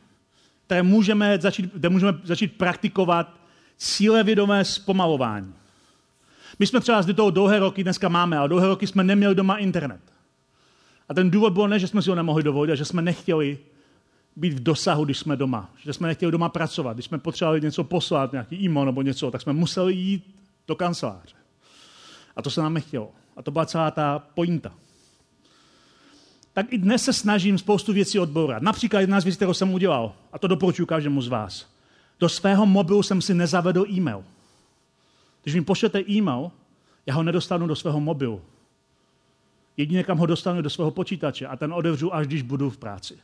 které 0.66 0.82
můžeme 0.82 1.38
začít, 1.40 1.72
kde 1.74 1.88
můžeme 1.88 2.18
začít 2.24 2.56
praktikovat 2.56 3.40
cílevědomé 3.76 4.64
zpomalování. 4.64 5.54
My 6.58 6.66
jsme 6.66 6.80
třeba 6.80 7.02
zde 7.02 7.14
toho 7.14 7.30
dlouhé 7.30 7.58
roky 7.58 7.82
dneska 7.82 8.08
máme, 8.08 8.38
ale 8.38 8.48
dlouhé 8.48 8.68
roky 8.68 8.86
jsme 8.86 9.04
neměli 9.04 9.34
doma 9.34 9.56
internet. 9.56 10.00
A 11.08 11.14
ten 11.14 11.30
důvod 11.30 11.52
byl 11.52 11.68
ne, 11.68 11.78
že 11.78 11.86
jsme 11.86 12.02
si 12.02 12.10
ho 12.10 12.16
nemohli 12.16 12.42
dovolit, 12.42 12.72
a 12.72 12.74
že 12.74 12.84
jsme 12.84 13.02
nechtěli 13.02 13.58
být 14.36 14.52
v 14.52 14.62
dosahu, 14.62 15.04
když 15.04 15.18
jsme 15.18 15.36
doma. 15.36 15.70
Že 15.84 15.92
jsme 15.92 16.08
nechtěli 16.08 16.32
doma 16.32 16.48
pracovat. 16.48 16.92
Když 16.96 17.06
jsme 17.06 17.18
potřebovali 17.18 17.60
něco 17.60 17.84
poslat, 17.84 18.32
nějaký 18.32 18.56
e-mail 18.64 18.86
nebo 18.86 19.02
něco, 19.02 19.30
tak 19.30 19.40
jsme 19.40 19.52
museli 19.52 19.94
jít 19.94 20.36
do 20.68 20.74
kanceláře. 20.74 21.36
A 22.36 22.42
to 22.42 22.50
se 22.50 22.60
nám 22.60 22.74
nechtělo. 22.74 23.12
A 23.36 23.42
to 23.42 23.50
byla 23.50 23.66
celá 23.66 23.90
ta 23.90 24.18
pointa. 24.18 24.72
Tak 26.58 26.72
i 26.72 26.78
dnes 26.78 27.04
se 27.04 27.12
snažím 27.12 27.58
spoustu 27.58 27.92
věcí 27.92 28.18
odbourat. 28.18 28.62
Například 28.62 29.00
jedna 29.00 29.20
z 29.20 29.24
věcí, 29.24 29.36
kterou 29.36 29.54
jsem 29.54 29.74
udělal, 29.74 30.12
a 30.32 30.38
to 30.38 30.46
doporučuji 30.46 30.86
každému 30.86 31.22
z 31.22 31.28
vás. 31.28 31.66
Do 32.20 32.28
svého 32.28 32.66
mobilu 32.66 33.02
jsem 33.02 33.22
si 33.22 33.34
nezavedl 33.34 33.86
e-mail. 33.90 34.24
Když 35.42 35.54
mi 35.54 35.64
pošlete 35.64 36.00
e-mail, 36.08 36.50
já 37.06 37.14
ho 37.14 37.22
nedostanu 37.22 37.66
do 37.66 37.76
svého 37.76 38.00
mobilu. 38.00 38.40
Jedině 39.76 40.04
kam 40.04 40.18
ho 40.18 40.26
dostanu 40.26 40.62
do 40.62 40.70
svého 40.70 40.90
počítače 40.90 41.46
a 41.46 41.56
ten 41.56 41.72
odevřu, 41.72 42.14
až 42.14 42.26
když 42.26 42.42
budu 42.42 42.70
v 42.70 42.78
práci. 42.78 43.14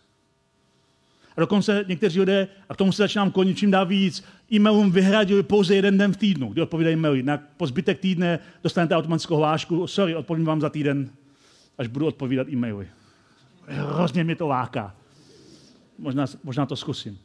A 1.37 1.41
dokonce 1.41 1.85
někteří 1.89 2.20
lidé, 2.20 2.49
a 2.68 2.74
k 2.74 2.76
tomu 2.76 2.93
se 2.93 3.03
začínám 3.03 3.30
klonit 3.30 3.59
čím 3.59 3.70
dá 3.70 3.85
víc, 3.85 4.24
e-mailům 4.53 4.91
vyhradili 4.91 5.43
pouze 5.43 5.74
jeden 5.74 5.99
den 5.99 6.12
v 6.12 6.16
týdnu, 6.16 6.49
kdy 6.49 6.62
odpovídají 6.62 6.97
maily. 6.97 7.22
Na, 7.22 7.39
po 7.57 7.66
zbytek 7.66 7.99
týdne 7.99 8.39
dostanete 8.62 8.97
automatickou 8.97 9.37
hlášku, 9.37 9.87
sorry, 9.87 10.14
odpovím 10.14 10.45
vám 10.45 10.61
za 10.61 10.70
týden, 10.70 11.11
až 11.78 11.87
budu 11.87 12.07
odpovídat 12.07 12.49
e-maily. 12.49 12.89
Hrozně 13.66 14.24
mě 14.24 14.36
to 14.36 14.46
láká. 14.46 14.94
Možná, 15.98 16.26
možná 16.44 16.66
to 16.66 16.76
zkusím. 16.76 17.18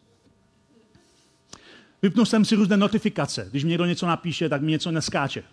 Vypnul 2.01 2.25
jsem 2.25 2.45
si 2.45 2.55
různé 2.55 2.77
notifikace. 2.77 3.47
Když 3.49 3.63
mi 3.63 3.69
někdo 3.69 3.85
něco 3.85 4.07
napíše, 4.07 4.49
tak 4.49 4.61
mi 4.61 4.71
něco 4.71 4.91
neskáče. 4.91 5.43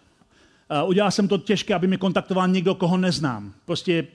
Udělal 0.86 1.10
jsem 1.10 1.28
to 1.28 1.38
těžké, 1.38 1.74
aby 1.74 1.86
mě 1.86 1.96
kontaktoval 1.96 2.48
někdo, 2.48 2.74
koho 2.74 2.96
neznám. 2.96 3.54
Prostě 3.64 4.06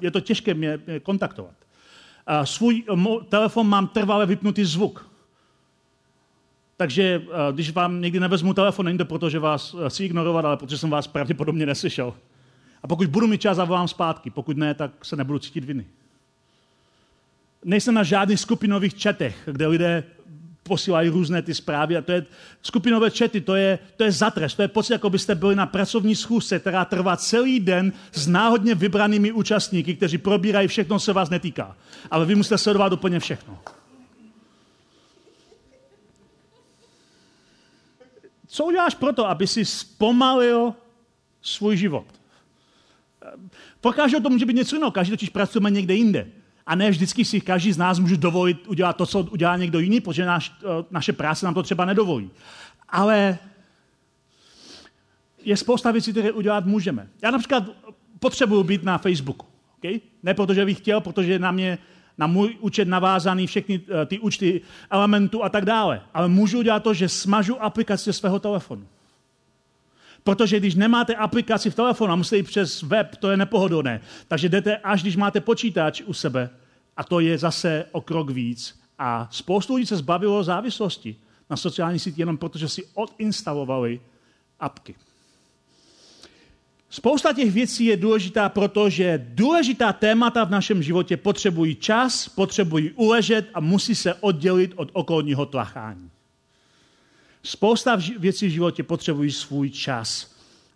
je 0.00 0.10
to 0.10 0.20
těžké 0.20 0.54
mě 0.54 0.78
kontaktovat. 1.02 1.54
Svůj 2.44 2.84
telefon 3.28 3.68
mám 3.68 3.88
trvale 3.88 4.26
vypnutý 4.26 4.64
zvuk. 4.64 5.10
Takže 6.76 7.22
když 7.52 7.70
vám 7.70 8.00
někdy 8.00 8.20
nevezmu 8.20 8.54
telefon, 8.54 8.86
není 8.86 8.98
to 8.98 9.04
proto, 9.04 9.30
že 9.30 9.38
vás 9.38 9.76
chci 9.88 10.04
ignorovat, 10.04 10.44
ale 10.44 10.56
protože 10.56 10.78
jsem 10.78 10.90
vás 10.90 11.06
pravděpodobně 11.06 11.66
neslyšel. 11.66 12.14
A 12.82 12.86
pokud 12.88 13.06
budu 13.06 13.26
mít 13.26 13.40
čas, 13.40 13.56
zavolám 13.56 13.88
zpátky. 13.88 14.30
Pokud 14.30 14.56
ne, 14.56 14.74
tak 14.74 15.04
se 15.04 15.16
nebudu 15.16 15.38
cítit 15.38 15.64
viny. 15.64 15.86
Nejsem 17.64 17.94
na 17.94 18.02
žádných 18.02 18.40
skupinových 18.40 18.94
četech, 18.94 19.36
kde 19.52 19.66
lidé 19.66 20.04
posílají 20.62 21.08
různé 21.08 21.42
ty 21.42 21.54
zprávy 21.54 21.96
a 21.96 22.02
to 22.02 22.12
je 22.12 22.26
skupinové 22.62 23.10
čety, 23.10 23.40
to 23.40 23.54
je, 23.54 23.78
to 23.96 24.04
je 24.04 24.12
zatrest, 24.12 24.54
to 24.54 24.62
je 24.62 24.68
pocit, 24.68 24.92
jako 24.92 25.10
byste 25.10 25.34
byli 25.34 25.56
na 25.56 25.66
pracovní 25.66 26.16
schůzce, 26.16 26.58
která 26.58 26.84
trvá 26.84 27.16
celý 27.16 27.60
den 27.60 27.92
s 28.12 28.26
náhodně 28.26 28.74
vybranými 28.74 29.32
účastníky, 29.32 29.96
kteří 29.96 30.18
probírají 30.18 30.68
všechno, 30.68 30.98
co 30.98 31.04
se 31.04 31.12
vás 31.12 31.30
netýká. 31.30 31.76
Ale 32.10 32.26
vy 32.26 32.34
musíte 32.34 32.58
sledovat 32.58 32.92
úplně 32.92 33.20
všechno. 33.20 33.58
Co 38.46 38.64
uděláš 38.64 38.94
proto, 38.94 39.28
aby 39.28 39.46
si 39.46 39.64
zpomalil 39.64 40.74
svůj 41.42 41.76
život? 41.76 42.06
Pro 43.80 43.92
každého 43.92 44.22
to 44.22 44.30
může 44.30 44.46
být 44.46 44.56
něco 44.56 44.76
jiného, 44.76 44.90
každý 44.90 45.10
totiž 45.10 45.28
pracujeme 45.28 45.70
někde 45.70 45.94
jinde. 45.94 46.39
A 46.70 46.74
ne 46.74 46.90
vždycky 46.90 47.24
si 47.24 47.40
každý 47.40 47.72
z 47.72 47.78
nás 47.78 47.98
může 47.98 48.16
dovolit 48.16 48.68
udělat 48.68 48.96
to, 48.96 49.06
co 49.06 49.18
udělá 49.20 49.56
někdo 49.56 49.78
jiný, 49.78 50.00
protože 50.00 50.24
naš, 50.24 50.52
eh, 50.62 50.84
naše 50.90 51.12
práce 51.12 51.46
nám 51.46 51.54
to 51.54 51.62
třeba 51.62 51.84
nedovolí. 51.84 52.30
Ale 52.88 53.38
je 55.42 55.56
spousta 55.56 55.90
věcí, 55.90 56.10
které 56.10 56.32
udělat 56.32 56.66
můžeme. 56.66 57.08
Já 57.22 57.30
například 57.30 57.64
potřebuji 58.18 58.62
být 58.62 58.82
na 58.84 58.98
Facebooku. 58.98 59.46
Okay? 59.78 60.00
Ne 60.22 60.34
protože 60.34 60.64
bych 60.64 60.78
chtěl, 60.78 61.00
protože 61.00 61.38
na 61.38 61.50
mě 61.50 61.78
na 62.18 62.26
můj 62.26 62.56
účet 62.60 62.88
navázaný 62.88 63.46
všechny 63.46 63.80
eh, 64.02 64.06
ty 64.06 64.18
účty 64.18 64.60
elementů 64.90 65.44
a 65.44 65.48
tak 65.48 65.64
dále. 65.64 66.02
Ale 66.14 66.28
můžu 66.28 66.58
udělat 66.58 66.82
to, 66.82 66.94
že 66.94 67.08
smažu 67.08 67.62
aplikaci 67.62 68.12
svého 68.12 68.38
telefonu. 68.38 68.86
Protože 70.24 70.60
když 70.60 70.74
nemáte 70.74 71.14
aplikaci 71.14 71.70
v 71.70 71.74
telefonu 71.74 72.12
a 72.12 72.16
musíte 72.16 72.36
jít 72.36 72.46
přes 72.46 72.82
web, 72.82 73.16
to 73.16 73.30
je 73.30 73.36
nepohodlné. 73.36 74.00
Takže 74.28 74.48
jdete, 74.48 74.76
až 74.76 75.02
když 75.02 75.16
máte 75.16 75.40
počítač 75.40 76.02
u 76.06 76.12
sebe, 76.12 76.50
a 77.00 77.04
to 77.04 77.20
je 77.20 77.38
zase 77.38 77.84
o 77.92 78.00
krok 78.00 78.30
víc. 78.30 78.80
A 78.98 79.28
spoustu 79.32 79.74
lidí 79.74 79.86
se 79.86 79.96
zbavilo 79.96 80.44
závislosti 80.44 81.16
na 81.50 81.56
sociální 81.56 81.98
síti 81.98 82.20
jenom 82.20 82.38
protože 82.38 82.68
si 82.68 82.86
odinstalovali 82.94 84.00
apky. 84.60 84.94
Spousta 86.90 87.32
těch 87.32 87.52
věcí 87.52 87.84
je 87.84 87.96
důležitá, 87.96 88.48
protože 88.48 89.26
důležitá 89.34 89.92
témata 89.92 90.44
v 90.44 90.50
našem 90.50 90.82
životě 90.82 91.16
potřebují 91.16 91.74
čas, 91.74 92.28
potřebují 92.28 92.90
uležet 92.90 93.50
a 93.54 93.60
musí 93.60 93.94
se 93.94 94.14
oddělit 94.14 94.72
od 94.76 94.90
okolního 94.92 95.46
tlachání. 95.46 96.10
Spousta 97.42 97.96
věcí 98.18 98.46
v 98.46 98.50
životě 98.50 98.82
potřebují 98.82 99.32
svůj 99.32 99.70
čas 99.70 100.29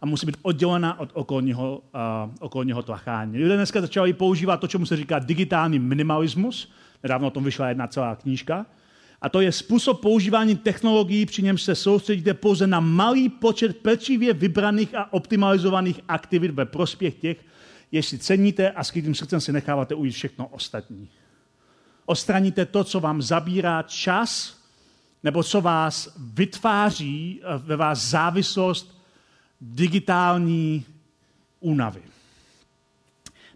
a 0.04 0.06
musí 0.06 0.26
být 0.26 0.36
oddělena 0.42 1.00
od 1.00 1.10
okolního, 1.12 1.82
uh, 1.94 2.34
okolního 2.40 2.82
tlachání. 2.82 3.38
Lidé 3.38 3.56
dneska 3.56 3.80
začali 3.80 4.12
používat 4.12 4.60
to, 4.60 4.66
čemu 4.66 4.86
se 4.86 4.96
říká 4.96 5.18
digitální 5.18 5.78
minimalismus. 5.78 6.72
Nedávno 7.02 7.26
o 7.26 7.30
tom 7.30 7.44
vyšla 7.44 7.68
jedna 7.68 7.86
celá 7.86 8.16
knížka. 8.16 8.66
A 9.20 9.28
to 9.28 9.40
je 9.40 9.52
způsob 9.52 10.00
používání 10.00 10.56
technologií, 10.56 11.26
při 11.26 11.42
němž 11.42 11.62
se 11.62 11.74
soustředíte 11.74 12.34
pouze 12.34 12.66
na 12.66 12.80
malý 12.80 13.28
počet 13.28 13.76
pečlivě 13.76 14.32
vybraných 14.32 14.94
a 14.94 15.12
optimalizovaných 15.12 16.00
aktivit 16.08 16.50
ve 16.50 16.64
prospěch 16.64 17.14
těch, 17.14 17.44
jež 17.92 18.06
si 18.06 18.18
ceníte 18.18 18.70
a 18.70 18.84
s 18.84 18.90
kterým 18.90 19.14
srdcem 19.14 19.40
si 19.40 19.52
necháváte 19.52 19.94
ujít 19.94 20.14
všechno 20.14 20.46
ostatní. 20.46 21.08
Ostraníte 22.06 22.66
to, 22.66 22.84
co 22.84 23.00
vám 23.00 23.22
zabírá 23.22 23.82
čas 23.82 24.60
nebo 25.22 25.42
co 25.42 25.60
vás 25.60 26.12
vytváří 26.16 27.40
eh, 27.40 27.58
ve 27.58 27.76
vás 27.76 27.98
závislost 28.04 28.94
digitální 29.72 30.84
únavy. 31.60 32.02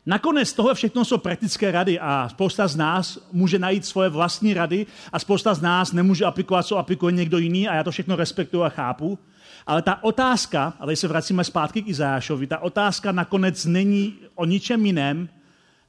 Nakonec 0.06 0.52
tohle 0.52 0.74
všechno 0.74 1.04
jsou 1.04 1.18
praktické 1.18 1.70
rady 1.72 2.00
a 2.00 2.28
spousta 2.28 2.68
z 2.68 2.76
nás 2.76 3.28
může 3.32 3.58
najít 3.58 3.86
svoje 3.86 4.08
vlastní 4.08 4.54
rady 4.54 4.86
a 5.12 5.18
spousta 5.18 5.54
z 5.54 5.60
nás 5.60 5.92
nemůže 5.92 6.24
aplikovat, 6.24 6.66
co 6.66 6.76
aplikuje 6.76 7.12
někdo 7.12 7.38
jiný 7.38 7.68
a 7.68 7.74
já 7.74 7.84
to 7.84 7.90
všechno 7.90 8.16
respektuju 8.16 8.62
a 8.62 8.68
chápu. 8.68 9.18
Ale 9.66 9.82
ta 9.82 10.04
otázka, 10.04 10.74
a 10.80 10.84
tady 10.84 10.96
se 10.96 11.08
vracíme 11.08 11.44
zpátky 11.44 11.82
k 11.82 11.88
Izášovi, 11.88 12.46
ta 12.46 12.58
otázka 12.58 13.12
nakonec 13.12 13.64
není 13.64 14.14
o 14.34 14.44
ničem 14.44 14.86
jiném, 14.86 15.28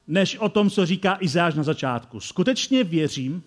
než 0.08 0.36
o 0.36 0.48
tom, 0.48 0.70
co 0.70 0.86
říká 0.86 1.16
Izáš 1.20 1.54
na 1.54 1.62
začátku. 1.62 2.20
Skutečně 2.20 2.84
věřím, 2.84 3.42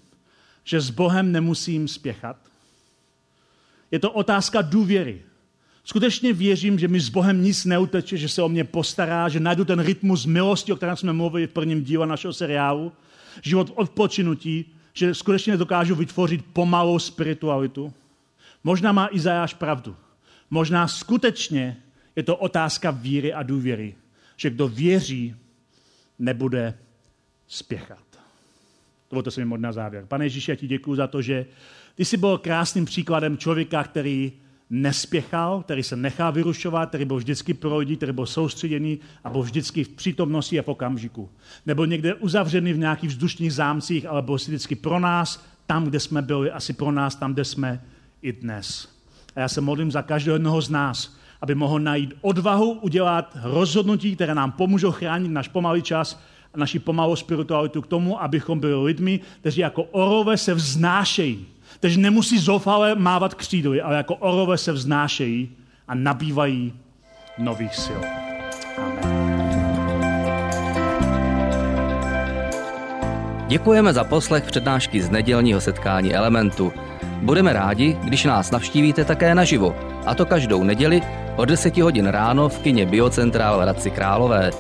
že 0.64 0.82
s 0.82 0.90
Bohem 0.90 1.32
nemusím 1.32 1.88
spěchat. 1.88 2.38
Je 3.92 4.00
to 4.00 4.12
otázka 4.12 4.62
důvěry. 4.62 5.22
Skutečně 5.84 6.34
věřím, 6.34 6.80
že 6.80 6.88
mi 6.88 7.00
s 7.00 7.10
Bohem 7.10 7.44
nic 7.44 7.66
neuteče, 7.66 8.18
že 8.18 8.30
se 8.30 8.42
o 8.42 8.50
mě 8.50 8.64
postará, 8.64 9.30
že 9.30 9.40
najdu 9.40 9.66
ten 9.66 9.80
rytmus 9.80 10.26
milosti, 10.26 10.74
o 10.74 10.76
kterém 10.76 10.98
jsme 10.98 11.14
mluvili 11.14 11.48
v 11.48 11.52
prvním 11.52 11.84
díle 11.84 12.08
našeho 12.08 12.34
seriálu, 12.34 12.92
život 13.42 13.72
odpočinutí, 13.76 14.66
že 14.94 15.16
skutečně 15.16 15.58
dokážu 15.58 15.96
vytvořit 15.96 16.46
pomalou 16.54 17.00
spiritualitu. 17.00 17.94
Možná 18.64 18.92
má 18.92 19.08
Izajáš 19.12 19.54
pravdu. 19.54 19.96
Možná 20.50 20.88
skutečně 20.88 21.78
je 22.16 22.24
to 22.24 22.36
otázka 22.36 22.92
víry 22.92 23.34
a 23.34 23.44
důvěry, 23.44 23.96
že 24.38 24.50
kdo 24.50 24.68
věří, 24.68 25.36
nebude 26.20 26.74
spěchat. 27.48 28.04
Dovolte 29.12 29.32
se 29.32 29.46
mi 29.46 29.58
na 29.58 29.72
závěr. 29.72 30.06
Pane 30.06 30.26
Ježíši, 30.26 30.52
já 30.52 30.56
ti 30.56 30.68
děkuji 30.68 30.96
za 30.96 31.08
to, 31.08 31.22
že 31.22 31.46
ty 31.96 32.06
jsi 32.06 32.18
byl 32.18 32.38
krásným 32.38 32.86
příkladem 32.86 33.38
člověka, 33.38 33.84
který 33.84 34.32
nespěchal, 34.70 35.64
který 35.64 35.84
se 35.84 35.96
nechal 35.96 36.32
vyrušovat, 36.32 36.90
který 36.90 37.06
byl 37.06 37.18
vždycky 37.18 37.54
pro 37.54 37.78
lidi, 37.78 37.98
který 37.98 38.12
byl 38.12 38.26
soustředěný 38.26 39.00
a 39.24 39.30
byl 39.30 39.42
vždycky 39.42 39.84
v 39.84 39.90
přítomnosti 39.90 40.60
a 40.60 40.62
v 40.62 40.68
okamžiku. 40.68 41.30
Nebyl 41.66 41.88
někde 41.88 42.14
uzavřený 42.14 42.74
v 42.74 42.78
nějakých 42.78 43.10
vzdušných 43.10 43.54
zámcích, 43.54 44.06
ale 44.06 44.22
byl 44.22 44.36
vždycky 44.36 44.76
pro 44.76 45.00
nás, 45.00 45.46
tam, 45.66 45.86
kde 45.86 46.00
jsme 46.00 46.22
byli, 46.22 46.52
asi 46.52 46.74
pro 46.74 46.92
nás, 46.92 47.16
tam, 47.16 47.34
kde 47.34 47.46
jsme 47.46 47.84
i 48.22 48.34
dnes. 48.34 48.90
A 49.36 49.40
já 49.40 49.48
se 49.48 49.62
modlím 49.62 49.92
za 49.92 50.02
každého 50.02 50.36
jednoho 50.36 50.62
z 50.62 50.70
nás, 50.70 51.18
aby 51.42 51.56
mohl 51.56 51.80
najít 51.80 52.14
odvahu 52.22 52.72
udělat 52.72 53.38
rozhodnutí, 53.44 54.16
které 54.16 54.36
nám 54.36 54.52
pomůžou 54.52 54.92
chránit 54.92 55.30
náš 55.30 55.48
pomalý 55.48 55.82
čas 55.82 56.24
a 56.54 56.58
naši 56.58 56.80
pomalou 56.80 57.16
spiritualitu 57.16 57.82
k 57.82 57.88
tomu, 57.88 58.22
abychom 58.22 58.60
byli 58.60 58.84
lidmi, 58.84 59.20
kteří 59.40 59.62
jako 59.62 59.84
orové 59.84 60.38
se 60.38 60.54
vznášejí. 60.54 61.53
Kteří 61.84 62.02
nemusí 62.02 62.40
zoufale 62.40 62.96
mávat 62.96 63.34
křídly, 63.34 63.82
ale 63.82 63.98
jako 63.98 64.16
orové 64.16 64.58
se 64.58 64.72
vznášejí 64.72 65.50
a 65.88 65.96
nabývají 65.96 66.74
nových 67.38 67.76
sil. 67.84 68.02
Amen. 68.78 69.34
Děkujeme 73.48 73.94
za 73.94 74.04
poslech 74.04 74.44
přednášky 74.44 75.02
z 75.02 75.10
nedělního 75.10 75.62
setkání 75.62 76.16
Elementu. 76.16 76.74
Budeme 77.22 77.54
rádi, 77.54 77.98
když 78.04 78.24
nás 78.24 78.52
navštívíte 78.52 79.06
také 79.06 79.36
naživo, 79.36 79.76
a 80.06 80.16
to 80.16 80.26
každou 80.26 80.64
neděli 80.64 81.02
od 81.36 81.46
10 81.46 81.78
hodin 81.78 82.06
ráno 82.06 82.50
v 82.50 82.60
kině 82.60 82.86
Biocentrál 82.86 83.58
v 83.58 83.62
Hradci 83.62 83.92
Králové. 83.92 84.52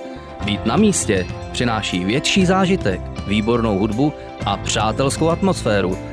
Být 0.45 0.65
na 0.65 0.77
místě 0.77 1.25
přináší 1.51 2.05
větší 2.05 2.45
zážitek, 2.45 3.01
výbornou 3.27 3.79
hudbu 3.79 4.13
a 4.45 4.57
přátelskou 4.57 5.29
atmosféru. 5.29 6.12